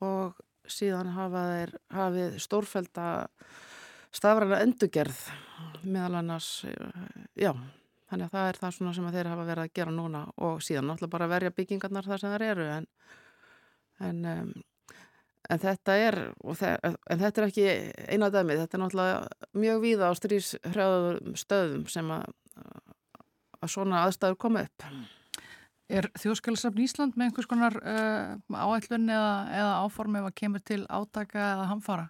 og 0.03 0.39
síðan 0.69 1.11
hafa 1.15 1.43
þeir 1.51 1.75
hafið 1.95 2.39
stórfælda 2.43 3.09
stafræna 4.15 4.61
endugerð 4.63 5.19
meðal 5.83 6.19
annars, 6.19 6.49
já 7.37 7.51
þannig 8.09 8.25
að 8.25 8.33
það 8.33 8.47
er 8.49 8.59
það 8.59 8.73
svona 8.75 8.95
sem 8.95 9.11
þeir 9.13 9.29
hafa 9.29 9.45
verið 9.47 9.67
að 9.67 9.75
gera 9.77 9.93
núna 9.93 10.23
og 10.41 10.63
síðan 10.65 10.89
náttúrulega 10.89 11.13
bara 11.13 11.29
verja 11.29 11.53
byggingarnar 11.55 12.09
þar 12.09 12.23
sem 12.23 12.33
þeir 12.33 12.45
eru 12.47 12.65
en 12.73 12.89
en, 13.99 14.25
en 15.49 15.61
þetta 15.61 15.95
er 15.99 16.19
en 16.39 17.21
þetta 17.21 17.41
er 17.41 17.47
ekki 17.49 17.67
eina 18.09 18.31
dæmið, 18.33 18.63
þetta 18.63 18.77
er 18.77 18.83
náttúrulega 18.83 19.61
mjög 19.61 19.81
víða 19.85 20.09
á 20.09 20.13
stríshrjáðum 20.17 21.37
stöðum 21.39 21.87
sem 21.91 22.11
að, 22.15 22.27
að 23.59 23.73
svona 23.75 24.03
aðstæður 24.07 24.41
koma 24.41 24.65
upp 24.67 24.89
Er 25.89 26.05
þjóðskjálasafn 26.21 26.83
Ísland 26.83 27.15
með 27.17 27.31
einhvers 27.31 27.47
konar 27.49 27.73
uh, 27.81 28.35
áætlun 28.53 29.09
eða, 29.09 29.31
eða 29.57 29.77
áform 29.81 30.19
ef 30.19 30.27
að 30.27 30.35
kemur 30.37 30.61
til 30.61 30.83
átaka 30.85 31.39
eða 31.55 31.63
hamfara? 31.71 32.03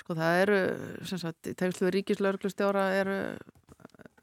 Sko 0.00 0.16
það 0.18 0.40
eru, 0.42 0.60
sem 1.08 1.20
sagt, 1.22 1.50
í 1.50 1.54
tegslu 1.58 1.90
ríkislauglustjóra 1.94 2.88
eru, 2.98 3.18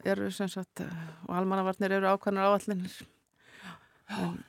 eru, 0.04 0.30
sem 0.36 0.50
sagt, 0.52 0.84
og 1.28 1.36
almannavarnir 1.40 1.98
eru 1.98 2.12
ákvæmur 2.12 2.52
áætlunir. 2.52 3.02
En, 4.12 4.40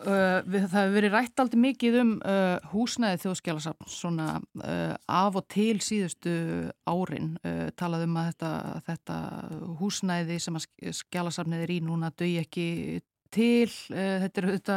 Uh, 0.00 0.40
við, 0.48 0.62
það 0.70 0.78
hefur 0.78 0.94
verið 0.94 1.12
rætt 1.12 1.40
aldrei 1.42 1.60
mikið 1.60 1.96
um 2.00 2.12
uh, 2.24 2.68
húsnæði 2.72 3.18
þjóðskjálasafn 3.20 3.88
svona 3.92 4.28
uh, 4.40 4.94
af 5.12 5.36
og 5.36 5.44
til 5.52 5.76
síðustu 5.84 6.32
árin 6.88 7.34
talað 7.76 8.06
um 8.06 8.16
að 8.16 8.30
þetta, 8.30 8.52
þetta 8.86 9.18
húsnæði 9.82 10.38
sem 10.40 10.56
að 10.56 10.94
skjálasafnið 11.02 11.64
er 11.66 11.74
í 11.74 11.78
núna 11.84 12.08
döi 12.16 12.30
ekki 12.40 12.66
til 13.34 13.70
þetta 13.70 14.42
er 14.42 14.48
þetta 14.56 14.76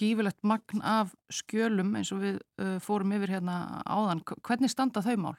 gífilegt 0.00 0.40
magn 0.46 0.82
af 0.82 1.14
skjölum 1.32 1.94
eins 1.98 2.12
og 2.14 2.22
við 2.24 2.40
fórum 2.82 3.14
yfir 3.16 3.36
hérna 3.36 3.56
áðan 3.86 4.22
hvernig 4.42 4.72
standa 4.72 5.04
þau 5.04 5.16
mál? 5.28 5.36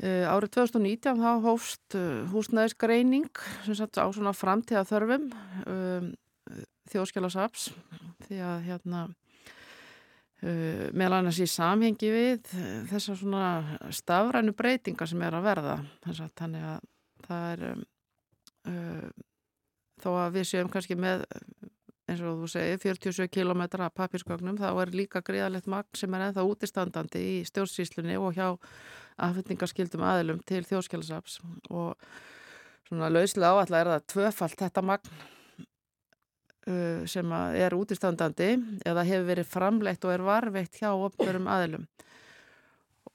Árið 0.00 0.54
2019 0.56 1.20
þá 1.20 1.30
hófst 1.44 1.96
húsnæðisgreining 2.32 3.42
sem 3.66 3.76
sagt 3.76 4.00
á 4.00 4.08
svona 4.08 4.32
framtíða 4.32 4.86
þörfum 4.88 5.26
um 5.68 6.12
þjóðskjálasaps 6.90 7.70
því 8.26 8.40
að 8.46 8.62
hérna 8.68 9.02
meðal 10.40 11.18
annars 11.18 11.40
í 11.42 11.48
samhengi 11.50 12.10
við 12.14 12.52
þessar 12.88 13.18
svona 13.20 13.50
stafrænu 13.92 14.54
breytingar 14.56 15.10
sem 15.10 15.20
er 15.26 15.36
að 15.36 15.48
verða 15.50 15.74
þannig 16.38 16.64
að 16.70 16.86
það 17.26 17.50
er 17.50 17.64
um, 17.74 17.82
þó 20.02 20.10
að 20.24 20.38
við 20.38 20.48
séum 20.50 20.70
kannski 20.72 20.96
með 20.98 21.26
eins 22.10 22.22
og 22.26 22.40
þú 22.42 22.50
segir 22.50 22.80
47 22.82 23.28
km 23.30 23.62
af 23.84 23.94
papírsgögnum 23.94 24.58
þá 24.58 24.70
er 24.72 24.94
líka 24.96 25.22
gríðalegt 25.22 25.68
magn 25.70 25.98
sem 25.98 26.14
er 26.14 26.26
ennþá 26.28 26.46
útistandandi 26.48 27.22
í 27.22 27.36
stjórnsýslunni 27.48 28.18
og 28.18 28.34
hjá 28.34 28.48
aðfendingarskildum 29.20 30.06
aðilum 30.06 30.40
til 30.48 30.64
þjóðskjálasaps 30.66 31.38
og 31.70 31.94
svona 32.88 33.12
lauslega 33.12 33.52
áallega 33.52 33.84
er 33.84 33.92
það 33.94 34.08
tvöfalt 34.14 34.64
þetta 34.64 34.86
magn 34.86 35.20
Uh, 36.68 37.06
sem 37.08 37.30
er 37.56 37.72
útistandandi 37.72 38.50
eða 38.84 39.02
hefur 39.08 39.28
verið 39.30 39.46
framleitt 39.48 40.02
og 40.04 40.10
er 40.12 40.22
varveitt 40.26 40.74
hjá 40.76 40.90
opnverum 40.92 41.46
aðilum. 41.48 41.86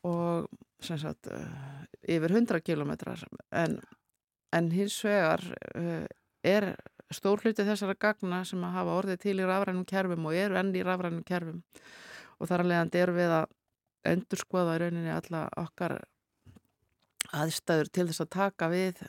Og 0.09 0.47
sem 0.81 0.97
sagt 0.97 1.29
uh, 1.29 1.83
yfir 2.09 2.33
100 2.33 2.63
kilometrar 2.65 3.21
en, 3.53 3.77
en 4.49 4.71
hins 4.73 4.97
vegar 5.05 5.45
uh, 5.77 6.07
er 6.45 6.71
stór 7.13 7.43
hluti 7.43 7.65
þessara 7.65 7.97
gagna 7.99 8.41
sem 8.47 8.63
að 8.65 8.75
hafa 8.79 8.97
orðið 9.01 9.21
til 9.25 9.35
í 9.39 9.45
rafrænum 9.45 9.85
kerfum 9.89 10.25
og 10.29 10.37
eru 10.37 10.57
enn 10.59 10.73
í 10.75 10.83
rafrænum 10.85 11.25
kerfum. 11.27 11.61
Og 12.39 12.49
þar 12.49 12.65
að 12.65 12.71
leiðandi 12.71 13.01
eru 13.01 13.15
við 13.15 13.35
að 13.39 13.45
endur 14.11 14.41
skoða 14.41 14.77
í 14.77 14.81
rauninni 14.83 15.13
alla 15.13 15.45
okkar 15.61 15.99
aðstæður 17.35 17.91
til 17.91 18.07
þess 18.09 18.25
að 18.25 18.33
taka 18.35 18.69
við 18.73 19.05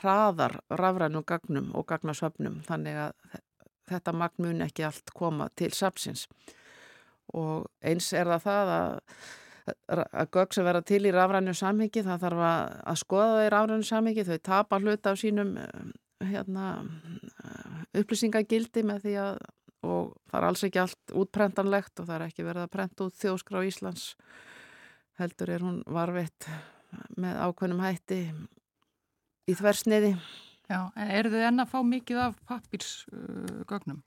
hraðar 0.00 0.60
rafrænum 0.70 1.26
gagnum 1.26 1.70
og 1.74 1.86
gagnasöfnum 1.90 2.60
þannig 2.66 2.98
að 3.06 3.38
þetta 3.90 4.14
magn 4.14 4.44
mun 4.44 4.64
ekki 4.66 4.86
allt 4.86 5.12
koma 5.16 5.48
til 5.58 5.72
sapsins 5.74 6.26
og 7.34 7.66
eins 7.86 8.10
er 8.16 8.30
það 8.30 8.44
það 8.44 8.72
að, 8.74 10.04
að 10.04 10.30
gögg 10.36 10.54
sem 10.54 10.66
vera 10.66 10.82
til 10.86 11.02
í 11.06 11.14
rafrænu 11.14 11.54
samhengi 11.56 12.04
það 12.06 12.24
þarf 12.26 12.44
að, 12.50 13.00
skoða 13.02 13.34
það 13.34 13.44
í 13.46 13.50
rafrænu 13.54 13.88
samhengi 13.90 14.26
þau 14.28 14.38
tapa 14.50 14.80
hlut 14.82 15.10
af 15.10 15.18
sínum 15.20 15.56
hérna, 16.20 16.66
upplýsingagildi 17.96 18.84
með 18.86 19.06
því 19.06 19.16
að 19.24 19.40
og 19.80 20.12
það 20.28 20.36
er 20.36 20.46
alls 20.50 20.62
ekki 20.66 20.80
allt 20.82 21.14
útprentanlegt 21.16 22.02
og 22.02 22.08
það 22.08 22.16
er 22.18 22.24
ekki 22.26 22.44
verið 22.44 22.66
að 22.66 22.72
prenta 22.74 23.06
út 23.06 23.16
þjóskrá 23.16 23.62
Íslands 23.64 24.10
heldur 25.20 25.52
er 25.54 25.64
hún 25.64 25.80
varveitt 25.88 26.48
með 27.20 27.40
ákveðnum 27.46 27.80
hætti 27.86 28.20
í 29.48 29.56
þversniði 29.56 30.14
Já, 30.70 30.84
en 30.94 31.08
eru 31.10 31.32
þið 31.32 31.44
enna 31.48 31.64
að 31.66 31.72
fá 31.72 31.80
mikið 31.82 32.18
af 32.22 32.36
pappirsgögnum? 32.46 34.04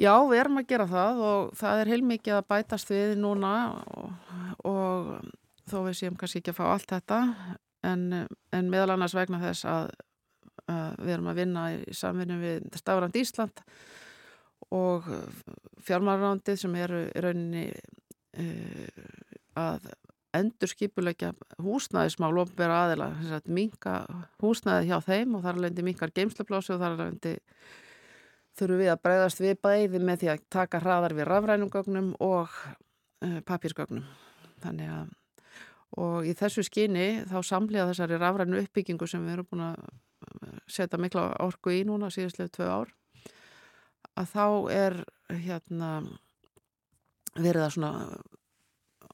Já, 0.00 0.12
við 0.30 0.42
erum 0.44 0.60
að 0.60 0.68
gera 0.70 0.86
það 0.88 1.22
og 1.26 1.48
það 1.58 1.80
er 1.80 1.90
heilmikið 1.90 2.36
að 2.36 2.46
bætast 2.52 2.92
við 2.92 3.16
núna 3.20 3.54
og, 3.98 4.12
og 4.70 5.10
þó 5.68 5.80
við 5.88 5.98
séum 5.98 6.20
kannski 6.20 6.40
ekki 6.40 6.54
að 6.54 6.60
fá 6.60 6.62
allt 6.68 6.94
þetta 6.94 7.18
en, 7.90 8.06
en 8.54 8.70
meðal 8.70 8.94
annars 8.94 9.16
vegna 9.18 9.42
þess 9.42 9.66
að 9.68 9.90
við 11.00 11.14
erum 11.16 11.30
að 11.32 11.40
vinna 11.42 11.64
í 11.74 11.96
samvinni 11.96 12.38
við 12.40 12.68
Stafrand 12.78 13.16
Ísland 13.20 13.64
og 14.70 15.08
fjármárarándið 15.82 16.60
sem 16.62 16.76
eru 16.78 17.02
í 17.08 17.24
rauninni 17.24 17.64
uh, 17.72 19.08
að 19.58 19.90
endur 20.36 20.70
skipulegja 20.70 21.32
húsnæðismál 21.62 22.32
vera 22.54 22.84
aðila, 22.84 23.10
minka 23.50 23.94
húsnæði 24.42 24.90
hjá 24.90 24.98
þeim 25.02 25.36
og 25.36 25.46
þar 25.46 25.58
alveg 25.58 25.80
minkar 25.86 26.12
geimslaplási 26.14 26.74
og 26.74 26.82
þar 26.82 26.94
alveg 26.94 27.40
þurfum 28.58 28.82
við 28.82 28.92
að 28.92 29.02
breyðast 29.04 29.42
við 29.42 29.56
bæði 29.62 30.02
með 30.02 30.22
því 30.22 30.30
að 30.32 30.44
taka 30.52 30.82
hraðar 30.82 31.16
við 31.18 31.28
rafrænumgögnum 31.30 32.12
og 32.22 32.52
eh, 33.24 33.40
papírsgögnum 33.46 34.04
þannig 34.62 34.92
að 34.92 35.16
og 36.00 36.26
í 36.28 36.36
þessu 36.38 36.62
skyni 36.66 37.24
þá 37.26 37.40
samlega 37.46 37.88
þessari 37.88 38.20
rafrænu 38.20 38.60
uppbyggingu 38.62 39.08
sem 39.10 39.24
við 39.26 39.38
erum 39.38 39.48
búin 39.50 39.64
að 39.70 39.80
eh, 39.82 39.96
setja 40.70 41.00
mikla 41.00 41.30
orku 41.42 41.74
í 41.74 41.84
núna 41.88 42.10
síðustlega 42.12 42.54
tvö 42.56 42.68
ár 42.70 42.92
að 44.18 44.32
þá 44.34 44.46
er 44.74 44.98
hérna 45.30 45.90
verið 47.36 47.64
að 47.64 47.74
svona 47.76 47.92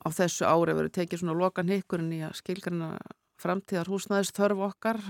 á 0.06 0.08
þessu 0.14 0.46
ári 0.46 0.76
verið 0.76 0.96
tekið 1.00 1.22
svona 1.22 1.38
lokan 1.38 1.70
hikkurinn 1.70 2.14
í 2.14 2.22
að 2.26 2.38
skilgarna 2.40 2.94
framtíðar 3.40 3.90
húsnæðist 3.92 4.36
þörf 4.36 4.62
okkar 4.70 5.00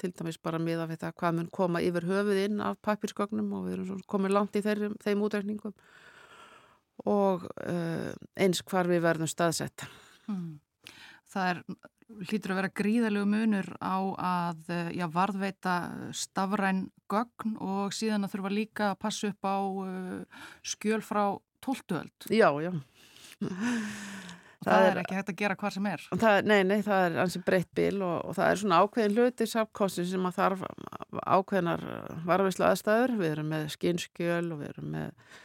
til 0.00 0.10
dæmis 0.16 0.40
bara 0.42 0.60
miða 0.62 0.88
við 0.90 1.02
það 1.04 1.16
hvað 1.20 1.36
mun 1.36 1.50
koma 1.54 1.82
yfir 1.84 2.06
höfuð 2.08 2.40
inn 2.46 2.62
af 2.64 2.80
papirskognum 2.82 3.52
og 3.56 3.68
við 3.68 3.76
erum 3.76 4.02
komið 4.10 4.34
langt 4.34 4.56
í 4.56 4.64
þeir, 4.64 4.88
þeim 5.04 5.24
útreikningum 5.26 5.74
og 7.10 7.46
uh, 7.46 8.10
eins 8.40 8.62
hvar 8.66 8.90
við 8.90 9.04
verðum 9.06 9.30
staðsett 9.30 9.86
hmm. 10.26 10.58
Það 11.30 11.48
er 11.50 11.58
hlýtur 12.28 12.54
að 12.54 12.60
vera 12.60 12.72
gríðalegu 12.80 13.28
munur 13.30 13.68
á 13.80 13.98
að 14.16 14.72
eh, 14.74 14.90
já, 14.98 15.06
varðveita 15.12 15.76
stafræn 16.16 16.88
gögn 17.10 17.56
og 17.62 17.94
síðan 17.96 18.26
að 18.26 18.34
þurfa 18.34 18.54
líka 18.54 18.90
að 18.90 19.00
passa 19.04 19.30
upp 19.30 19.46
á 19.46 19.58
uh, 19.60 20.42
skjöl 20.62 21.00
frá 21.04 21.24
tóltuöld 21.64 22.28
Já, 22.30 22.50
já 22.62 22.72
Það, 24.60 24.74
það 24.74 24.86
er 24.86 24.98
ekki 25.00 25.16
hægt 25.16 25.30
að 25.32 25.38
gera 25.40 25.54
hvað 25.56 25.72
sem 25.72 25.86
er. 25.88 26.02
Það, 26.20 26.38
nei, 26.50 26.58
nei, 26.68 26.80
það 26.84 27.02
er 27.06 27.14
ansið 27.22 27.44
breytt 27.46 27.70
bíl 27.78 28.02
og, 28.04 28.16
og 28.28 28.34
það 28.36 28.50
er 28.50 28.58
svona 28.60 28.80
ákveðin 28.84 29.14
hluti 29.16 29.46
sápkosti 29.48 30.04
sem 30.10 30.26
að 30.28 30.36
þarf 30.36 30.64
ákveðinar 31.24 31.84
varfislu 32.28 32.66
aðstæður. 32.68 33.14
Við 33.22 33.30
erum 33.30 33.48
með 33.54 33.64
skinskjöl 33.72 34.50
og 34.50 34.60
við 34.60 34.68
erum 34.74 34.90
með 34.98 35.38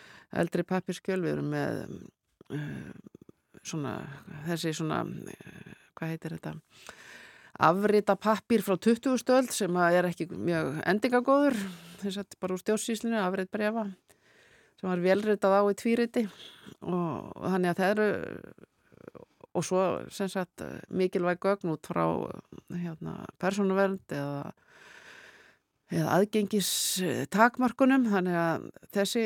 eldri 0.43 0.67
pappirskjöl, 0.67 1.21
við 1.23 1.31
erum 1.37 1.55
með 1.55 1.79
uh, 2.59 2.91
svona, 3.63 3.95
þessi 4.49 4.75
svona, 4.81 4.99
uh, 5.07 5.84
hvað 5.95 6.13
heitir 6.13 6.35
þetta, 6.37 6.53
afrita 7.69 8.17
pappir 8.19 8.63
frá 8.65 8.75
20 8.77 9.19
stöld 9.21 9.51
sem 9.55 9.81
er 9.87 10.09
ekki 10.09 10.27
mjög 10.33 10.81
endingagóður, 10.91 11.57
þess 12.03 12.21
að 12.21 12.37
bara 12.41 12.57
úr 12.57 12.63
stjórnsýslinu, 12.63 13.19
afrit 13.21 13.51
brefa 13.53 13.87
sem 14.75 14.89
var 14.89 15.03
velritað 15.03 15.55
á 15.55 15.61
í 15.71 15.75
tvíriti. 15.79 16.25
Og, 16.83 17.31
og 17.31 17.45
þannig 17.53 17.71
að 17.71 17.79
það 17.79 17.93
eru 17.93 18.07
og 19.55 19.63
svo 19.63 19.83
sem 20.11 20.27
sagt 20.27 20.63
mikilvæg 20.91 21.39
gögn 21.43 21.71
út 21.71 21.87
frá 21.87 22.03
hérna, 22.75 23.13
persónuvernd 23.39 24.11
eða, 24.11 24.51
eða 25.95 26.17
aðgengis 26.17 26.71
takmarkunum 27.31 28.09
þannig 28.11 28.35
að 28.41 28.67
þessi 28.97 29.23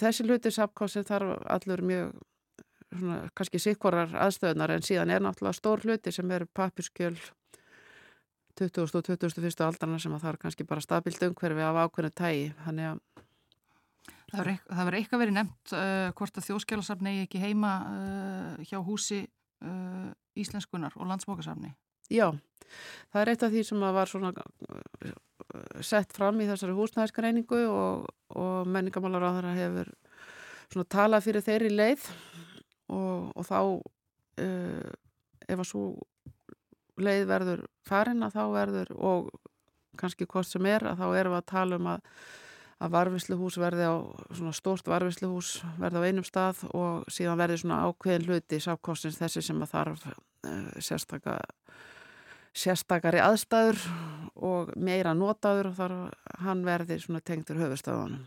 þessi 0.00 0.26
hluti 0.26 0.52
sapkossin 0.54 1.06
þarf 1.06 1.36
allur 1.50 1.82
mjög 1.86 2.14
svona, 2.98 3.18
kannski 3.36 3.60
sikkorar 3.62 4.14
aðstöðunar 4.26 4.74
en 4.74 4.86
síðan 4.86 5.12
er 5.14 5.24
náttúrulega 5.24 5.58
stór 5.58 5.84
hluti 5.84 6.12
sem 6.14 6.30
eru 6.34 6.48
papirskjöl 6.54 7.16
20. 8.58 8.84
og 8.86 9.08
21. 9.08 9.64
aldarna 9.66 9.98
sem 9.98 10.14
að 10.14 10.26
það 10.26 10.32
er 10.32 10.40
kannski 10.44 10.66
bara 10.68 10.84
stabilt 10.84 11.22
umhverfi 11.26 11.64
af 11.66 11.80
ákveðinu 11.84 12.14
tægi 12.14 12.48
þannig 12.64 12.92
að 12.92 13.02
Það 14.34 14.80
verður 14.80 14.96
eitthvað 14.98 15.20
verið 15.22 15.36
nefnt 15.36 15.72
uh, 15.76 16.08
hvort 16.18 16.38
að 16.40 16.46
þjóðskjálasafni 16.48 17.10
eigi 17.12 17.26
ekki 17.28 17.42
heima 17.42 17.72
uh, 17.86 18.64
hjá 18.66 18.80
húsi 18.82 19.20
uh, 19.22 20.08
íslenskunar 20.34 20.96
og 20.98 21.06
landsmókasafni. 21.10 21.70
Já, 22.12 22.32
það 23.12 23.20
er 23.20 23.30
eitt 23.32 23.44
af 23.46 23.52
því 23.54 23.62
sem 23.68 23.84
var 23.96 24.10
svona 24.10 24.32
uh, 24.34 25.14
sett 25.86 26.16
fram 26.16 26.40
í 26.42 26.48
þessari 26.48 26.74
húsnæðisgreiningu 26.74 27.60
og, 27.70 28.08
og 28.34 28.72
menningamálar 28.74 29.28
á 29.30 29.34
þeirra 29.36 29.54
hefur 29.60 29.92
svona 30.72 30.90
talað 30.96 31.28
fyrir 31.28 31.46
þeirri 31.46 31.70
leið 31.74 32.08
og, 32.92 33.32
og 33.34 33.46
þá 33.48 33.58
uh, 33.64 34.92
ef 35.48 35.58
að 35.58 35.68
svo 35.68 35.84
leið 37.00 37.26
verður 37.28 37.66
farin 37.86 38.22
að 38.22 38.38
þá 38.38 38.44
verður 38.54 38.94
og 38.94 39.30
kannski 39.98 40.26
hvort 40.30 40.48
sem 40.48 40.66
er 40.66 40.86
að 40.90 41.02
þá 41.02 41.06
erum 41.18 41.34
við 41.34 41.40
að 41.42 41.52
tala 41.52 41.78
um 41.80 41.92
að 41.94 42.08
að 42.84 42.90
varfisluhús 42.90 43.56
verði 43.62 43.86
á 43.86 43.94
svona 44.34 44.52
stórt 44.56 44.88
varfisluhús 44.90 45.60
verði 45.80 46.02
á 46.02 46.06
einum 46.10 46.26
stað 46.26 46.64
og 46.74 47.06
síðan 47.12 47.38
verði 47.40 47.60
svona 47.62 47.84
ákveðin 47.86 48.26
hluti 48.28 48.58
sákostins 48.60 49.20
þessi 49.20 49.44
sem 49.46 49.62
að 49.62 49.74
þarf 49.76 50.06
uh, 50.10 50.72
sérstaka 50.82 51.38
sérstakari 52.54 53.22
aðstæður 53.22 53.80
og 54.46 54.74
meira 54.78 55.14
notaður 55.16 55.72
og 55.72 55.78
þarf 55.78 56.38
hann 56.44 56.62
verði 56.66 57.00
svona 57.02 57.22
tengtur 57.24 57.58
höfustöðunum. 57.58 58.26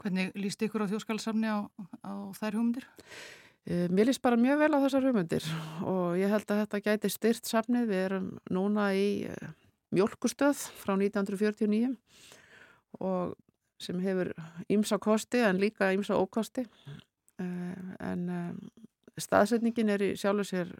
Hvernig 0.00 0.32
líst 0.38 0.62
ykkur 0.64 0.86
á 0.86 0.90
þjóðskalsamni 0.90 1.50
á, 1.52 1.58
á 2.06 2.12
þær 2.38 2.58
hugmyndir? 2.58 2.86
Uh, 3.68 3.86
mér 3.92 4.08
líst 4.08 4.22
bara 4.24 4.40
mjög 4.40 4.62
vel 4.64 4.72
á 4.74 4.82
þessar 4.84 5.06
hugmyndir 5.08 5.48
og 5.86 6.16
ég 6.18 6.32
held 6.32 6.48
að 6.50 6.62
þetta 6.64 6.82
gæti 6.88 7.12
styrt 7.12 7.50
samnið. 7.50 7.88
Við 7.92 8.04
erum 8.06 8.28
núna 8.50 8.88
í 8.98 9.08
uh, 9.30 9.52
mjölkustöð 9.94 10.64
frá 10.80 10.96
1949 10.96 11.92
og 13.02 13.36
sem 13.82 13.98
hefur 14.02 14.32
ímsa 14.70 14.98
kosti 15.02 15.42
en 15.42 15.58
líka 15.58 15.90
ímsa 15.94 16.14
ókosti 16.14 16.62
en 17.42 18.28
staðsetningin 19.18 19.90
er 19.90 20.04
í 20.06 20.10
sjálfu 20.20 20.44
sér 20.46 20.70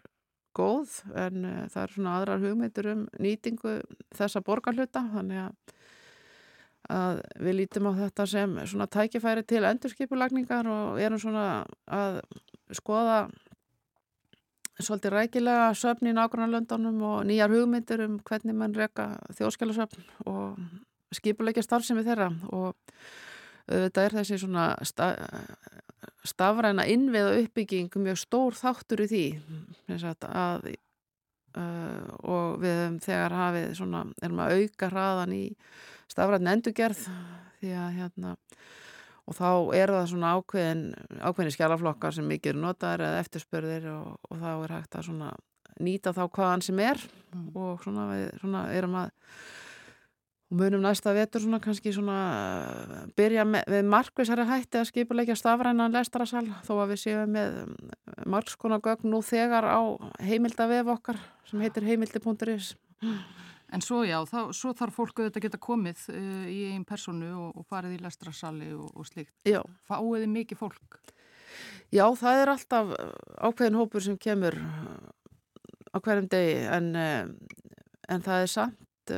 góð 0.57 0.99
en 1.17 1.45
það 1.71 1.79
er 1.83 1.93
svona 1.95 2.15
aðrar 2.19 2.43
hugmyndur 2.43 2.89
um 2.93 3.03
nýtingu 3.21 3.79
þessa 4.15 4.43
borgarhluta 4.45 5.01
þannig 5.13 5.41
að, 5.47 5.73
að 6.91 7.21
við 7.39 7.57
lítum 7.61 7.87
á 7.87 7.91
þetta 8.01 8.25
sem 8.27 8.55
svona 8.67 8.89
tækifæri 8.91 9.45
til 9.47 9.63
endurskipulagningar 9.67 10.67
og 10.67 10.99
erum 11.01 11.21
svona 11.21 11.47
að 11.87 12.19
skoða 12.75 13.27
svolítið 14.81 15.13
rækilega 15.13 15.67
söfn 15.77 16.09
í 16.09 16.15
nákvæmlega 16.15 16.53
löndunum 16.55 17.03
og 17.07 17.19
nýjar 17.29 17.53
hugmyndur 17.53 18.05
um 18.07 18.17
hvernig 18.25 18.57
mann 18.57 18.75
reyka 18.75 19.13
þjóðskjálasöfn 19.37 20.07
og 20.29 20.57
skipuleikja 21.13 21.63
starfsemi 21.63 22.03
þeirra. 22.05 22.31
Og 22.51 22.73
þetta 23.69 24.05
er 24.05 24.15
þessi 24.17 24.39
svona 24.41 24.71
sta, 24.87 25.13
stafræna 26.27 26.87
innviða 26.89 27.37
uppbygging 27.43 27.93
mjög 27.95 28.19
stór 28.23 28.57
þáttur 28.57 29.05
í 29.05 29.09
því 29.11 29.25
að, 29.93 30.27
að 30.27 30.69
uh, 30.73 32.09
og 32.23 32.59
við 32.63 32.99
þegar 33.05 33.37
hafið 33.39 33.75
svona, 33.77 34.05
erum 34.25 34.43
að 34.43 34.57
auka 34.57 34.89
hraðan 34.91 35.37
í 35.37 35.45
stafræna 36.11 36.55
endurgerð 36.57 37.05
því 37.59 37.73
að 37.79 37.97
hérna 37.99 38.35
og 39.23 39.37
þá 39.37 39.49
er 39.79 39.93
það 39.95 40.09
svona 40.11 40.35
ákveðin 40.37 40.85
ákveðin 41.23 41.55
skjálaflokkar 41.55 42.15
sem 42.15 42.27
mikið 42.27 42.53
eru 42.53 42.63
notaður 42.65 43.05
eða 43.07 43.23
eftirspörðir 43.23 43.89
og, 43.93 44.15
og 44.29 44.39
þá 44.41 44.49
er 44.53 44.75
hægt 44.77 44.97
að 44.99 45.09
svona 45.09 45.33
nýta 45.83 46.13
þá 46.13 46.23
hvaðan 46.27 46.63
sem 46.65 46.79
er 46.83 46.99
mm. 47.33 47.51
og 47.55 47.83
svona 47.85 48.07
við 48.11 48.25
svona 48.41 48.65
erum 48.75 48.97
að 48.99 49.13
og 50.53 50.59
munum 50.59 50.83
næsta 50.85 51.13
vetur 51.15 51.41
svona 51.41 51.59
kannski 51.61 51.91
svona 51.95 52.17
eh, 52.85 53.05
byrja 53.17 53.45
með, 53.47 53.63
við 53.73 53.87
markvisari 53.89 54.45
hætti 54.45 54.79
að 54.79 54.89
skipuleikja 54.91 55.37
stafrænan 55.39 55.95
lestarasal 55.95 56.45
þó 56.67 56.73
að 56.83 56.93
við 56.93 56.99
séum 57.01 57.33
með 57.33 57.55
eh, 57.63 58.19
margskonar 58.29 58.83
gögn 58.85 59.09
nú 59.09 59.23
þegar 59.25 59.65
á 59.65 59.81
heimildavef 60.21 60.91
okkar 60.93 61.21
sem 61.49 61.63
heitir 61.63 61.87
heimildi.is 61.87 62.75
En 63.73 63.81
svo 63.81 64.03
já, 64.05 64.19
þá, 64.29 64.53
svo 64.53 64.73
þarf 64.77 64.99
fólku 64.99 65.25
þetta 65.25 65.41
geta 65.43 65.59
komið 65.61 66.05
uh, 66.13 66.45
í 66.51 66.59
einn 66.71 66.85
personu 66.87 67.31
og, 67.33 67.57
og 67.57 67.67
farið 67.69 67.97
í 67.97 68.03
lestarasali 68.03 68.69
og, 68.75 68.91
og 68.93 69.09
slikt. 69.09 69.35
Já. 69.49 69.61
Fáiði 69.89 70.29
mikið 70.29 70.61
fólk? 70.61 70.99
Já, 71.93 72.05
það 72.17 72.39
er 72.41 72.53
alltaf 72.53 72.93
ákveðin 73.49 73.77
hópur 73.77 74.05
sem 74.05 74.17
kemur 74.17 74.57
á 75.93 75.97
hverjum 76.01 76.29
degi 76.31 76.55
en, 76.73 76.87
en 76.97 78.23
það 78.25 78.45
er 78.45 78.49
samt 78.49 79.13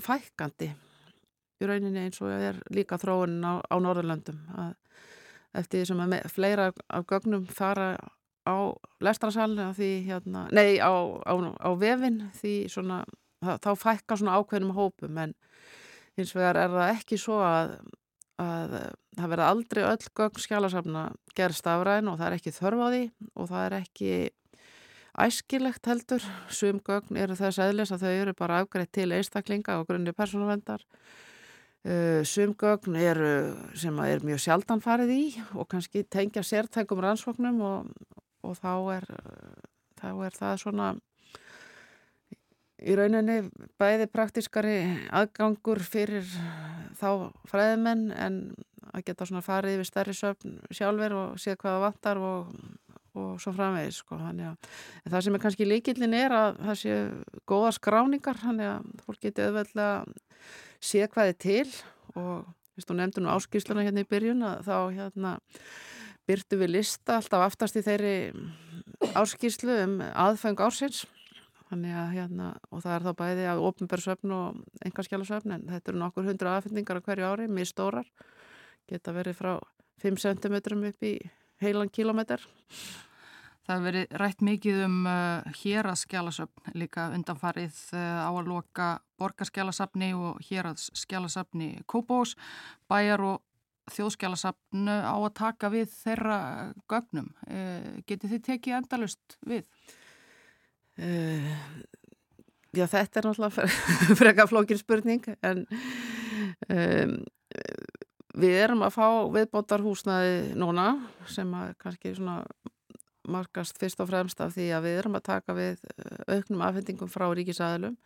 fækandi 0.00 0.70
í 1.60 1.68
rauninni 1.68 2.06
eins 2.06 2.20
og 2.22 2.32
er 2.32 2.60
líka 2.72 2.98
þróunin 3.00 3.44
á, 3.44 3.54
á 3.60 3.76
Norðurlöndum 3.82 4.38
að 4.54 4.72
eftir 5.60 5.80
því 5.80 5.88
sem 5.90 6.02
að 6.04 6.12
með, 6.14 6.26
fleira 6.32 6.68
af 6.70 7.06
gögnum 7.10 7.46
fara 7.50 7.90
á 8.46 8.56
lestrasal 9.04 9.52
því 9.76 9.90
hérna, 10.06 10.46
nei 10.54 10.78
á, 10.78 10.94
á, 11.26 11.34
á 11.34 11.70
vefin 11.78 12.22
því 12.38 12.54
svona 12.72 13.02
þá 13.40 13.70
fækka 13.78 14.18
svona 14.18 14.36
ákveðnum 14.40 14.74
hópum 14.76 15.22
en 15.22 15.34
hins 16.18 16.34
vegar 16.36 16.58
er 16.60 16.74
það 16.74 16.92
ekki 16.96 17.18
svo 17.20 17.38
að, 17.44 17.76
að 18.40 18.76
það 19.16 19.32
verða 19.34 19.48
aldrei 19.54 19.82
öll 19.86 20.10
gögn 20.20 20.44
skjálasafna 20.44 21.06
gerst 21.38 21.70
afræðin 21.70 22.12
og 22.12 22.20
það 22.20 22.28
er 22.28 22.38
ekki 22.38 22.56
þörf 22.56 22.84
á 22.84 22.88
því 22.90 23.02
og 23.34 23.50
það 23.50 23.64
er 23.64 23.78
ekki 23.80 24.12
æskilegt 25.20 25.88
heldur. 25.90 26.22
Sumgögn 26.52 27.18
eru 27.18 27.36
þess 27.38 27.60
aðlis 27.62 27.92
að 27.94 28.06
þau 28.06 28.12
eru 28.12 28.36
bara 28.38 28.60
afgreitt 28.62 28.92
til 28.94 29.10
einstaklinga 29.16 29.80
og 29.80 29.88
grunni 29.88 30.14
persónavendar. 30.16 30.84
Uh, 31.80 32.20
Sumgögn 32.28 32.96
eru 33.00 33.32
sem 33.78 33.96
er 34.04 34.24
mjög 34.24 34.42
sjaldan 34.44 34.82
farið 34.84 35.14
í 35.16 35.22
og 35.56 35.68
kannski 35.70 36.04
tengja 36.04 36.44
sértækum 36.44 37.00
rannsóknum 37.00 37.62
og, 37.64 37.92
og 38.44 38.58
þá, 38.60 38.74
er, 38.98 39.06
þá 39.96 40.10
er 40.26 40.36
það 40.36 40.58
svona 40.60 40.90
í 42.80 42.96
rauninni 42.98 43.42
bæði 43.80 44.08
praktískari 44.10 44.76
aðgangur 45.12 45.82
fyrir 45.84 46.26
þá 47.00 47.30
fræðimenn 47.50 48.10
en 48.16 48.42
að 48.90 49.06
geta 49.06 49.26
svona 49.28 49.44
farið 49.44 49.78
yfir 49.78 49.88
stærri 49.88 50.14
söfn 50.16 50.56
sjálfur 50.74 51.16
og 51.16 51.40
séð 51.40 51.60
hvaða 51.62 51.84
vantar 51.86 52.22
og 52.22 52.54
og 53.18 53.40
svo 53.42 53.52
framvegis 53.54 54.00
sko. 54.04 54.18
að, 54.20 54.56
það 55.08 55.24
sem 55.24 55.36
er 55.36 55.42
kannski 55.42 55.66
líkillin 55.66 56.14
er 56.14 56.34
að 56.34 56.60
það 56.62 56.80
sé 56.82 56.96
góða 57.48 57.72
skráningar 57.74 58.38
þannig 58.38 58.70
að 58.70 58.90
fólk 59.04 59.22
geti 59.26 59.46
auðveldlega 59.46 60.04
sé 60.80 61.06
hvað 61.10 61.32
er 61.32 61.38
til 61.42 61.68
og 62.14 62.50
þú 62.80 62.96
nefndu 62.96 63.24
nú 63.24 63.32
áskýrsluna 63.34 63.84
hérna 63.84 64.04
í 64.04 64.08
byrjun 64.08 64.46
að 64.46 64.62
þá 64.68 64.76
hérna 64.96 65.32
byrtu 66.28 66.60
við 66.60 66.74
lista 66.78 67.18
alltaf 67.18 67.48
aftast 67.48 67.76
í 67.76 67.84
þeirri 67.84 68.14
áskýrslu 69.18 69.76
um 69.84 69.98
aðfeng 70.14 70.62
ársins 70.62 71.02
að 71.70 72.14
hérna 72.16 72.52
og 72.70 72.82
það 72.84 72.94
er 72.94 73.04
þá 73.06 73.12
bæði 73.20 73.44
að 73.50 73.64
ofnbærsöfn 73.68 74.32
og 74.34 74.86
engarskjálasöfn 74.88 75.56
en 75.56 75.68
þetta 75.70 75.92
eru 75.92 76.00
nokkur 76.02 76.26
hundra 76.26 76.56
aðfendingar 76.56 76.98
á 76.98 77.06
hverju 77.06 77.28
ári, 77.28 77.50
mjög 77.50 77.70
stórar 77.70 78.08
geta 78.90 79.14
verið 79.14 79.38
frá 79.38 79.52
5 80.02 80.18
cm 80.18 80.56
upp 80.88 81.06
í 81.06 81.14
heilan 81.60 81.92
kilometr. 81.92 82.42
Það 83.60 83.76
hefur 83.76 83.86
verið 83.86 84.16
rætt 84.18 84.40
mikið 84.42 84.80
um 84.86 84.96
uh, 85.06 85.52
héraskjálasöfn 85.60 86.72
líka 86.80 87.10
undanfarið 87.14 87.76
uh, 87.94 88.26
á 88.26 88.30
að 88.32 88.48
loka 88.48 88.88
borgarskjálasöfni 89.20 90.10
og 90.16 90.40
héraskjálasöfni 90.48 91.84
Kópós, 91.86 92.34
bæjar 92.90 93.22
og 93.28 93.94
þjóðskjálasöfn 93.94 94.88
á 94.88 95.14
að 95.14 95.32
taka 95.38 95.70
við 95.70 95.92
þeirra 95.92 96.40
gögnum. 96.90 97.30
Uh, 97.46 98.00
Getið 98.08 98.34
þið 98.34 98.44
tekið 98.48 98.78
endalust 98.80 99.38
við? 99.46 99.68
Uh, 101.00 101.52
já, 102.76 102.84
þetta 102.84 103.20
er 103.20 103.28
náttúrulega 103.28 103.68
freka 104.20 104.46
flókir 104.50 104.80
spurning 104.80 105.24
en 105.40 105.64
um, 106.68 107.14
við 108.40 108.58
erum 108.60 108.84
að 108.86 108.94
fá 108.94 109.06
viðbótar 109.32 109.82
húsnaði 109.84 110.52
núna 110.60 110.92
sem 111.30 111.50
að 111.56 111.72
kannski 111.80 112.12
svona 112.14 112.42
markast 113.30 113.78
fyrst 113.80 114.00
og 114.02 114.10
fremst 114.10 114.40
af 114.42 114.54
því 114.54 114.70
að 114.74 114.86
við 114.86 115.00
erum 115.00 115.18
að 115.18 115.26
taka 115.28 115.56
við 115.56 115.82
eh, 115.92 116.36
auknum 116.36 116.64
afhendingum 116.66 117.10
frá 117.10 117.26
ríkisæðilum 117.36 117.96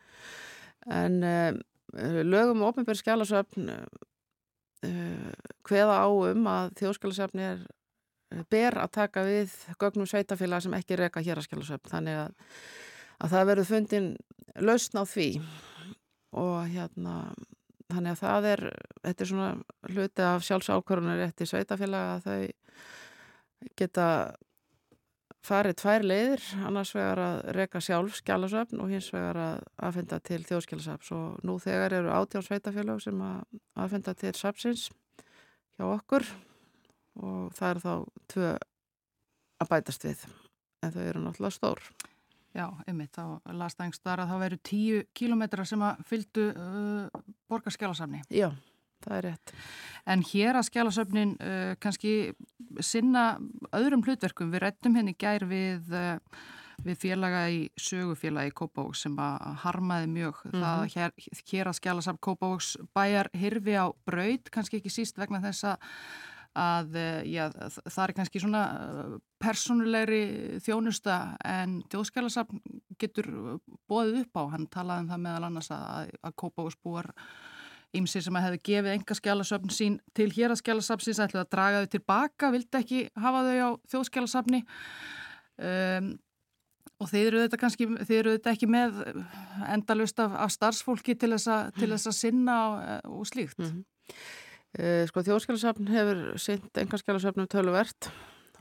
en 0.93 1.15
uh, 1.25 1.53
lögum 2.27 2.65
og 2.65 2.75
ofnbjörn 2.75 3.01
skjálasöfn 3.01 3.71
uh, 3.73 5.31
hveða 5.65 6.01
á 6.05 6.09
um 6.11 6.51
að 6.51 6.75
þjóðskjálasöfn 6.81 7.45
er 7.45 7.63
ber 8.51 8.77
að 8.83 8.91
taka 8.99 9.23
við 9.25 9.55
gögnum 9.81 10.09
sveitafélag 10.11 10.65
sem 10.65 10.75
ekki 10.77 10.99
reyka 10.99 11.23
hér 11.25 11.41
að 11.41 11.47
skjálasöfn 11.47 11.93
þannig 11.93 12.21
að, 12.25 12.35
að 13.23 13.35
það 13.35 13.49
verður 13.51 13.71
fundin 13.71 14.09
lausn 14.63 15.01
á 15.01 15.05
því. 15.07 15.29
Og 16.35 16.57
hérna 16.73 17.17
þannig 17.93 18.15
að 18.15 18.23
það 18.23 18.49
er, 18.51 18.63
þetta 19.05 19.25
er 19.25 19.31
svona 19.31 19.51
hluti 19.93 20.25
af 20.25 20.47
sjálfsákvörðunar 20.47 21.23
eftir 21.27 21.51
sveitafélag 21.51 22.11
að 22.15 22.27
þau 22.29 23.71
geta 23.79 24.09
farið 25.45 25.77
tvær 25.83 26.07
leiðir, 26.07 26.45
annars 26.65 26.95
vegar 26.97 27.21
að 27.21 27.39
reyka 27.59 27.83
sjálf 27.85 28.17
skjálasöfn 28.21 28.81
og 28.81 28.93
hins 28.93 29.11
vegar 29.13 29.41
að 29.41 29.67
aðfenda 29.89 30.21
til 30.25 30.41
þjóðskjálasöfn 30.49 31.17
og 31.19 31.45
nú 31.45 31.59
þegar 31.61 31.99
eru 31.99 32.15
átján 32.17 32.47
sveitafélag 32.47 33.03
sem 33.05 33.21
að 33.25 33.61
aðfenda 33.85 34.17
til 34.21 34.33
sapsins 34.39 34.87
hjá 35.77 35.87
okkur. 35.91 36.27
Og 37.21 37.53
það 37.55 37.69
er 37.69 37.83
þá 37.85 37.93
tvö 38.33 38.49
að 39.63 39.71
bætast 39.71 40.09
við 40.09 40.25
en 40.83 40.97
þau 40.97 41.05
eru 41.05 41.23
náttúrulega 41.23 41.59
stór 41.59 41.85
Já, 42.55 42.69
einmitt, 42.87 43.17
þá 43.17 43.55
last 43.59 43.81
aðengstar 43.81 44.23
að 44.23 44.31
það 44.31 44.43
veru 44.45 44.59
tíu 44.63 44.99
kílometra 45.17 45.65
sem 45.67 45.81
að 45.83 46.03
fyldu 46.07 46.45
uh, 46.53 47.23
borgarskjálasafni. 47.51 48.21
Já, 48.31 48.47
það 49.03 49.17
er 49.17 49.27
rétt. 49.27 49.55
En 50.15 50.23
hér 50.29 50.59
að 50.61 50.69
skjálasafnin 50.69 51.33
uh, 51.35 51.73
kannski 51.83 52.13
sinna 52.79 53.25
öðrum 53.75 54.05
hlutverkum. 54.07 54.53
Við 54.55 54.63
rættum 54.69 54.95
henni 55.01 55.17
gær 55.19 55.47
við, 55.51 55.91
uh, 55.91 56.45
við 56.87 57.01
félaga 57.03 57.49
í 57.51 57.65
sögufélagi 57.75 58.55
Kópavóks 58.55 59.03
sem 59.09 59.19
að 59.19 59.49
harmaði 59.65 60.13
mjög. 60.13 60.45
Mm 60.45 60.55
-hmm. 60.55 60.63
Það 60.69 60.85
hér, 60.95 61.17
hér 61.51 61.73
að 61.73 61.79
skjálasafn 61.81 62.23
Kópavóks 62.23 62.77
bæjar 62.95 63.33
hirfi 63.35 63.75
á 63.75 63.91
braud, 64.07 64.47
kannski 64.55 64.79
ekki 64.79 64.95
síst 64.95 65.19
vegna 65.19 65.43
þess 65.43 65.75
að 66.55 66.97
eh, 66.99 67.21
já, 67.35 67.49
það 67.83 68.03
er 68.05 68.15
kannski 68.17 68.43
svona 68.43 68.63
eh, 68.79 69.15
personulegri 69.45 70.23
þjónusta 70.65 71.37
en 71.45 71.81
þjóðskjálasafn 71.93 72.63
getur 73.01 73.29
bóðið 73.91 74.23
upp 74.25 74.41
á. 74.41 74.43
Hann 74.55 74.69
talaði 74.73 75.05
um 75.05 75.11
það 75.13 75.25
meðal 75.27 75.49
annars 75.49 75.71
að, 75.75 76.15
að 76.25 76.37
Kópavúsbúar 76.43 77.11
ímsið 77.95 78.27
sem 78.27 78.39
að 78.39 78.47
hefði 78.49 78.61
gefið 78.69 78.97
enga 78.97 79.17
skjálasafn 79.19 79.73
sín 79.75 79.97
til 80.17 80.29
hér 80.35 80.55
að 80.55 80.61
skjálasafnsins 80.63 81.21
ætlaði 81.23 81.45
að 81.45 81.53
draga 81.55 81.83
þau 81.83 81.91
tilbaka, 81.95 82.51
vildi 82.55 82.81
ekki 82.81 83.03
hafa 83.23 83.43
þau 83.47 83.55
á 83.55 83.71
þjóðskjálasafni 83.93 84.63
um, 85.63 86.09
og 87.03 87.11
þeir 87.11 87.27
eru 87.29 87.43
þetta 87.45 87.61
kannski, 87.61 87.89
þeir 88.07 88.19
eru 88.21 88.37
þetta 88.37 88.55
ekki 88.55 88.71
með 88.71 89.01
endalust 89.71 90.21
af, 90.23 90.35
af 90.47 90.55
starfsfólki 90.55 91.17
til 91.19 91.35
þess 91.35 92.09
að 92.11 92.17
sinna 92.17 92.59
og, 92.69 92.77
eh, 92.83 93.01
og 93.11 93.29
slíkt. 93.31 93.61
Mm 93.61 93.71
-hmm. 93.71 93.85
Uh, 94.75 95.05
sko 95.07 95.23
þjóðskjálasafn 95.23 95.87
hefur 95.87 96.23
synt 96.43 96.79
engarskjálasafnum 96.83 97.47
töluvert 97.47 98.11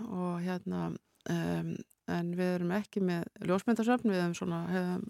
og 0.09 0.41
hérna 0.43 0.89
um, 1.31 1.73
en 2.11 2.31
við 2.35 2.55
erum 2.57 2.73
ekki 2.75 3.03
með 3.03 3.27
ljósmyndarsafn, 3.47 4.11
við 4.11 4.21
hefum 4.21 4.37
svona 4.37 4.61
hefum, 4.71 5.05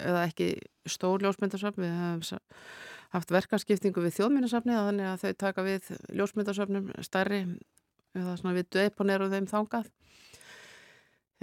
eða 0.00 0.24
ekki 0.28 0.50
stór 0.88 1.24
ljósmyndarsafn, 1.24 1.84
við 1.84 1.96
hefum 1.96 2.44
haft 3.10 3.32
verkanskiptingu 3.34 4.04
við 4.04 4.16
þjóðmyndasafni 4.20 4.76
þannig 4.76 5.08
að 5.10 5.24
þau 5.24 5.32
taka 5.40 5.66
við 5.66 5.90
ljósmyndarsafnum 6.14 6.92
stærri, 7.02 7.42
eða 8.14 8.36
svona 8.38 8.56
við 8.58 8.70
döiponerum 8.76 9.32
þeim 9.34 9.50
þángað 9.50 9.90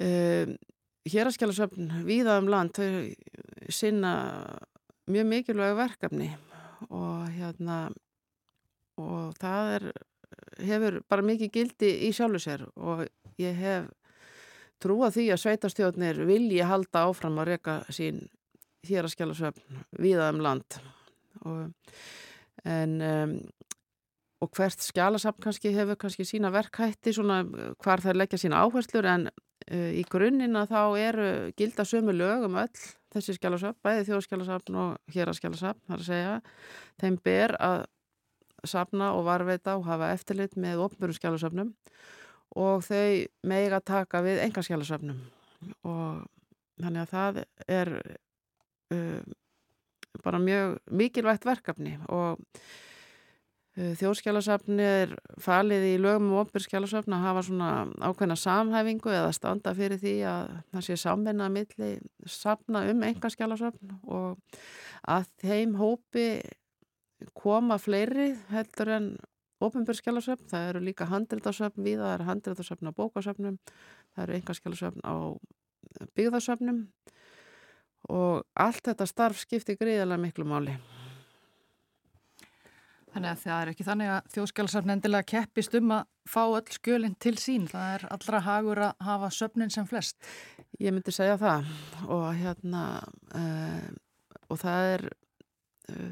um, 0.05 0.57
Héraskjálasafn 1.07 2.01
viðaðum 2.03 2.49
land 2.51 2.75
þau 2.75 3.71
sinna 3.71 4.11
mjög 5.07 5.29
mikilvæg 5.29 5.77
verkefni 5.77 6.27
og 6.89 7.29
hérna 7.31 7.77
og 8.99 9.37
það 9.39 9.71
er 9.77 9.85
hefur 10.63 11.01
bara 11.09 11.25
mikið 11.25 11.53
gildi 11.53 11.91
í 12.07 12.11
sjálfu 12.15 12.41
sér 12.43 12.65
og 12.75 13.05
ég 13.41 13.57
hef 13.57 13.89
trúa 14.81 15.09
því 15.13 15.29
að 15.33 15.43
sveitastjóðnir 15.43 16.21
vilji 16.29 16.61
halda 16.65 17.07
áfram 17.07 17.39
að 17.41 17.53
reyka 17.53 17.79
sín 17.93 18.25
hér 18.87 19.07
að 19.07 19.15
skjála 19.15 19.37
svefn 19.37 19.81
viða 19.97 20.29
um 20.33 20.41
land. 20.43 20.77
Og, 21.45 21.93
en 22.65 22.93
um, 23.01 23.33
og 24.43 24.53
hvert 24.53 24.83
skjálasafn 24.85 25.41
kannski 25.41 25.73
hefur 25.73 25.97
kannski 25.99 26.25
sína 26.27 26.51
verkhætti 26.53 27.13
svona 27.15 27.41
hvar 27.81 28.03
þær 28.03 28.21
leggja 28.21 28.39
sína 28.41 28.61
áherslur 28.65 29.07
en 29.09 29.27
uh, 29.31 29.91
í 29.97 30.05
grunnina 30.09 30.67
þá 30.69 30.81
eru 31.01 31.27
gilda 31.57 31.85
sömu 31.87 32.13
lög 32.13 32.45
um 32.45 32.59
öll 32.61 32.85
þessi 33.15 33.37
skjálasöfn, 33.37 33.79
bæði 33.85 34.07
þjóðskjálasöfn 34.09 34.77
og 34.77 35.13
héraskjálasöfn, 35.15 35.83
þar 35.87 36.01
að 36.03 36.09
segja. 36.09 36.33
Þeim 37.01 37.15
ber 37.25 37.53
að 37.63 37.85
safna 38.69 39.13
og 39.17 39.25
varveita 39.27 39.77
og 39.77 39.87
hafa 39.87 40.11
eftirlit 40.15 40.57
með 40.59 40.83
ofnbjörnum 40.85 41.19
skjálasöfnum 41.19 41.73
og 42.57 42.85
þau 42.85 43.27
mega 43.47 43.81
taka 43.83 44.21
við 44.25 44.43
enga 44.45 44.63
skjálasöfnum 44.65 45.19
og 45.87 46.25
þannig 46.81 47.03
að 47.03 47.13
það 47.13 47.39
er 47.67 47.93
uh, 48.93 49.21
bara 50.23 50.41
mjög 50.41 50.77
mikilvægt 50.89 51.45
verkefni. 51.47 51.95
Og 52.13 52.37
uh, 53.77 53.93
þjóðskjálasöfni 53.99 54.85
er 55.03 55.15
falið 55.43 55.87
í 55.91 55.95
lögum 56.01 56.33
og 56.35 56.45
ofnbjörnskjálasöfn 56.45 57.17
að 57.17 57.25
hafa 57.25 57.45
svona 57.47 57.71
ákveðna 58.01 58.37
samhæfingu 58.41 59.13
eða 59.13 59.33
standa 59.35 59.73
fyrir 59.77 60.01
því 60.01 60.15
að 60.29 60.53
það 60.73 60.87
sé 60.87 60.99
samvinna 61.03 61.49
milli 61.53 61.91
safna 62.25 62.85
um 62.91 63.03
enga 63.09 63.33
skjálasöfn 63.33 63.97
og 64.05 64.61
að 65.07 65.29
þeim 65.43 65.77
hópi 65.79 66.29
koma 67.37 67.77
fleiri 67.81 68.31
heldur 68.51 68.93
en 68.97 69.09
ofinbjörnskjálasöfn, 69.63 70.49
það 70.51 70.67
eru 70.71 70.83
líka 70.85 71.07
handreitarsöfn 71.09 71.85
við, 71.85 72.01
það 72.01 72.13
eru 72.13 72.27
handreitarsöfn 72.27 72.91
á 72.93 72.97
bókasöfnum, 72.99 73.57
það 74.13 74.23
eru 74.25 74.37
engarskjálasöfn 74.37 75.01
á 75.01 75.15
byggðarsöfnum 76.17 76.83
og 78.13 78.45
allt 78.53 78.85
þetta 78.85 79.09
starf 79.09 79.41
skiptir 79.41 79.79
gríðarlega 79.79 80.21
miklu 80.21 80.45
máli. 80.47 80.77
Þannig 83.17 83.31
að 83.31 83.41
það 83.41 83.59
er 83.59 83.69
ekki 83.71 83.85
þannig 83.87 84.09
að 84.13 84.31
þjóðskjálasöfn 84.35 84.93
endilega 84.93 85.25
keppist 85.31 85.75
um 85.79 85.93
að 85.95 86.03
fá 86.29 86.41
öll 86.43 86.73
skjölinn 86.75 87.15
til 87.23 87.33
sín, 87.41 87.65
það 87.71 87.93
er 87.95 88.03
allra 88.13 88.41
hagur 88.45 88.81
að 88.89 89.05
hafa 89.07 89.29
söfnin 89.33 89.73
sem 89.73 89.87
flest. 89.89 90.19
Ég 90.77 90.93
myndi 90.93 91.15
segja 91.15 91.39
það 91.41 91.71
og 92.13 92.27
hérna 92.37 92.83
uh, 93.33 93.87
og 94.51 94.61
það 94.61 94.91
er 94.91 95.07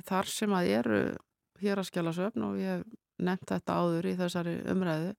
þar 0.08 0.32
sem 0.32 0.56
að 0.56 0.72
eru 0.80 1.02
hér 1.62 1.82
að 1.82 1.90
skjála 1.90 2.14
söfn 2.16 2.48
og 2.50 2.58
ég 2.60 2.84
nefnt 3.24 3.52
þetta 3.54 3.78
áður 3.80 4.10
í 4.10 4.16
þessari 4.20 4.56
umræðu 4.72 5.14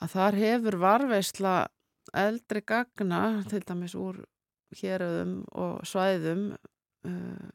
að 0.00 0.12
þar 0.14 0.38
hefur 0.38 0.76
varveisla 0.82 1.54
eldri 2.16 2.62
gagna 2.66 3.22
til 3.50 3.62
dæmis 3.66 3.94
úr 3.98 4.22
héröðum 4.78 5.40
og 5.58 5.80
svæðum 5.86 6.50
uh, 6.54 7.50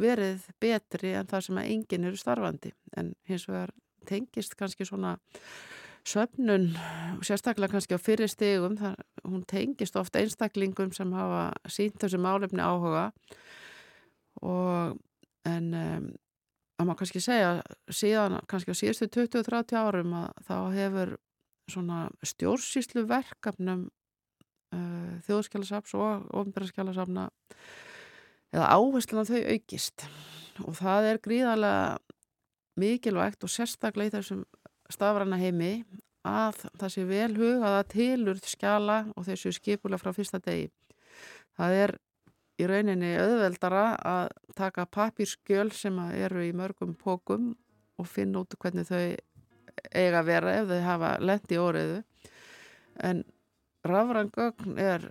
verið 0.00 0.46
betri 0.60 1.14
en 1.16 1.28
það 1.28 1.46
sem 1.46 1.60
að 1.60 1.70
enginn 1.74 2.08
eru 2.08 2.20
starfandi. 2.20 2.72
En 2.96 3.12
hins 3.28 3.46
vegar 3.48 3.72
tengist 4.08 4.56
kannski 4.56 4.86
svona 4.88 5.16
söfnun, 6.08 6.70
sérstaklega 7.24 7.74
kannski 7.74 7.96
á 7.96 8.00
fyrir 8.00 8.30
stegum, 8.32 8.78
þar, 8.80 9.00
hún 9.26 9.44
tengist 9.48 9.96
ofta 10.00 10.22
einstaklingum 10.22 10.94
sem 10.96 11.12
hafa 11.12 11.50
sínt 11.68 12.00
þessu 12.00 12.20
málefni 12.20 12.64
áhuga. 12.64 13.10
og 13.10 13.69
en 14.40 15.70
um, 15.74 16.10
að 16.80 16.86
maður 16.86 17.00
kannski 17.02 17.22
segja 17.24 17.50
síðan 17.92 18.38
kannski 18.50 18.72
á 18.72 18.80
síðustu 18.80 19.08
20-30 19.12 19.76
árum 19.80 20.14
að 20.16 20.28
þá 20.48 20.56
hefur 20.76 21.14
svona 21.70 22.00
stjórnsýslu 22.26 23.04
verkefnum 23.10 23.86
uh, 24.74 25.12
þjóðskjálasaps 25.26 25.94
og 25.98 26.28
ofnbæraskjálasafna 26.40 27.28
eða 28.50 28.70
áherslan 28.74 29.22
að 29.22 29.34
þau 29.34 29.42
aukist 29.54 30.06
og 30.66 30.78
það 30.80 31.10
er 31.12 31.22
gríðarlega 31.24 31.84
mikilvægt 32.80 33.44
og 33.44 33.52
sérstaklega 33.52 34.10
í 34.10 34.14
þessum 34.16 34.44
stafræna 34.90 35.38
heimi 35.40 35.84
að 36.26 36.64
það 36.80 36.92
sé 36.94 37.04
vel 37.08 37.32
hugaða 37.36 37.82
tilurð 37.88 38.48
skjala 38.48 39.00
og 39.16 39.26
þessu 39.28 39.52
skipulega 39.56 40.02
frá 40.02 40.12
fyrsta 40.16 40.40
degi. 40.42 40.68
Það 41.56 41.76
er 41.84 41.94
í 42.60 42.68
rauninni 42.68 43.14
auðveldara 43.20 43.84
að 44.06 44.30
taka 44.58 44.86
papírskjöl 44.86 45.70
sem 45.74 45.98
eru 46.12 46.44
í 46.44 46.52
mörgum 46.56 46.94
pókum 46.98 47.54
og 48.00 48.08
finna 48.08 48.44
út 48.44 48.56
hvernig 48.60 48.88
þau 48.88 49.16
eiga 49.94 50.20
að 50.20 50.28
vera 50.28 50.54
ef 50.60 50.70
þau 50.70 50.80
hafa 50.84 51.10
lett 51.24 51.52
í 51.52 51.60
óriðu 51.60 52.00
en 53.08 53.24
rafrangögn 53.86 54.78
er 54.80 55.08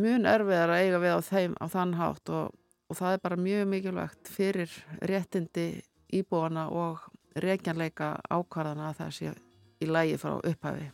mjög 0.00 0.28
erfiðar 0.32 0.72
að 0.72 0.82
eiga 0.82 1.00
við 1.02 1.16
á 1.16 1.20
þeim 1.28 1.56
á 1.60 1.66
þann 1.72 1.96
hátt 1.98 2.32
og, 2.32 2.52
og 2.88 2.98
það 2.98 3.16
er 3.16 3.24
bara 3.26 3.40
mjög 3.46 3.64
mikilvægt 3.72 4.32
fyrir 4.32 4.76
réttindi 5.08 5.66
íbúana 6.12 6.68
og 6.72 7.04
reikjanleika 7.40 8.14
ákvarðana 8.32 8.90
að 8.90 9.00
það 9.00 9.16
sé 9.18 9.34
í 9.82 9.88
lægi 9.88 10.18
frá 10.20 10.36
upphafi. 10.38 10.88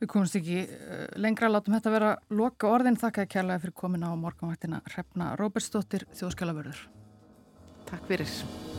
Við 0.00 0.08
komumst 0.08 0.36
ekki 0.38 0.62
lengra, 1.20 1.50
látum 1.52 1.76
þetta 1.76 1.92
vera 1.92 2.14
loka 2.32 2.70
orðin. 2.72 2.96
Þakka 3.00 3.26
að 3.26 3.32
kærlega 3.34 3.64
fyrir 3.66 3.76
komin 3.82 4.08
á 4.08 4.10
morgunvaktina 4.16 4.80
Hrefna 4.88 5.34
Róbertsdóttir, 5.36 6.08
þjóðskjálavörður. 6.16 6.82
Takk 7.90 8.08
fyrir. 8.08 8.69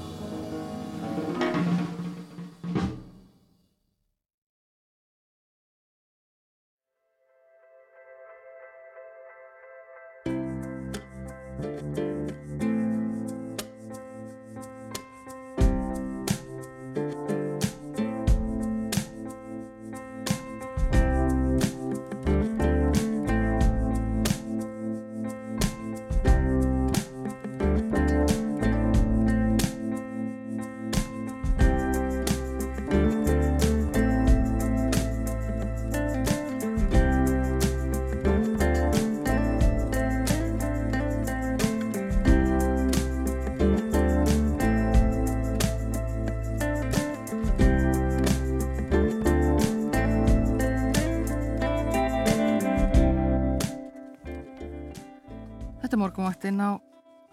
Er 56.42 56.50
morgunvaktinn 56.50 56.62
á 56.66 56.82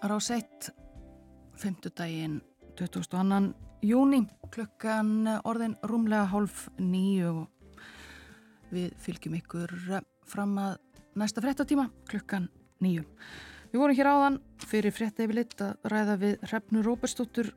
rás 0.05 0.29
1, 0.29 0.69
5. 1.57 1.89
daginn 1.97 2.41
22. 2.77 3.55
júni, 3.81 4.27
klukkan 4.53 5.25
orðin 5.49 5.73
rúmlega 5.81 6.27
hálf 6.29 6.67
nýju 6.77 7.47
við 8.69 8.93
fylgjum 9.01 9.39
ykkur 9.39 9.73
fram 10.29 10.53
að 10.61 10.77
næsta 11.17 11.41
frettatíma, 11.41 11.87
klukkan 12.05 12.51
nýju. 12.85 13.07
Við 13.71 13.81
vorum 13.81 13.97
hér 13.97 14.11
áðan 14.13 14.39
fyrir 14.69 14.93
fretta 14.93 15.25
yfir 15.25 15.39
lit 15.41 15.57
að 15.57 15.89
ræða 15.89 16.19
við 16.21 16.37
Hrefnu 16.45 16.85
Róberstóttur 16.85 17.49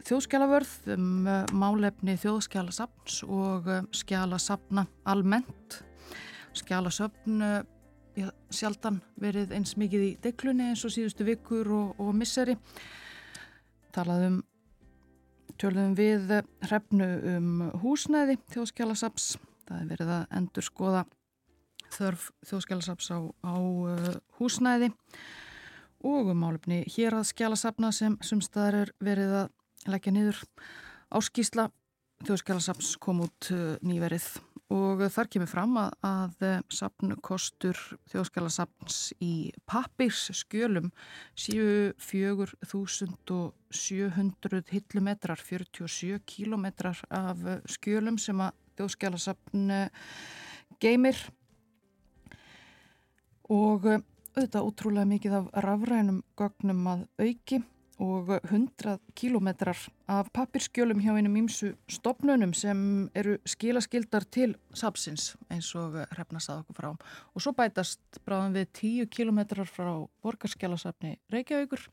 þjóðskjálavörð 0.00 0.92
um 0.96 1.28
uh, 1.28 1.44
málefni 1.52 2.16
þjóðskjálasapns 2.24 3.20
og 3.28 3.68
uh, 3.68 3.84
skjálasapna 3.92 4.88
almennt. 5.04 5.82
Skjálasöpn 6.56 7.42
uh, 7.44 7.64
já, 8.16 8.30
sjaldan 8.52 9.00
verið 9.20 9.54
eins 9.56 9.76
mikið 9.78 10.04
í 10.06 10.12
deklunni 10.24 10.70
eins 10.70 10.84
og 10.86 10.94
síðustu 10.94 11.26
vikur 11.28 11.70
og, 11.72 12.00
og 12.00 12.14
misseri. 12.16 12.56
Talaðum, 13.96 14.40
tölðum 15.60 15.94
við 15.96 16.32
hrefnu 16.66 17.10
um 17.34 17.52
húsnæði 17.82 18.38
þjóðskjálasaps. 18.52 19.36
Það 19.66 19.78
er 19.80 19.90
verið 19.92 20.12
að 20.16 20.26
endur 20.40 20.66
skoða 20.66 21.04
þörf 21.96 22.30
þjóðskjálasaps 22.46 23.10
á, 23.14 23.18
á 23.46 23.54
uh, 23.56 24.10
húsnæði 24.40 24.90
og 26.06 26.32
um 26.32 26.42
málefni 26.42 26.82
hér 26.92 27.16
að 27.18 27.30
skjálasapna 27.30 27.92
sem 27.94 28.18
sumstaðar 28.24 28.82
er 28.84 28.92
verið 29.02 29.34
að 29.42 29.90
leggja 29.90 30.12
niður 30.14 30.42
áskísla 31.14 31.70
þjóðskjálasaps 32.26 32.96
kom 33.02 33.24
út 33.26 33.50
uh, 33.54 33.76
nýverið 33.86 34.28
og 34.72 35.02
þar 35.14 35.28
kemur 35.30 35.50
fram 35.50 35.76
að, 35.78 35.90
að 36.06 36.32
sapnkostur 36.74 37.78
þjóðskjálasapns 38.10 39.12
í 39.22 39.52
pappirsskjölum 39.70 40.90
séu 41.38 41.92
4700 42.02 44.62
hillumetrar, 44.72 45.38
47 45.38 46.18
kilometrar 46.26 46.98
af 47.14 47.38
skjölum 47.76 48.18
sem 48.18 48.40
að 48.42 48.52
þjóðskjálasapn 48.80 49.70
geymir. 50.82 51.16
Og 53.46 53.86
auðvitað 53.86 54.66
útrúlega 54.66 55.06
mikið 55.08 55.32
af 55.38 55.46
rafrænum 55.64 56.20
gögnum 56.36 56.86
að 56.90 57.06
auki 57.22 57.62
og 57.98 58.28
100 58.44 58.98
kílometrar 59.16 59.78
af 60.08 60.28
pappirskjölum 60.32 61.00
hjá 61.00 61.14
einum 61.16 61.36
ímsu 61.40 61.72
stopnunum 61.88 62.52
sem 62.54 63.10
eru 63.14 63.38
skilaskildar 63.48 64.26
til 64.30 64.56
sapsins 64.74 65.36
eins 65.50 65.70
og 65.74 65.96
hrefna 66.12 66.40
sað 66.40 66.60
okkur 66.64 66.76
frá. 66.76 66.90
Og 67.34 67.40
svo 67.40 67.54
bætast 67.56 68.20
bráðum 68.26 68.52
við 68.58 68.68
10 68.72 69.08
kílometrar 69.08 69.68
frá 69.68 69.94
borgarskjálasafni 70.22 71.16
Reykjavíkur 71.32 71.88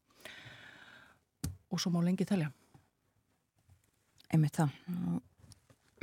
og 1.71 1.79
svo 1.79 1.91
má 1.91 2.03
lengi 2.03 2.27
telja. 2.27 2.51
Einmitt 4.33 4.59
það. 4.59 4.75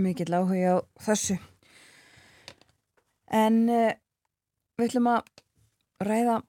Mikið 0.00 0.32
láhuga 0.32 0.80
á 0.80 0.86
þessu. 1.04 1.36
En 3.30 3.62
uh, 3.68 3.92
við 4.80 4.88
ætlum 4.88 5.12
að 5.12 5.28
ræða 6.00 6.40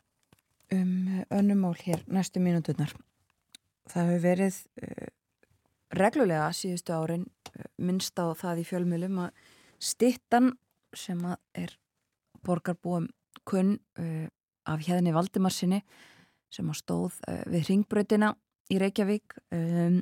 um 0.72 1.24
önnumál 1.30 1.76
hér 1.84 2.06
næstu 2.08 2.40
mínuturnar. 2.40 2.96
Það 3.92 4.08
hefur 4.08 4.22
verið 4.24 4.58
uh, 4.80 5.08
reglulega 6.00 6.52
síðustu 6.56 6.96
árin 6.96 7.26
uh, 7.28 7.66
minnst 7.84 8.20
á 8.20 8.32
það 8.40 8.62
í 8.62 8.68
fjölmjölum 8.70 9.18
að 9.26 9.42
stittan 9.82 10.54
sem 10.96 11.20
að 11.28 11.66
er 11.66 11.74
borgarbúum 12.46 13.10
kunn 13.48 13.76
uh, 14.00 14.28
af 14.70 14.86
hérni 14.86 15.12
Valdimarsinni 15.16 15.82
sem 16.52 16.68
að 16.68 16.78
stóð 16.82 17.18
við 17.50 17.70
ringbröðina 17.70 18.34
í 18.72 18.78
Reykjavík 18.80 19.38
um, 19.56 20.02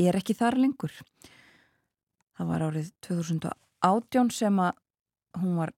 er 0.00 0.16
ekki 0.16 0.34
þar 0.36 0.56
lengur. 0.56 0.94
Það 2.32 2.48
var 2.48 2.64
árið 2.64 2.88
2018 3.04 4.32
sem 4.32 4.62
að 4.64 4.80
hún 5.42 5.60
var 5.60 5.74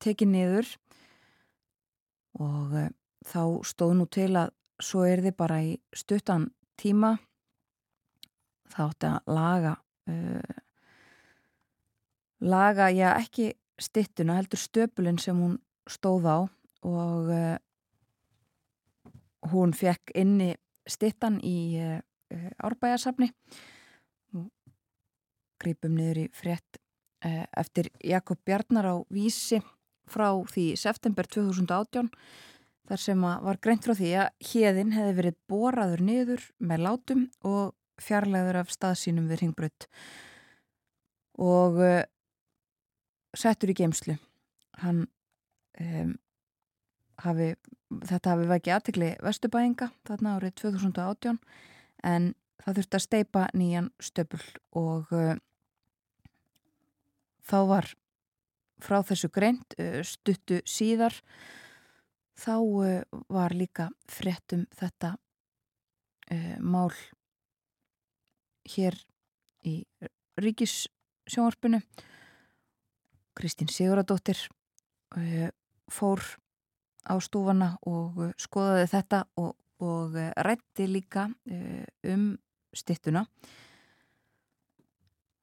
tekið 0.00 0.32
niður 0.32 0.72
og 2.40 2.74
þá 3.28 3.42
stóð 3.68 3.94
nú 4.00 4.08
til 4.08 4.30
að 4.40 4.54
svo 4.82 5.04
er 5.06 5.22
þið 5.24 5.36
bara 5.38 5.60
í 5.62 5.74
stuttan 5.94 6.48
tíma. 6.80 7.14
Þá 8.74 8.78
átti 8.88 9.10
að 9.10 9.34
laga 9.36 9.74
uh, 10.10 10.56
laga, 12.44 12.90
já 12.92 13.12
ekki 13.18 13.52
stittuna, 13.80 14.38
heldur 14.38 14.60
stöpulinn 14.60 15.20
sem 15.20 15.38
hún 15.38 15.58
stóð 15.90 16.28
á 16.28 16.38
og 16.84 17.30
uh, 17.32 17.56
hún 19.52 19.74
fekk 19.76 20.14
inni 20.20 20.54
stittan 20.88 21.40
í 21.44 21.80
uh, 21.80 22.00
árbæjarsafni. 22.64 23.30
Grýpum 25.62 25.94
niður 25.96 26.24
í 26.24 26.30
frétt 26.34 26.80
eftir 27.24 27.86
Jakob 28.04 28.36
Bjarnar 28.44 28.84
á 28.84 28.94
vísi 29.08 29.62
frá 30.10 30.26
því 30.50 30.64
september 30.76 31.24
2018 31.24 32.10
þar 32.88 33.00
sem 33.00 33.24
var 33.24 33.60
greint 33.64 33.86
frá 33.86 33.94
því 33.96 34.10
að 34.20 34.50
hérðin 34.50 34.92
hefði 34.94 35.16
verið 35.20 35.40
boraður 35.50 36.04
niður 36.04 36.44
með 36.58 36.84
látum 36.88 37.24
og 37.46 37.72
fjarlæður 38.02 38.60
af 38.64 38.72
staðsínum 38.74 39.28
við 39.30 39.44
ringbrödd 39.44 39.86
og 41.42 41.80
uh, 41.82 42.02
settur 43.34 43.72
í 43.72 43.78
geimslu 43.78 44.16
hann 44.82 45.04
um, 45.80 46.14
hafi, 47.22 47.52
þetta 48.06 48.34
hafi 48.34 48.50
vækið 48.50 48.76
aðtegli 48.76 49.10
vestubæinga 49.22 49.90
þarna 50.08 50.36
árið 50.38 50.56
2018 50.62 51.40
en 52.04 52.30
það 52.64 52.78
þurfti 52.78 52.98
að 52.98 53.04
steipa 53.06 53.48
nýjan 53.56 53.90
stöpul 54.02 54.42
og 54.78 55.12
uh, 55.14 55.34
þá 57.44 57.58
var 57.70 57.92
frá 58.82 59.00
þessu 59.06 59.30
greint 59.34 59.76
uh, 59.78 60.00
stuttu 60.06 60.60
síðar 60.68 61.16
þá 62.38 62.54
uh, 62.58 63.02
var 63.30 63.54
líka 63.54 63.88
fréttum 64.10 64.66
þetta 64.74 65.14
uh, 65.14 66.56
mál 66.60 66.92
hér 68.74 68.96
í 69.64 69.82
ríkissjónvarpinu. 70.40 71.80
Kristín 73.34 73.70
Siguradóttir 73.72 74.38
uh, 75.16 75.50
fór 75.90 76.22
á 77.04 77.14
stúfana 77.20 77.74
og 77.84 78.32
skoðaði 78.40 78.88
þetta 78.94 79.24
og, 79.36 79.52
og 79.84 80.16
rætti 80.40 80.86
líka 80.88 81.26
um 82.08 82.30
stittuna 82.72 83.26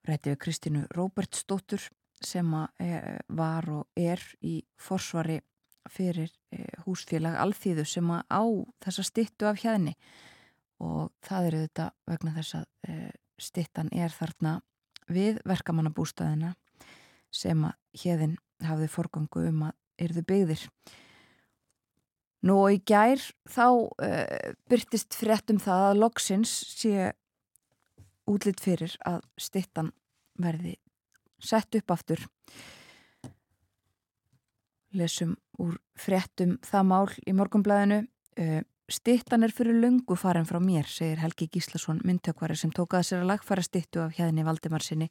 rætti 0.10 0.32
við 0.34 0.40
Kristínu 0.42 0.82
Róbertsdóttur 0.98 1.84
sem 2.26 2.50
var 2.50 3.70
og 3.70 3.86
er 3.94 4.24
í 4.42 4.56
forsvari 4.82 5.38
fyrir 5.90 6.32
húsfélag 6.86 7.38
Alþýðu 7.42 7.86
sem 7.88 8.12
á 8.12 8.44
þessa 8.84 9.06
stittu 9.08 9.48
af 9.50 9.62
hérni 9.64 9.96
og 10.82 11.12
það 11.26 11.48
eru 11.48 11.62
þetta 11.66 11.88
vegna 12.10 12.34
þess 12.38 12.58
að 12.60 12.66
e, 12.88 12.96
stittan 13.42 13.90
er 13.94 14.14
þarna 14.14 14.56
við 15.12 15.40
verkamannabústæðina 15.50 16.56
sem 17.32 17.64
að 17.66 18.02
hérðin 18.04 18.36
hafði 18.66 18.90
forgangu 18.92 19.46
um 19.50 19.64
að 19.70 20.06
yrðu 20.06 20.26
byggðir. 20.28 20.66
Nú 22.48 22.58
og 22.64 22.74
í 22.74 22.80
gær 22.90 23.22
þá 23.50 23.66
uh, 23.70 24.54
byrtist 24.70 25.14
fréttum 25.14 25.60
það 25.62 25.88
að 25.92 26.00
loksins 26.02 26.54
sé 26.74 27.12
útlitt 28.30 28.62
fyrir 28.64 28.96
að 29.06 29.22
stittan 29.38 29.92
verði 30.42 30.78
sett 31.42 31.78
upp 31.78 31.94
aftur. 31.94 32.24
Lesum 34.98 35.36
úr 35.62 35.78
fréttum 35.96 36.58
það 36.66 36.88
mál 36.90 37.12
í 37.28 37.34
morgumblæðinu. 37.36 38.02
Uh, 38.40 38.62
stittan 38.92 39.46
er 39.46 39.54
fyrir 39.56 39.78
lungu 39.80 40.18
farin 40.20 40.48
frá 40.48 40.60
mér, 40.64 40.88
segir 40.90 41.22
Helgi 41.22 41.48
Gíslason 41.52 42.02
myndtökvari 42.08 42.58
sem 42.60 42.74
tókaði 42.76 43.08
sér 43.08 43.24
að 43.24 43.32
lagfæra 43.34 43.64
stittu 43.64 44.02
af 44.04 44.18
hérni 44.18 44.44
Valdimarsinni 44.48 45.08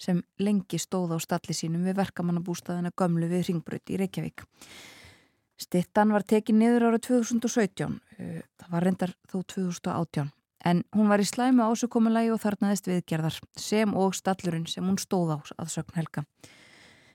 sem 0.00 0.22
lengi 0.40 0.80
stóð 0.80 1.12
á 1.12 1.18
stalli 1.20 1.52
sínum 1.56 1.84
við 1.84 1.98
verkamannabústaðina 2.00 2.92
gömlu 2.96 3.28
við 3.28 3.50
Ringbröð 3.50 3.92
í 3.92 4.00
Reykjavík. 4.00 4.46
Stittan 5.60 6.14
var 6.14 6.24
tekið 6.24 6.56
niður 6.56 6.86
ára 6.88 7.00
2017, 7.04 7.98
uh, 7.98 8.38
það 8.56 8.76
var 8.76 8.86
reyndar 8.88 9.16
þó 9.28 9.42
2018, 9.52 10.30
en 10.64 10.80
hún 10.96 11.12
var 11.12 11.20
í 11.20 11.28
slæmu 11.28 11.66
ásökomulagi 11.68 12.32
og 12.32 12.40
þarnaðist 12.40 12.88
viðgerðar 12.88 13.36
sem 13.60 13.92
og 13.92 14.16
stallurinn 14.16 14.68
sem 14.68 14.86
hún 14.86 14.96
stóð 15.00 15.36
á 15.36 15.38
að 15.60 15.74
sögn 15.76 16.00
helga. 16.00 16.24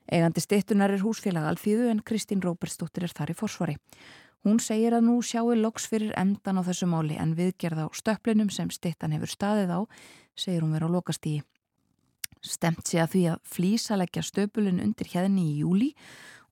Eigandi 0.06 0.44
stittunar 0.44 0.94
er 0.94 1.02
húsfélag 1.02 1.48
Alþýðu 1.50 1.90
en 1.90 2.04
Kristín 2.06 2.44
Róbertsdóttir 2.46 3.08
er 3.08 3.14
þar 3.16 3.34
í 3.34 3.38
forsvari. 3.40 3.76
Hún 4.46 4.60
segir 4.62 4.94
að 4.94 5.08
nú 5.08 5.16
sjáu 5.26 5.56
loks 5.58 5.88
fyrir 5.90 6.14
endan 6.22 6.62
á 6.62 6.68
þessu 6.68 6.86
máli 6.86 7.18
en 7.18 7.34
viðgerð 7.34 7.82
á 7.82 7.88
stöplinum 7.98 8.52
sem 8.54 8.70
stittan 8.70 9.16
hefur 9.16 9.32
staðið 9.32 9.72
á, 9.74 9.80
segir 10.38 10.62
hún 10.62 10.76
verið 10.78 10.94
á 10.94 10.96
lokastígi. 10.96 11.42
Stemt 12.46 12.86
sé 12.86 13.00
að 13.02 13.16
því 13.16 13.24
að 13.32 13.40
flísalegja 13.56 14.22
stöpulun 14.22 14.84
undir 14.84 15.10
hérni 15.10 15.48
í 15.50 15.64
júli 15.64 15.96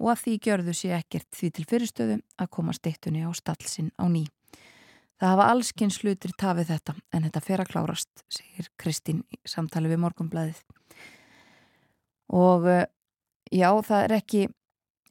og 0.01 0.09
að 0.15 0.23
því 0.23 0.33
gjörðu 0.47 0.73
sé 0.73 0.89
ekkert 0.97 1.29
því 1.37 1.51
til 1.53 1.67
fyrirstöðu 1.69 2.17
að 2.41 2.51
koma 2.57 2.73
stittunni 2.73 3.21
á 3.21 3.29
stallsinn 3.37 3.93
á 4.01 4.09
ný. 4.09 4.25
Það 5.21 5.29
hafa 5.35 5.49
allskinn 5.53 5.93
slutir 5.93 6.33
tafið 6.33 6.73
þetta 6.73 6.97
en 7.13 7.27
þetta 7.27 7.43
fer 7.45 7.61
að 7.61 7.69
klárast, 7.75 8.25
segir 8.25 8.73
Kristín 8.81 9.21
í 9.29 9.37
samtali 9.45 9.93
við 9.93 10.01
morgumblæðið. 10.01 10.65
Og 12.33 12.65
Já, 13.51 13.69
það 13.83 14.03
er 14.03 14.15
ekki 14.17 14.43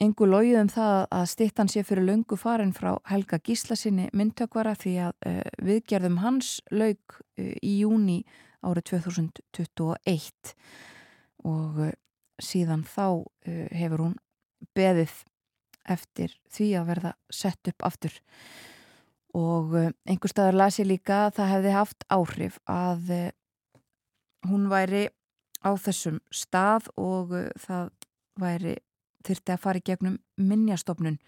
engu 0.03 0.27
logið 0.27 0.61
um 0.63 0.71
það 0.73 0.97
að 1.15 1.27
stittan 1.31 1.71
sé 1.71 1.83
fyrir 1.87 2.07
lungu 2.07 2.39
farin 2.41 2.73
frá 2.75 2.95
Helga 3.11 3.39
Gíslasinni 3.45 4.09
myndtökvara 4.17 4.75
því 4.79 4.95
að 5.09 5.29
uh, 5.29 5.43
viðgerðum 5.63 6.19
hans 6.23 6.57
laug 6.75 7.19
uh, 7.19 7.53
í 7.63 7.79
júni 7.83 8.23
árið 8.63 8.89
2021 8.95 10.55
og 11.47 11.83
uh, 11.87 11.93
síðan 12.43 12.83
þá 12.89 13.23
hefur 13.77 14.01
hún 14.03 14.15
beðið 14.75 15.13
eftir 15.93 16.33
því 16.51 16.69
að 16.81 16.89
verða 16.89 17.13
sett 17.31 17.69
upp 17.71 17.85
aftur. 17.87 18.17
Og 19.39 19.77
einhver 19.79 20.33
staðar 20.33 20.59
lasi 20.59 20.83
líka 20.87 21.29
að 21.29 21.37
það 21.37 21.53
hefði 21.53 21.75
haft 21.77 22.07
áhrif 22.11 22.59
að 22.67 23.13
hún 24.51 24.67
væri 24.73 25.05
á 25.63 25.71
þessum 25.79 26.19
stað 26.35 26.91
og 26.99 27.37
það 27.63 27.93
væri 28.41 28.77
þyrti 29.27 29.55
að 29.55 29.63
fara 29.63 29.81
í 29.81 29.87
gegnum 29.87 30.19
minnjastofnun 30.41 31.19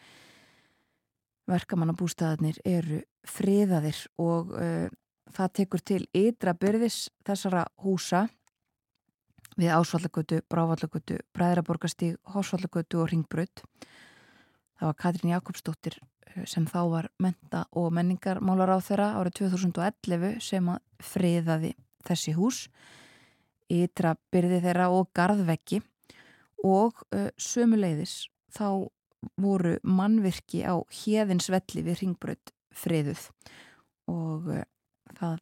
verkamannabústæðarnir 1.50 2.60
eru 2.64 3.02
friðaðir 3.28 3.98
og 4.22 4.54
uh, 4.56 4.88
það 5.34 5.52
tekur 5.60 5.84
til 5.84 6.00
ytra 6.16 6.54
byrðis 6.56 7.08
þessara 7.26 7.66
húsa 7.84 8.26
við 9.60 9.70
Ásvallagötu, 9.76 10.40
Brávallagötu, 10.50 11.20
Bræðraborgastíg, 11.36 12.16
Horsvallagötu 12.34 13.04
og 13.04 13.12
Ringbröð. 13.12 13.62
Það 14.74 14.88
var 14.88 14.98
Katrín 14.98 15.30
Jakobsdóttir 15.30 16.00
sem 16.50 16.66
þá 16.66 16.80
var 16.90 17.08
menta 17.22 17.62
og 17.78 17.92
menningarmálar 17.94 18.74
á 18.74 18.78
þeirra 18.82 19.12
árið 19.20 19.36
2011 19.44 20.40
sem 20.42 20.70
að 20.72 20.80
friðaði 21.12 21.74
þessi 22.04 22.34
hús, 22.34 22.64
ytra 23.70 24.16
byrði 24.34 24.58
þeirra 24.64 24.90
og 24.92 25.12
gardveggi 25.14 25.80
og 26.64 27.04
uh, 27.12 27.28
sömuleiðis 27.36 28.24
þá 28.54 28.88
voru 29.40 29.76
mannvirki 29.84 30.64
á 30.64 30.80
hérðinsvelli 30.92 31.84
við 31.84 32.00
ringbröð 32.02 32.52
friðuð. 32.74 33.26
Og 34.10 34.48
uh, 34.52 34.64
það 35.18 35.38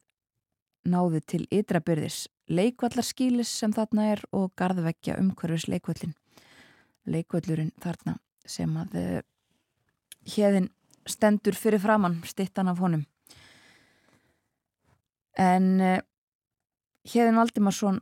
náði 0.83 1.23
til 1.31 1.43
ytrabyrðis 1.47 2.25
leikvallarskílis 2.51 3.51
sem 3.61 3.71
þarna 3.75 4.09
er 4.17 4.23
og 4.35 4.51
gardveggja 4.59 5.15
umhverfis 5.21 5.69
leikvallin 5.71 6.15
leikvallurinn 7.07 7.71
þarna 7.83 8.17
sem 8.47 8.71
að 8.79 8.97
uh, 8.99 9.21
hérðin 10.35 10.69
stendur 11.07 11.55
fyrir 11.59 11.81
framann 11.83 12.21
stittan 12.27 12.69
af 12.71 12.79
honum. 12.79 13.03
En 15.35 15.81
hérðin 17.09 17.39
Valdimarsson 17.39 17.97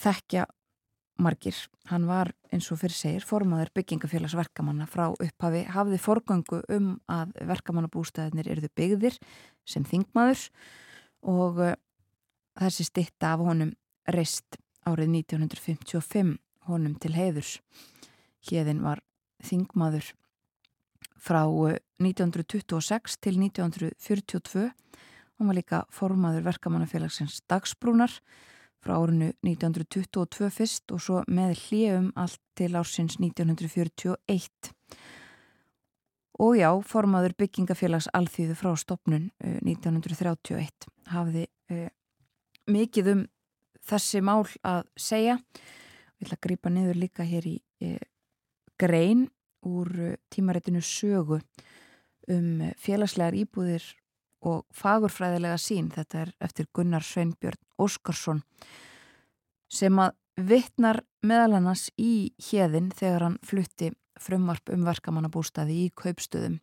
þekkja 0.00 0.46
margir. 1.20 1.56
Hann 1.90 2.06
var 2.08 2.32
eins 2.52 2.70
og 2.72 2.80
fyrir 2.80 2.96
segir 2.96 3.26
formaður 3.26 3.70
byggingafélagsverkamanna 3.78 4.86
frá 4.90 5.06
upphafi 5.12 5.64
hafði 5.74 6.00
forgöngu 6.02 6.60
um 6.74 6.90
að 7.10 7.34
verkamannabústæðinir 7.50 8.50
eruðu 8.50 8.70
byggðir 8.76 9.18
sem 9.68 9.86
þingmaður 9.88 10.46
og 11.30 11.60
uh, 11.62 11.74
þessi 12.60 12.88
stitta 12.88 13.34
af 13.34 13.44
honum 13.46 13.72
reist 14.10 14.58
árið 14.84 15.14
1955 15.22 16.36
honum 16.68 16.98
til 17.00 17.14
heiðurs. 17.16 17.58
Hjeðin 18.44 18.82
var 18.84 19.00
þingmaður 19.44 20.12
frá 21.24 21.44
1926 22.02 23.20
til 23.24 23.38
1942 23.40 24.70
hann 25.38 25.50
var 25.50 25.56
líka 25.56 25.84
formaður 25.92 26.46
verkamannafélagsins 26.50 27.40
dagsbrúnar 27.50 28.12
frá 28.84 28.98
árinu 29.00 29.32
1922 29.46 30.50
fyrst 30.52 30.92
og 30.92 31.02
svo 31.02 31.22
með 31.26 31.56
hljöfum 31.66 32.10
allt 32.20 32.40
til 32.58 32.74
ársins 32.76 33.16
1941. 33.20 34.72
Og 36.44 36.56
já, 36.58 36.70
formaður 36.82 37.36
byggingafélags 37.38 38.10
alþýðu 38.16 38.56
frá 38.58 38.72
stopnun 38.78 39.28
1931 39.40 40.58
eh, 40.58 40.72
hafði 41.12 41.44
uh, 41.70 41.86
mikið 42.66 43.10
um 43.12 43.22
þessi 43.84 44.22
mál 44.24 44.42
að 44.66 44.82
segja. 44.98 45.38
Við 46.18 46.26
ætlum 46.26 46.38
að 46.38 46.44
grýpa 46.48 46.74
niður 46.74 47.00
líka 47.04 47.28
hér 47.28 47.46
í 47.46 47.56
uh, 47.86 48.02
grein 48.80 49.28
úr 49.64 49.92
uh, 49.94 50.16
tímaréttinu 50.34 50.82
sögu 50.82 51.38
um 52.34 52.64
félagslegar 52.80 53.36
íbúðir 53.36 53.84
og 54.44 54.64
fagurfræðilega 54.76 55.56
sín, 55.60 55.90
þetta 55.92 56.24
er 56.24 56.32
eftir 56.44 56.68
Gunnar 56.76 57.04
Sveinbjörn 57.04 57.60
Óskarsson 57.80 58.42
sem 59.72 59.98
að 59.98 60.14
vittnar 60.36 61.00
meðal 61.24 61.58
annars 61.58 61.88
í 62.00 62.34
hérðin 62.50 62.90
þegar 62.94 63.28
hann 63.28 63.38
flutti 63.46 63.90
frumvarp 64.20 64.70
um 64.74 64.84
verkamannabústaði 64.86 65.78
í 65.86 65.92
kaupstöðum. 65.98 66.60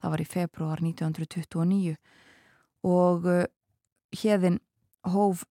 Það 0.00 0.12
var 0.12 0.22
í 0.22 0.28
februar 0.28 0.82
1929 0.84 1.96
og 2.86 3.26
hérðin 4.16 4.60
hóf 5.06 5.44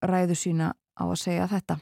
ræðu 0.00 0.36
sína 0.38 0.72
á 0.96 1.04
að 1.04 1.20
segja 1.20 1.48
þetta. 1.50 1.78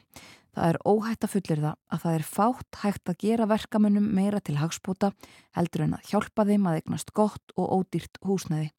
Það 0.55 0.71
er 0.73 0.79
óhætt 0.89 1.23
að 1.23 1.33
fullir 1.35 1.61
það 1.61 1.75
að 1.93 2.01
það 2.03 2.17
er 2.17 2.25
fátt 2.25 2.79
hægt 2.81 3.11
að 3.11 3.21
gera 3.21 3.47
verkamannum 3.49 4.09
meira 4.17 4.41
til 4.43 4.57
hagspúta 4.59 5.11
heldur 5.55 5.85
en 5.85 5.95
að 5.95 6.09
hjálpa 6.09 6.45
þeim 6.49 6.67
að 6.67 6.79
eignast 6.81 7.13
gott 7.15 7.53
og 7.55 7.69
ódýrt 7.77 8.19
húsneði. 8.25 8.71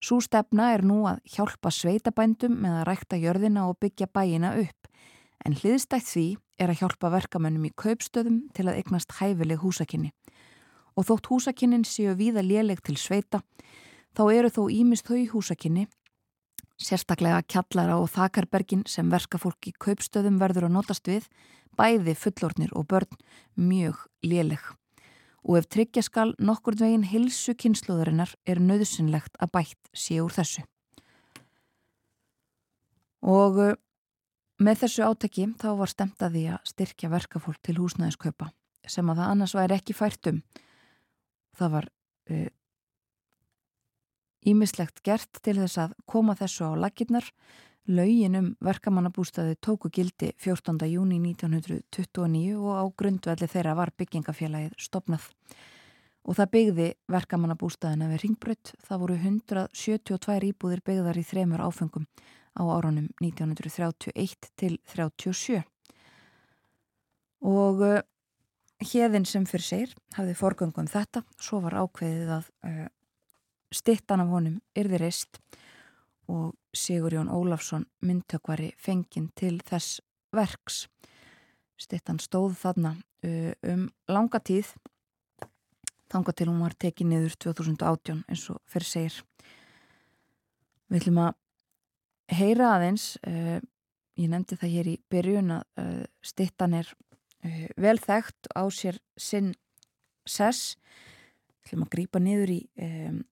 Sú 0.00 0.16
stefna 0.24 0.70
er 0.72 0.80
nú 0.80 1.02
að 1.04 1.20
hjálpa 1.28 1.68
sveitabændum 1.68 2.54
með 2.62 2.78
að 2.78 2.86
rækta 2.88 3.18
jörðina 3.20 3.66
og 3.68 3.76
byggja 3.84 4.08
bæina 4.08 4.54
upp, 4.56 4.88
en 5.44 5.56
hliðstætt 5.60 6.08
því 6.08 6.24
er 6.60 6.72
að 6.72 6.80
hjálpa 6.80 7.10
verkamönnum 7.12 7.66
í 7.68 7.72
kaupstöðum 7.76 8.40
til 8.56 8.66
að 8.70 8.80
eignast 8.80 9.12
hæfileg 9.18 9.60
húsakinni. 9.60 10.14
Og 10.96 11.04
þótt 11.10 11.28
húsakinnin 11.28 11.84
séu 11.84 12.16
víða 12.16 12.40
léleg 12.40 12.80
til 12.80 12.96
sveita, 12.96 13.42
þá 14.16 14.24
eru 14.32 14.48
þó 14.48 14.62
ímist 14.72 15.08
þau 15.08 15.20
húsakinni, 15.36 15.86
sérstaklega 16.80 17.44
kjallara 17.44 18.00
og 18.00 18.08
þakarbergin 18.16 18.88
sem 18.88 19.12
verkafólk 19.12 19.68
í 19.68 19.76
kaupstöðum 19.76 20.40
verður 20.40 20.70
að 20.70 20.76
notast 20.80 21.12
við, 21.12 21.28
bæði 21.76 22.16
fullornir 22.16 22.72
og 22.72 22.88
börn 22.88 23.20
mjög 23.60 24.06
léleg 24.24 24.64
og 25.46 25.56
ef 25.60 25.68
tryggja 25.72 26.02
skal 26.04 26.34
nokkur 26.38 26.76
veginn 26.80 27.06
hilsu 27.08 27.54
kynsluðurinnar 27.56 28.34
er 28.46 28.60
nöðsynlegt 28.60 29.38
að 29.40 29.52
bætt 29.56 29.90
sé 29.96 30.20
úr 30.20 30.34
þessu. 30.34 30.64
Og 33.24 33.60
uh, 33.60 33.74
með 34.60 34.84
þessu 34.84 35.04
áteki 35.06 35.48
þá 35.60 35.68
var 35.80 35.92
stemt 35.92 36.22
að 36.24 36.40
styrkja 36.68 37.12
verkafólk 37.12 37.60
til 37.64 37.78
húsnæðiskaupa 37.80 38.50
sem 38.88 39.08
að 39.12 39.20
það 39.20 39.32
annars 39.32 39.54
væri 39.56 39.76
ekki 39.76 39.96
fært 39.96 40.30
um. 40.30 40.40
Það 41.56 41.74
var 41.76 41.88
uh, 42.32 42.48
ímislegt 44.48 45.02
gert 45.04 45.40
til 45.44 45.58
þess 45.60 45.80
að 45.80 45.96
koma 46.08 46.36
þessu 46.38 46.70
á 46.72 46.80
lakirnar. 46.84 47.26
Laugin 47.90 48.36
um 48.38 48.48
verkamannabústaði 48.62 49.56
tóku 49.58 49.88
gildi 49.90 50.28
14. 50.38 50.86
júni 50.86 51.16
1929 51.18 52.54
og 52.60 52.76
á 52.78 52.84
grundvelli 52.94 53.48
þeirra 53.50 53.74
var 53.74 53.90
byggingafélagið 53.98 54.76
stopnað. 54.78 55.24
Og 56.22 56.36
það 56.38 56.50
byggði 56.52 56.86
verkamannabústaðina 57.10 58.10
við 58.12 58.22
Ringbrödd. 58.22 58.72
Það 58.86 59.02
voru 59.02 59.16
172 59.18 60.52
íbúðir 60.52 60.84
byggðar 60.86 61.18
í 61.18 61.24
þremur 61.26 61.64
áfengum 61.66 62.06
á 62.54 62.62
árunum 62.62 63.08
1931 63.18 64.50
til 64.60 64.76
37. 64.92 65.64
Og 67.50 67.82
uh, 67.82 67.98
hérðin 68.84 69.26
sem 69.26 69.48
fyrir 69.50 69.66
sér 69.66 69.96
hafði 70.14 70.36
forgöngum 70.38 70.86
þetta, 70.86 71.24
svo 71.40 71.58
var 71.64 71.80
ákveðið 71.82 72.34
að 72.36 72.52
uh, 72.68 72.86
stittan 73.74 74.22
af 74.22 74.30
honum 74.30 74.60
yrði 74.78 75.02
reist 75.02 75.40
og 76.30 76.54
Sigur 76.76 77.14
Jón 77.14 77.30
Ólafsson 77.30 77.86
myndtökvari 78.06 78.70
fenginn 78.78 79.30
til 79.34 79.58
þess 79.66 80.00
verks. 80.34 80.84
Stittan 81.80 82.20
stóð 82.22 82.54
þarna 82.60 82.94
uh, 83.26 83.52
um 83.66 83.88
langa 84.10 84.38
tíð, 84.44 84.70
þanga 86.12 86.34
til 86.36 86.48
hún 86.50 86.62
var 86.62 86.76
tekið 86.78 87.10
niður 87.10 87.36
2018 87.46 88.22
eins 88.28 88.46
og 88.52 88.60
fyrir 88.70 88.88
segir. 88.88 89.18
Við 90.90 91.02
ætlum 91.02 91.22
að 91.24 92.36
heyra 92.38 92.74
aðeins, 92.76 93.14
uh, 93.26 93.58
ég 94.20 94.30
nefndi 94.30 94.58
það 94.60 94.74
hér 94.76 94.92
í 94.92 94.98
byrjun 95.10 95.56
að 95.58 95.82
uh, 95.82 96.04
stittan 96.22 96.76
er 96.82 96.94
vel 97.80 97.96
þekkt 97.96 98.50
á 98.52 98.68
sér 98.68 98.98
sinn 99.16 99.54
sess. 100.28 100.74
Við 101.64 101.70
ætlum 101.70 101.86
að 101.86 101.92
grýpa 101.94 102.20
niður 102.20 102.52
í 102.52 102.58
um, 102.84 103.22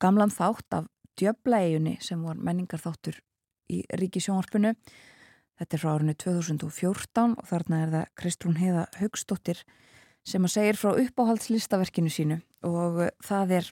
gamlan 0.00 0.32
þátt 0.32 0.78
af 0.78 0.88
djöblægjunni 1.18 1.98
sem 2.00 2.22
var 2.24 2.40
menningarþáttur 2.40 3.18
í 3.72 3.82
Ríkisjónvarpinu. 4.00 4.74
Þetta 5.60 5.76
er 5.76 5.82
frá 5.82 5.92
árinu 5.92 6.16
2014 6.18 7.36
og 7.38 7.46
þarna 7.48 7.82
er 7.84 7.94
það 7.94 8.10
Kristrún 8.18 8.58
Heiða 8.58 8.86
Haugstóttir 8.98 9.62
sem 10.26 10.44
að 10.44 10.54
segir 10.54 10.78
frá 10.78 10.92
uppáhaldslistaverkinu 11.02 12.10
sínu 12.12 12.40
og 12.66 13.02
það 13.26 13.56
er 13.58 13.70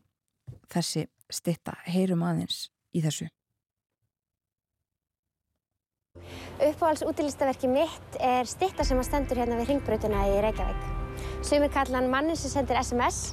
þessi 0.70 1.06
stitta 1.30 1.76
heyrum 1.86 2.24
aðeins 2.26 2.68
í 2.94 3.02
þessu. 3.04 3.28
Uppáhalds 6.60 7.04
útilistaverki 7.06 7.70
mitt 7.70 8.16
er 8.20 8.48
stitta 8.48 8.84
sem 8.84 8.98
að 9.00 9.06
stendur 9.08 9.38
hérna 9.40 9.56
við 9.62 9.70
ringbrutuna 9.72 10.26
í 10.28 10.40
Reykjavík. 10.44 10.88
Sumir 11.46 11.70
kallan 11.72 12.10
mannin 12.12 12.36
sem 12.36 12.52
sendir 12.52 12.76
SMS 12.82 13.30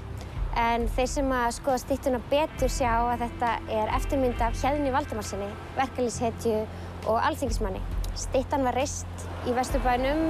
en 0.57 0.87
þeir 0.95 1.09
sem 1.11 1.33
að 1.37 1.51
skoða 1.59 1.81
stittuna 1.83 2.19
betur 2.31 2.71
sjá 2.71 2.91
að 2.95 3.23
þetta 3.25 3.51
er 3.77 3.91
eftirmynd 3.97 4.41
af 4.41 4.57
Hjeðni 4.57 4.93
Valdimarsinni, 4.95 5.49
verkefliðshetju 5.77 6.57
og 7.11 7.19
alþingismanni. 7.21 7.81
Stittan 8.17 8.65
var 8.65 8.77
reist 8.77 9.27
í 9.45 9.53
Vesturbænum 9.53 10.23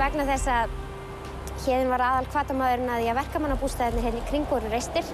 vegna 0.00 0.26
þess 0.26 0.50
að 0.50 0.74
Hjeðin 1.64 1.92
var 1.92 2.04
aðal 2.04 2.30
kvatamæðurinn 2.32 2.90
að 2.92 3.02
því 3.02 3.10
að 3.10 3.18
verkamannabústæðinni 3.20 4.04
hérna 4.04 4.22
í 4.22 4.26
kring 4.30 4.48
voru 4.50 4.70
reistir 4.72 5.06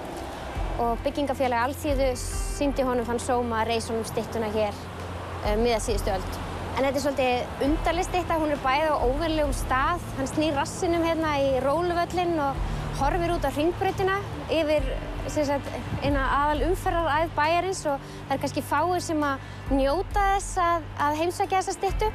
og 0.82 0.96
byggingafélagi 1.04 1.68
Alþýðu 1.68 2.09
síndi 2.18 2.86
honum 2.86 3.06
fann 3.06 3.20
sóma 3.22 3.60
að 3.62 3.74
reisa 3.74 3.92
honum 3.92 4.09
stittuna 4.09 4.48
hér 4.54 4.72
um, 4.72 5.62
miða 5.62 5.78
síðustu 5.84 6.14
öld. 6.16 6.40
En 6.72 6.86
þetta 6.86 6.96
er 6.96 7.02
svolítið 7.04 7.64
undarlist 7.66 8.09
stitta, 8.09 8.38
hún 8.40 8.54
er 8.54 8.60
bæðið 8.64 8.94
á 8.96 9.04
óverlegum 9.04 9.52
stað. 9.54 10.04
Hann 10.16 10.30
snýr 10.30 10.56
rassinum 10.56 11.04
hérna 11.04 11.34
í 11.44 11.50
róluvöllin 11.60 12.32
og 12.40 12.62
horfir 13.01 13.32
út 13.35 13.47
á 13.47 13.51
ringbreytina 13.55 14.19
yfir 14.52 14.86
sagt, 15.31 15.69
aðal 16.02 16.66
umferðaræð 16.69 17.35
bæjarins 17.36 17.82
og 17.86 18.05
það 18.28 18.35
er 18.35 18.43
kannski 18.43 18.64
fáir 18.66 19.02
sem 19.05 19.24
að 19.27 19.48
njóta 19.78 20.24
þess 20.35 20.60
að, 20.62 20.86
að 21.06 21.19
heimsækja 21.23 21.60
þessa 21.60 21.77
stittu. 21.77 22.12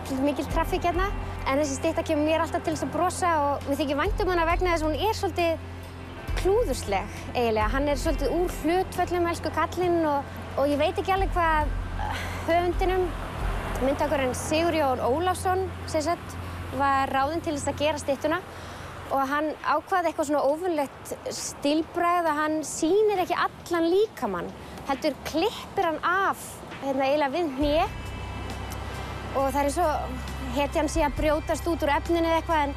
Svolítið 0.00 0.24
mikil 0.26 0.46
trafík 0.50 0.88
hérna. 0.88 1.10
En 1.48 1.60
þessi 1.60 1.78
stitta 1.78 2.04
kemur 2.06 2.26
mér 2.26 2.44
alltaf 2.44 2.64
til 2.64 2.74
þess 2.74 2.86
að 2.86 2.94
brosa 2.94 3.30
og 3.44 3.68
við 3.68 3.82
þykjum 3.82 4.02
væntum 4.02 4.32
hana 4.32 4.48
vegna 4.48 4.74
þess 4.74 4.84
að 4.84 4.90
hún 4.90 5.06
er 5.06 5.18
svolítið 5.20 5.68
klúðursleg 6.40 7.14
eiginlega. 7.34 7.70
Hann 7.74 7.88
er 7.88 8.00
svolítið 8.00 8.34
úr 8.36 8.56
hlutföllum, 8.60 9.28
elsku 9.30 9.52
kallinn 9.56 10.00
og, 10.08 10.36
og 10.58 10.70
ég 10.70 10.80
veit 10.80 10.98
ekki 11.00 11.14
alveg 11.14 11.32
hvað 11.36 11.72
höfundinum, 12.48 13.06
myndtakurinn 13.84 14.36
Sigur 14.36 14.76
Jón 14.76 15.02
Ólafsson, 15.04 15.66
sem 15.90 16.04
sagt, 16.04 16.36
var 16.78 17.10
ráðinn 17.10 17.42
til 17.44 17.56
þess 17.56 17.72
að 17.72 17.80
gera 17.80 18.02
stittuna 18.02 18.40
og 19.10 19.22
hann 19.30 19.50
ákvaði 19.64 20.10
eitthvað 20.10 20.28
svona 20.30 20.42
ofurlegt 20.46 21.14
stilbræð 21.34 22.30
að 22.30 22.40
hann 22.40 22.58
sýnir 22.66 23.22
ekki 23.24 23.38
allan 23.46 23.88
líkamann, 23.90 24.50
heldur 24.90 25.16
klippir 25.28 25.88
hann 25.88 26.00
af 26.06 26.44
hérna 26.84 27.08
eiginlega 27.08 27.34
við 27.34 27.54
hnið 27.58 27.96
og 29.38 29.46
það 29.54 29.62
er 29.62 29.72
svo, 29.74 29.88
heti 30.56 30.80
hann 30.80 30.90
sé 30.90 31.06
að 31.06 31.16
brjótast 31.20 31.70
út 31.70 31.86
úr 31.86 31.94
efninu 31.94 32.26
eða 32.26 32.40
eitthvað 32.40 32.66
en, 32.66 32.76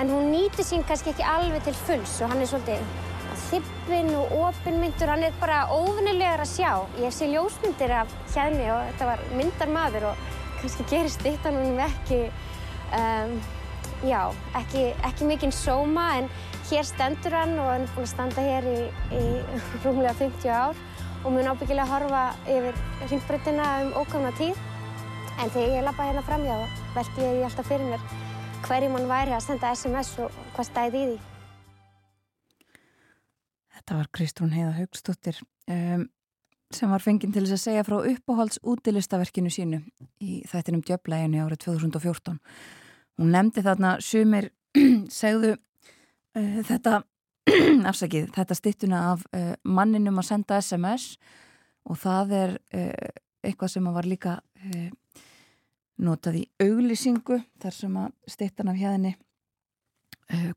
en 0.00 0.12
hún 0.14 0.32
nýtir 0.32 0.66
sín 0.66 0.84
kannski 0.88 1.14
ekki 1.14 1.26
alveg 1.26 1.64
til 1.66 1.76
fulls 1.84 2.18
og 2.20 2.32
hann 2.32 2.44
er 2.44 2.52
svolítið 2.52 3.08
þippin 3.50 4.10
og 4.14 4.34
opinmyndur, 4.48 5.10
hann 5.10 5.24
er 5.26 5.38
bara 5.40 5.62
óvinnilegar 5.72 6.42
að 6.44 6.52
sjá. 6.52 6.72
Ég 7.02 7.14
sé 7.14 7.28
ljósmyndir 7.30 7.94
af 8.00 8.12
hérna 8.34 8.74
og 8.76 8.90
þetta 8.90 9.08
var 9.08 9.24
myndarmadur 9.38 10.06
og 10.10 10.26
kannski 10.60 10.86
gerist 10.90 11.24
þetta 11.24 11.52
núna 11.54 11.88
ekki, 11.88 12.20
um, 12.98 13.34
já, 14.06 14.20
ekki, 14.58 14.90
ekki 15.06 15.28
mikinn 15.28 15.52
sóma 15.54 16.06
en 16.18 16.28
hér 16.70 16.86
stendur 16.86 17.34
hann 17.36 17.56
og 17.58 17.70
hann 17.72 17.84
er 17.84 17.94
búinn 17.94 18.06
að 18.06 18.12
standa 18.14 18.44
hér 18.44 18.68
í, 18.70 18.78
rúmlega 19.84 20.14
50 20.20 20.52
ár 20.54 20.78
og 21.24 21.32
mun 21.34 21.50
ábyggilega 21.50 21.88
horfa 21.90 22.22
yfir 22.48 22.78
hringbreytina 23.06 23.66
um 23.84 23.90
ókána 24.00 24.32
tíð. 24.38 24.60
En 25.40 25.50
þegar 25.52 25.74
ég 25.76 25.84
lappa 25.84 26.06
hérna 26.08 26.24
framjá 26.24 26.56
veldi 26.94 27.26
ég 27.26 27.44
alltaf 27.48 27.68
fyrir 27.68 27.88
mér 27.88 28.06
hverjum 28.66 28.96
hann 28.96 29.10
væri 29.10 29.34
að 29.36 29.44
senda 29.46 29.74
SMS 29.74 30.14
og 30.20 30.32
hvað 30.54 30.68
stæði 30.70 31.02
í 31.02 31.10
því. 31.10 31.18
Þetta 33.76 34.00
var 34.00 34.10
Kristrún 34.16 34.52
Heiða 34.54 34.74
Haugstóttir 34.76 35.40
um, 35.72 36.04
sem 36.70 36.92
var 36.92 37.02
fenginn 37.04 37.32
til 37.34 37.46
þess 37.46 37.56
að 37.56 37.64
segja 37.64 37.86
frá 37.88 37.96
uppáhalds 38.12 38.60
útilistaverkinu 38.62 39.52
sínu 39.52 39.80
í 40.22 40.42
þættinum 40.48 40.84
djöblæginu 40.86 41.42
árið 41.42 41.64
2014. 41.66 42.38
Hún 43.20 43.34
nefndi 43.34 43.60
þarna 43.60 43.98
sumir 44.00 44.46
segðu 45.12 45.52
uh, 45.52 46.60
þetta 46.64 47.02
afsakið, 47.90 48.30
þetta 48.32 48.56
stittuna 48.56 49.00
af 49.10 49.26
uh, 49.36 49.52
manninum 49.68 50.22
að 50.22 50.30
senda 50.30 50.60
SMS 50.62 51.18
og 51.84 51.98
það 52.00 52.32
er 52.38 52.54
uh, 52.56 53.10
eitthvað 53.44 53.74
sem 53.74 53.90
var 53.92 54.08
líka 54.08 54.38
notað 56.00 56.34
í 56.36 56.42
auglýsingu 56.60 57.38
þar 57.60 57.72
sem 57.72 57.94
að 57.96 58.10
stittan 58.28 58.68
af 58.68 58.76
hérni 58.76 59.14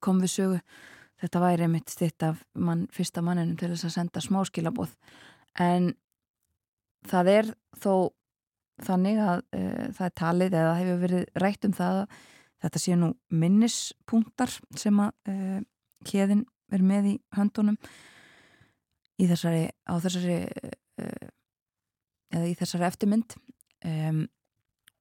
kom 0.04 0.20
við 0.20 0.32
sögu. 0.34 0.58
Þetta 1.24 1.40
væri 1.40 1.70
mitt 1.72 1.94
stitt 1.94 2.26
af 2.28 2.42
mann, 2.60 2.82
fyrsta 2.92 3.24
manninum 3.24 3.56
til 3.56 3.70
þess 3.72 3.88
að 3.88 3.94
senda 3.96 4.24
smáskilabóð 4.26 4.92
en 5.64 5.94
það 7.08 7.32
er 7.32 7.54
þó 7.80 7.94
þannig 8.84 9.24
að 9.24 9.46
það 9.96 10.06
er 10.10 10.16
talið 10.20 10.60
eða 10.60 10.76
hefur 10.82 11.02
verið 11.06 11.42
rætt 11.46 11.70
um 11.70 11.78
það 11.80 12.02
að 12.04 12.20
þetta 12.64 12.82
sé 12.82 12.98
nú 13.00 13.14
minnispunktar 13.30 14.52
sem 14.80 15.00
að 15.04 15.14
uh, 15.32 15.60
hérðin 16.10 16.46
verið 16.72 16.90
með 16.90 17.10
í 17.12 17.16
höndunum 17.38 17.78
í 19.22 19.28
þessari 19.30 19.68
þessari 20.04 20.38
eða 22.34 22.48
í 22.50 22.56
þessari 22.58 22.88
eftirmynd 22.88 23.36
um, 23.86 24.24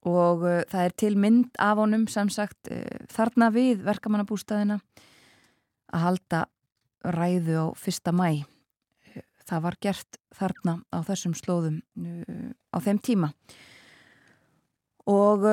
og 0.05 0.43
það 0.69 0.83
er 0.83 0.95
til 0.99 1.13
mynd 1.17 1.57
af 1.63 1.79
honum 1.79 2.05
sem 2.11 2.29
sagt 2.31 2.69
þarna 3.11 3.47
við 3.55 3.85
verkamannabústæðina 3.87 4.77
að 5.93 6.03
halda 6.03 6.41
ræðu 7.03 7.59
á 7.59 7.65
fyrsta 7.77 8.13
mæ. 8.15 8.43
Það 9.43 9.63
var 9.65 9.77
gert 9.83 10.19
þarna 10.33 10.75
á 10.87 10.97
þessum 11.03 11.35
slóðum 11.35 11.81
á 12.71 12.77
þeim 12.83 12.99
tíma. 13.03 13.31
Og 15.11 15.43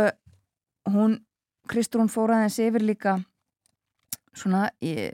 hún, 0.90 1.18
Kristrún 1.70 2.10
fór 2.10 2.34
aðeins 2.34 2.58
yfir 2.62 2.82
líka 2.82 3.18
svona 4.34 4.68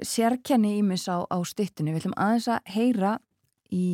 sérkenni 0.04 0.78
ímis 0.78 1.06
á, 1.08 1.24
á 1.28 1.36
styttinu. 1.44 1.92
Við 1.92 2.04
ætlum 2.04 2.16
aðeins 2.20 2.48
að 2.52 2.72
heyra 2.72 3.12
í 3.72 3.86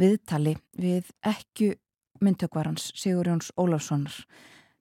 viðtali 0.00 0.56
við 0.80 1.10
ekki 1.26 1.74
myndtökvarans 2.24 2.90
Sigur 2.98 3.28
Jóns 3.28 3.50
Ólafssonar 3.58 4.14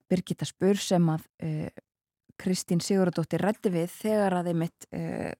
Birgitta 0.09 0.47
Spur 0.47 0.79
sem 0.81 1.05
að 1.11 1.27
uh, 1.45 1.69
Kristín 2.39 2.81
Sigurðardóttir 2.83 3.43
rætti 3.43 3.71
við 3.73 3.91
þegar 3.93 4.39
að 4.39 4.51
þeimitt 4.51 4.87
uh, 4.95 5.31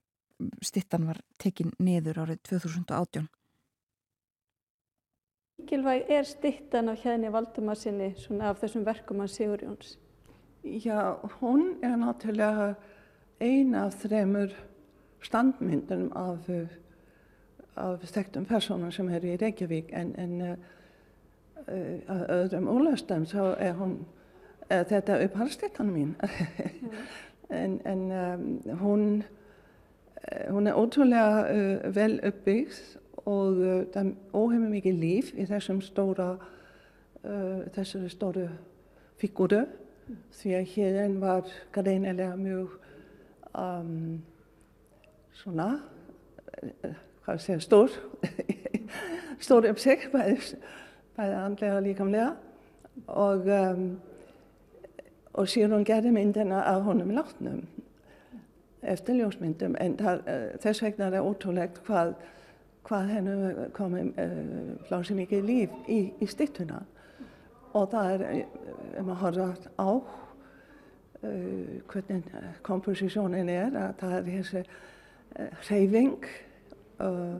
stittan 0.64 1.08
var 1.10 1.20
tekin 1.42 1.74
niður 1.80 2.24
árið 2.26 2.42
2018. 2.52 3.28
Mikilvæg 5.60 6.12
er 6.16 6.28
stittan 6.28 6.92
af 6.92 7.02
hérna 7.04 7.32
Valdumarsinni 7.34 8.14
af 8.48 8.62
þessum 8.62 8.86
verkum 8.88 9.26
að 9.26 9.34
Sigur 9.36 9.66
Jóns? 9.66 9.98
Já, 10.64 11.16
hún 11.40 11.78
er 11.82 11.96
náttúrulega 11.96 12.76
eina 13.40 13.86
af 13.86 13.94
þremur 13.94 14.52
standmyndunum 15.22 16.12
af, 16.16 16.50
af 17.76 18.04
þekktum 18.04 18.46
personum 18.46 18.92
sem 18.92 19.08
eru 19.10 19.32
í 19.32 19.38
Reykjavík 19.40 19.94
en, 19.96 20.12
en 20.20 20.42
uh, 20.42 20.58
uh, 21.64 22.26
öðrum 22.36 22.68
úrlastum 22.68 23.24
þá 23.26 23.56
er 23.56 23.74
hún 23.80 23.96
uh, 24.68 24.84
þetta 24.84 25.22
upphaldsstittan 25.26 25.94
mín. 25.96 26.16
En, 27.50 27.80
en 27.82 28.12
um, 28.14 28.78
hún 28.78 29.24
hún 30.50 30.68
er 30.68 30.76
ótrúlega 30.78 31.90
vel 31.96 32.20
uppbyggð 32.22 32.76
og 33.26 33.56
það 33.90 34.04
er 34.04 34.12
óheimum 34.38 34.70
mikið 34.70 35.00
líf 35.02 35.32
í 35.34 35.48
þessum 35.50 35.80
stóra 35.82 36.28
þessari 37.74 38.12
stóru 38.14 38.46
fígúru 39.18 39.64
því 40.40 40.54
að 40.58 40.70
hérinn 40.74 41.18
var 41.22 41.48
greinilega 41.76 42.36
mjög 42.40 42.76
um, 43.54 44.20
svona 45.40 45.70
hvað 47.24 47.42
segja, 47.44 47.60
stór 47.64 47.96
stór 49.46 49.70
um 49.70 49.78
sig 49.80 50.10
bæði, 50.14 50.38
bæði 51.18 51.40
andlega 51.40 51.76
og 51.78 51.84
líkamlega. 51.86 52.30
Og 53.08 53.48
um, 53.48 53.90
og 55.40 55.48
síðan 55.48 55.86
gerði 55.88 56.12
myndina 56.12 56.64
af 56.68 56.84
honum 56.84 57.14
látnum 57.16 57.62
eftir 58.82 59.20
ljósmyndum. 59.20 59.76
En 59.80 59.96
það, 60.00 60.24
þess 60.64 60.84
vegna 60.84 61.08
er 61.08 61.16
það 61.18 61.28
ótrúlegt 61.30 61.82
hvað, 61.88 62.14
hvað 62.88 63.12
hennu 63.14 63.68
komið 63.76 64.10
uh, 64.20 64.72
flási 64.88 65.16
mikið 65.16 65.46
líf 65.48 65.78
í, 65.88 66.00
í 66.20 66.28
stittuna 66.28 66.82
og 67.74 67.90
það 67.92 68.12
er, 68.14 68.24
ef 68.98 69.06
maður 69.06 69.22
horfa 69.24 69.48
á 69.78 69.90
uh, 69.90 71.74
hvernig 71.92 72.24
komposisjónin 72.66 73.50
er, 73.54 73.76
að 73.76 73.96
það 74.02 74.16
er 74.18 74.30
þessi 74.30 74.64
uh, 74.64 75.50
hreyfing 75.68 76.30
uh, 77.04 77.38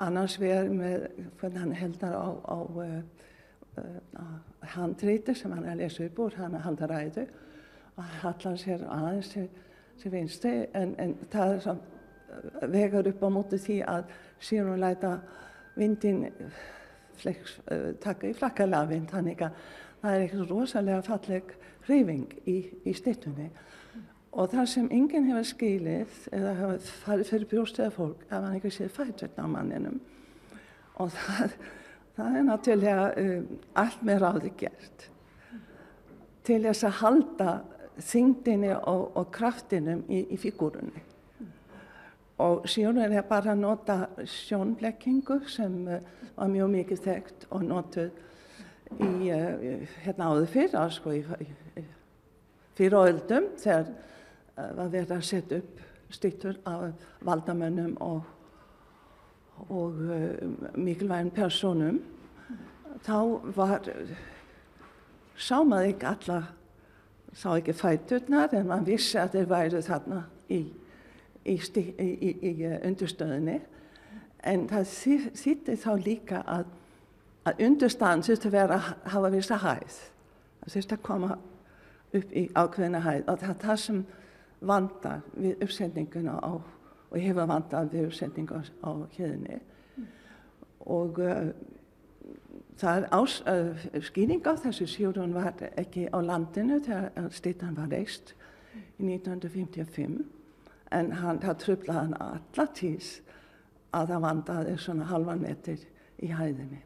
annars 0.00 0.38
verður 0.40 0.74
með 0.78 1.06
hvernig 1.40 1.60
hann 1.64 1.76
heldar 1.76 2.14
á, 2.16 2.28
á 2.46 2.58
handríti 4.74 5.34
sem 5.34 5.52
hann 5.52 5.64
er 5.64 5.74
að 5.76 5.82
lesa 5.84 6.04
upp 6.04 6.18
úr, 6.20 6.36
hann 6.36 6.56
er 6.56 6.64
handaræðu 6.64 7.26
og 7.96 8.04
hallar 8.22 8.58
sér 8.60 8.82
aðeins 8.88 9.30
til, 9.32 9.46
til 10.00 10.12
vinsti 10.12 10.52
en, 10.76 10.94
en 10.98 11.14
það 11.32 11.54
er 11.54 11.62
svo 11.64 11.76
vegar 12.72 13.08
upp 13.10 13.22
á 13.24 13.28
móti 13.32 13.58
því 13.60 13.78
að 13.88 14.12
síðan 14.40 14.72
hún 14.72 14.82
læta 14.84 15.14
vindin 15.76 16.26
flex, 17.20 17.58
uh, 17.70 17.90
taka 18.02 18.28
í 18.28 18.36
flakkalafinn 18.36 19.08
þannig 19.10 19.44
að 19.46 19.58
það 20.00 20.14
er 20.14 20.24
eitthvað 20.24 20.54
rosalega 20.54 21.02
falleg 21.06 21.52
hreyfing 21.86 22.38
í, 22.48 22.56
í 22.88 22.94
stittunni 22.96 23.50
og 24.30 24.52
það 24.52 24.70
sem 24.72 24.88
enginn 24.94 25.26
hefur 25.30 25.48
skilið 25.48 26.16
eða 26.36 26.54
hefur 26.60 26.88
farið 27.04 27.32
fyrir 27.32 27.50
bjóstega 27.50 27.94
fólk 27.94 28.24
ef 28.28 28.36
hann 28.36 28.56
ekki 28.56 28.72
séð 28.74 28.92
fætverðna 28.94 29.46
á 29.46 29.54
manninum. 29.56 29.98
Og 31.02 31.10
það, 31.16 31.56
það 32.18 32.38
er 32.38 32.46
náttúrulega 32.46 33.08
um, 33.24 33.50
allt 33.82 34.06
með 34.06 34.22
ráði 34.24 34.52
gert. 34.62 35.06
Til 36.46 36.60
þess 36.68 36.86
að 36.86 36.98
halda 37.02 37.54
þingdini 38.00 38.72
og, 38.78 39.10
og 39.18 39.32
kraftinum 39.34 40.04
í, 40.08 40.22
í 40.30 40.38
fígúrunni 40.40 41.09
og 42.40 42.66
síðan 42.70 43.02
er 43.04 43.14
það 43.14 43.28
bara 43.30 43.52
að 43.54 43.62
nota 43.62 43.96
sjónblekkingu 44.28 45.40
sem 45.50 45.76
uh, 45.86 46.00
var 46.36 46.52
mjög 46.52 46.72
mikið 46.74 47.02
þekkt 47.06 47.46
og 47.50 47.64
notuð 47.68 48.10
í 49.06 49.30
uh, 49.34 49.86
hérna 50.04 50.30
áður 50.32 50.50
fyrir 50.54 50.94
sko, 50.94 51.14
í, 51.14 51.22
í, 51.22 51.84
fyrir 52.78 52.98
öldum 53.00 53.50
þegar 53.60 53.90
uh, 53.90 54.70
var 54.78 54.92
verið 54.92 55.16
að 55.18 55.26
setja 55.30 55.60
upp 55.62 55.86
stýttur 56.10 56.56
af 56.66 57.04
valdamönnum 57.22 57.92
og, 58.02 58.24
og 59.70 60.00
mikilvægum 60.74 61.30
personum 61.36 62.00
þá 63.06 63.16
var 63.54 63.86
sá 65.38 65.60
maður 65.62 65.92
ekki 65.92 66.08
alla 66.10 66.40
sá 67.36 67.52
ekki 67.54 67.74
fæturnar 67.76 68.54
en 68.56 68.68
maður 68.68 68.90
vissi 68.90 69.18
að 69.20 69.36
þeir 69.36 69.50
væri 69.52 69.82
þarna 69.86 70.22
í 70.50 70.60
í, 71.44 71.56
í, 71.56 72.30
í 72.50 72.54
undurstöðinni 72.88 73.60
en 74.50 74.66
það 74.70 74.92
þýtti 75.36 75.76
þá 75.80 75.90
líka 76.00 76.42
að, 76.48 76.66
að 77.48 77.64
undurstöðan 77.66 78.24
þurfti 78.26 78.50
að 78.50 78.56
vera 78.56 78.78
að 78.78 79.12
hafa 79.14 79.32
vissa 79.34 79.60
hæð. 79.60 79.98
Það 80.60 80.74
þurfti 80.76 80.96
að 80.96 81.06
koma 81.08 81.38
upp 82.20 82.32
í 82.36 82.44
ákveðina 82.54 83.02
hæð. 83.04 83.24
Og 83.26 83.42
það 83.42 83.50
er 83.54 83.60
það 83.64 83.80
sem 83.84 84.04
vandar 84.60 85.26
við 85.36 85.64
uppsendinguna 85.64 86.36
á, 86.40 86.52
og 87.10 87.18
hefur 87.18 87.48
vandar 87.48 87.90
við 87.92 88.08
uppsendingu 88.10 88.62
á 88.84 88.90
hérni 89.16 89.60
og 90.90 91.18
uh, 91.20 91.50
það 92.80 93.02
er 93.02 93.06
ás, 93.12 93.36
uh, 93.48 93.86
skýring 94.04 94.44
á 94.48 94.56
þessu 94.56 94.88
síðan 94.88 95.34
var 95.36 95.52
ekki 95.76 96.06
á 96.08 96.18
landinu 96.24 96.80
þegar 96.84 97.28
stýttan 97.36 97.76
var 97.76 97.90
reist 97.92 98.34
í 98.98 99.04
1955 99.04 100.39
en 100.90 101.12
hann, 101.12 101.40
það 101.42 101.58
tröflaði 101.64 102.00
hann 102.00 102.16
alla 102.20 102.66
tíðs 102.76 103.10
að 103.96 104.12
það 104.12 104.24
vandaði 104.26 104.76
svona 104.78 105.08
halvan 105.10 105.42
metur 105.42 105.82
í 106.20 106.30
hæðinni 106.34 106.80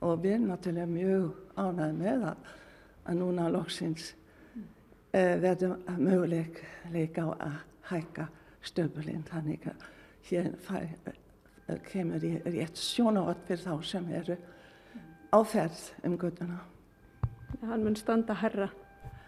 og 0.00 0.22
við 0.22 0.34
erum 0.34 0.48
náttúrulega 0.50 0.90
mjög 0.90 1.24
ánægð 1.60 1.96
með 2.00 2.26
að, 2.30 2.50
að 3.04 3.18
núna 3.20 3.48
loksins 3.52 4.12
uh, 4.56 5.34
verðum 5.42 5.76
möguleika 6.00 7.26
á 7.26 7.28
að 7.34 7.58
hækka 7.90 8.28
stöfulinn 8.64 9.26
þannig 9.28 9.66
að 9.70 9.84
hér 10.30 10.50
fæ, 10.64 10.78
uh, 11.10 11.76
kemur 11.90 12.24
í 12.24 12.36
rétt 12.46 12.80
sjónátt 12.80 13.44
fyrir 13.48 13.66
þá 13.66 13.90
sem 13.92 14.08
eru 14.14 14.38
áferð 15.30 15.82
um 16.06 16.16
guttuna. 16.18 16.60
Hann 17.62 17.84
mun 17.84 17.96
standa 17.98 18.34
herra? 18.34 18.70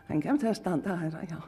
Hann 0.08 0.22
kemur 0.22 0.40
til 0.42 0.50
að 0.50 0.58
standa 0.58 0.96
herra, 0.98 1.22
já. 1.28 1.38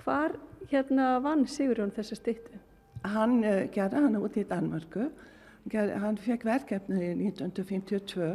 Hvar 0.00 0.34
hérna 0.70 1.18
vann 1.22 1.46
Sigurjón 1.46 1.92
þessa 1.94 2.18
stýttu? 2.18 2.58
Hann 3.04 3.40
uh, 3.44 3.66
gerði 3.72 4.04
hann 4.04 4.18
út 4.20 4.36
í 4.36 4.46
Danmörku. 4.48 5.08
Gerði, 5.70 5.98
hann 6.02 6.18
fekk 6.20 6.46
verkefni 6.48 7.00
í 7.10 7.14
1952 7.28 8.30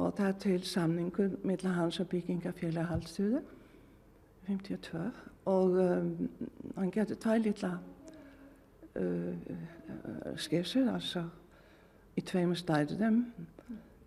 og 0.00 0.12
það 0.18 0.36
til 0.44 0.60
samningur 0.66 1.36
millir 1.46 1.74
hans 1.74 1.98
og 2.02 2.08
byggingafélag 2.10 2.88
Hallstuðu 2.90 3.42
52 4.46 5.00
og 5.50 5.78
um, 5.82 6.10
hann 6.76 6.92
gerði 6.94 7.18
tvær 7.22 7.42
lilla 7.42 7.72
uh, 8.98 9.54
skissur 10.38 10.90
altså 10.92 11.24
í 12.18 12.24
tveimur 12.26 12.58
stærðum. 12.58 13.22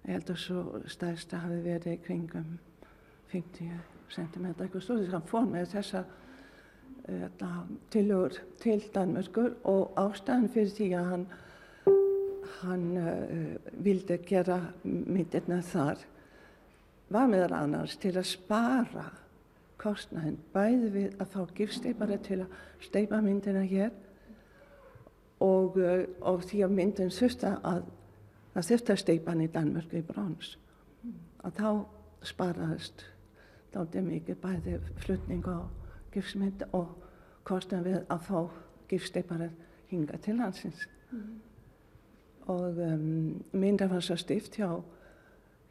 Ég 0.03 0.17
held 0.17 0.33
að 0.33 0.41
svo 0.43 0.83
stærsta 0.91 1.39
hafi 1.45 1.61
verið 1.63 2.01
kringum 2.03 2.57
50 3.31 3.71
cm 4.13 4.49
eitthvað 4.51 4.83
stóð 4.83 5.03
þess 5.03 5.09
að 5.09 5.17
hann 5.17 5.29
fór 5.31 5.47
með 5.49 5.71
þessa 5.77 6.03
tilur 7.91 8.37
til 8.61 8.83
Danmörkur 8.95 9.57
og 9.67 9.97
ástæðan 9.99 10.47
fyrir 10.53 10.71
því 10.71 10.87
að 10.95 11.09
hann, 11.09 11.25
hann 12.61 12.85
uh, 12.97 13.73
vildi 13.83 14.17
gera 14.23 14.59
myndirna 14.83 15.59
þar 15.67 16.05
var 17.11 17.27
meðal 17.27 17.57
annars 17.57 17.97
til 17.99 18.13
að 18.15 18.29
spara 18.31 19.09
kostnæðin 19.83 20.39
bæði 20.53 20.93
við 20.93 21.19
að 21.19 21.35
fá 21.35 21.53
gifsteipara 21.57 22.17
til 22.23 22.39
að 22.45 22.55
steipa 22.87 23.19
myndina 23.21 23.65
hér 23.67 23.91
og, 25.43 25.75
uh, 25.75 26.07
og 26.23 26.47
því 26.47 26.63
að 26.63 26.77
myndin 26.79 27.11
þurfti 27.11 27.51
að 27.51 27.83
það 28.53 28.69
þurfti 28.71 28.95
að 28.95 29.03
steipa 29.03 29.33
hann 29.33 29.43
í 29.43 29.51
Danmörku 29.51 29.99
í 29.99 30.07
brons. 30.07 30.55
Að 31.43 31.59
þá 31.59 31.69
sparaðist 32.23 33.07
þáttið 33.73 34.05
mikið 34.07 34.39
bæði 34.39 34.81
flutning 35.03 35.47
og 35.51 35.82
gifsmynd 36.13 36.65
og 36.71 36.93
kostum 37.47 37.83
við 37.85 38.03
að 38.11 38.27
fá 38.27 38.39
gifsteipara 38.89 39.49
hinga 39.91 40.17
til 40.23 40.39
hansins. 40.41 40.87
Mm. 41.11 41.41
Og 42.51 42.79
um, 42.85 43.43
mynda 43.55 43.87
var 43.87 44.03
svo 44.03 44.17
stift 44.19 44.57
hjá, 44.59 44.69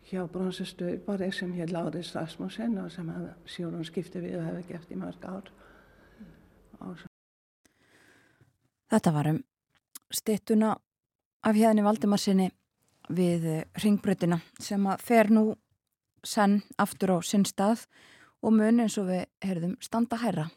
hjá 0.09 0.23
bronsastöðbari 0.32 1.31
sem 1.32 1.52
hér 1.52 1.73
Láris 1.73 2.14
Rasmussen 2.16 2.78
og 2.81 2.93
sem 2.93 3.10
síðan 3.47 3.85
skipti 3.85 4.23
við 4.23 4.39
og 4.40 4.47
hefði 4.48 4.69
gert 4.70 4.93
í 4.93 5.01
mörg 5.01 5.27
ár. 5.28 5.52
Mm. 6.81 7.05
Þetta 8.93 9.12
var 9.12 9.32
um 9.35 9.43
stittuna 10.12 10.74
af 11.43 11.56
hérni 11.56 11.85
Valdimarsinni 11.85 12.51
við 13.12 13.47
ringbröðina 13.82 14.39
sem 14.62 14.86
að 14.86 15.05
fer 15.05 15.31
nú 15.32 15.44
senn 16.24 16.60
aftur 16.78 17.16
á 17.16 17.24
sinn 17.27 17.44
stað 17.48 17.86
og 18.43 18.55
mun 18.56 18.82
eins 18.82 18.98
og 18.98 19.09
við 19.10 19.24
herðum 19.44 19.77
standa 19.82 20.19
hæra 20.23 20.48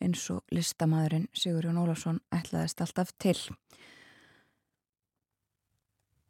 eins 0.00 0.22
og 0.32 0.40
listamæðurinn 0.54 1.28
Sigurjón 1.36 1.80
Ólafsson 1.80 2.20
ætlaðist 2.32 2.80
alltaf 2.80 3.12
til. 3.20 3.36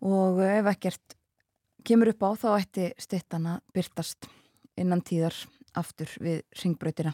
Og 0.00 0.40
ef 0.42 0.70
ekkert 0.72 1.16
kemur 1.86 2.10
upp 2.12 2.24
á 2.26 2.30
þá 2.42 2.48
ætti 2.56 2.86
stittana 2.98 3.58
byrtast 3.74 4.26
innan 4.80 5.04
tíðar 5.06 5.36
aftur 5.76 6.10
við 6.20 6.42
ringbröytina. 6.62 7.12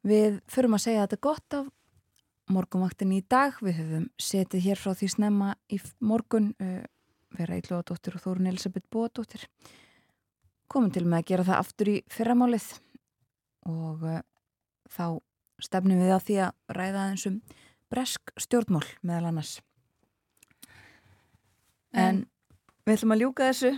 Við 0.00 0.40
förum 0.48 0.74
að 0.74 0.86
segja 0.86 1.02
að 1.02 1.10
þetta 1.10 1.18
er 1.18 1.26
gott 1.28 1.56
af 1.58 1.68
morgunvaktin 2.50 3.12
í 3.14 3.20
dag. 3.28 3.58
Við 3.60 3.76
höfum 3.82 4.06
setið 4.18 4.64
hér 4.64 4.80
frá 4.80 4.94
því 4.96 5.10
snemma 5.12 5.52
í 5.70 5.78
morgun 6.00 6.54
uh, 6.56 6.82
vera 7.36 7.58
Ílúadóttir 7.60 8.16
og 8.16 8.24
Þórun 8.24 8.48
Elisabeth 8.50 8.88
Bóadóttir. 8.90 9.44
Komum 10.70 10.92
til 10.94 11.06
með 11.06 11.22
að 11.22 11.28
gera 11.32 11.48
það 11.48 11.62
aftur 11.64 11.90
í 11.90 11.96
fyrramálið 12.12 12.68
og 13.70 14.04
uh, 14.06 14.20
þá 14.90 15.04
stefnum 15.60 16.00
við 16.00 16.14
á 16.14 16.18
því 16.22 16.36
að 16.46 16.76
ræða 16.78 17.06
eins 17.10 17.26
um 17.28 17.40
bresk 17.90 18.32
stjórnmál 18.38 18.86
meðal 19.02 19.32
annars. 19.32 19.58
En 21.90 22.24
við 22.86 23.00
ætlum 23.00 23.16
að 23.16 23.22
ljúka 23.24 23.50
þessu 23.50 23.72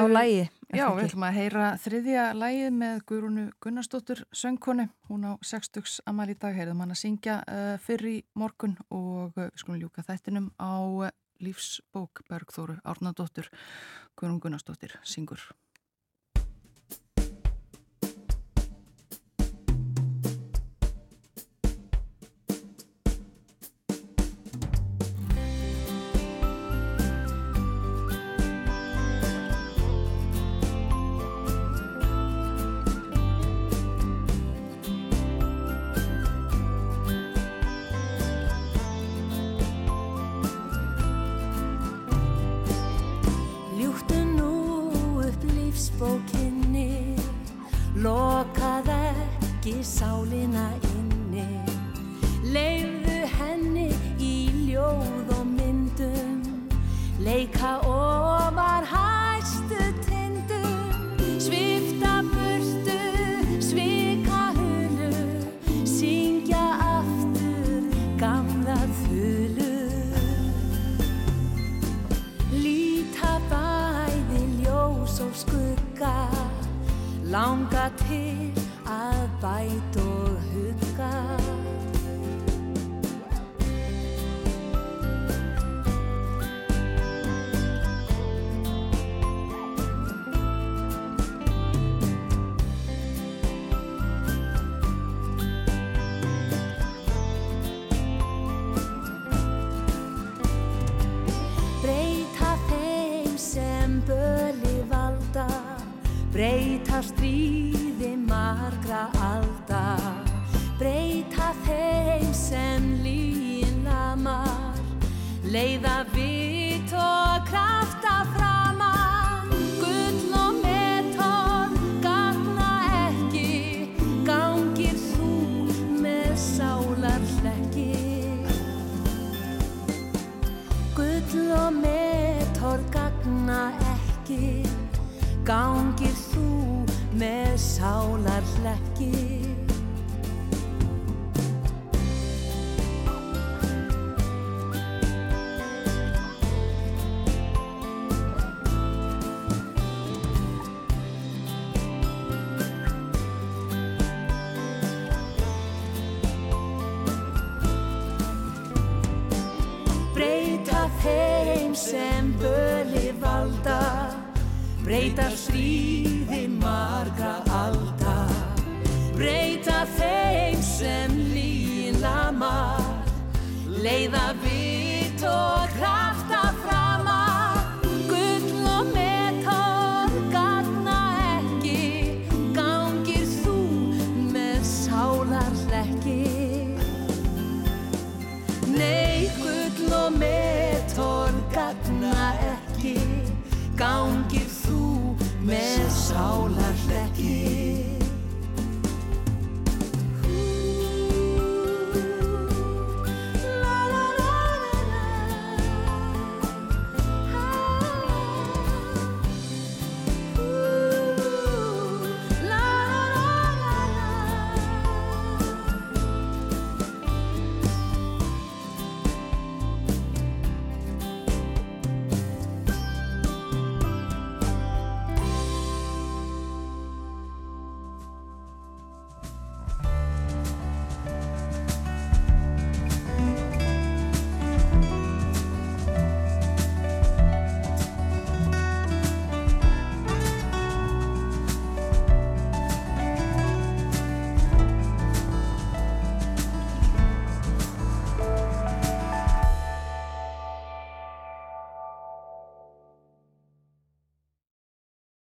á 0.00 0.02
lægi. 0.08 0.44
Já, 0.72 0.86
við 0.96 1.04
ætlum 1.04 1.26
að 1.28 1.36
heyra 1.36 1.64
þriðja 1.84 2.22
lægið 2.40 2.70
með 2.78 3.00
Guðrúnu 3.10 3.42
Gunnarsdóttur 3.60 4.22
söngkonu. 4.32 4.86
Hún 5.10 5.26
á 5.28 5.32
60 5.44 5.98
amal 6.08 6.30
í 6.32 6.36
dag 6.40 6.56
heyrðum 6.56 6.80
hann 6.80 6.94
að 6.94 7.02
syngja 7.02 7.42
uh, 7.44 7.74
fyrr 7.84 8.08
í 8.08 8.14
morgun 8.40 8.78
og 8.88 9.36
uh, 9.36 9.42
við 9.42 9.50
skulum 9.60 9.82
ljúka 9.82 10.06
þættinum 10.06 10.48
á 10.56 11.12
lífsbók 11.42 12.22
Bergþóru 12.30 12.78
Árnadóttur. 12.80 13.52
Guðrún 14.16 14.40
Gunnarsdóttir 14.40 14.96
syngur. 15.04 15.44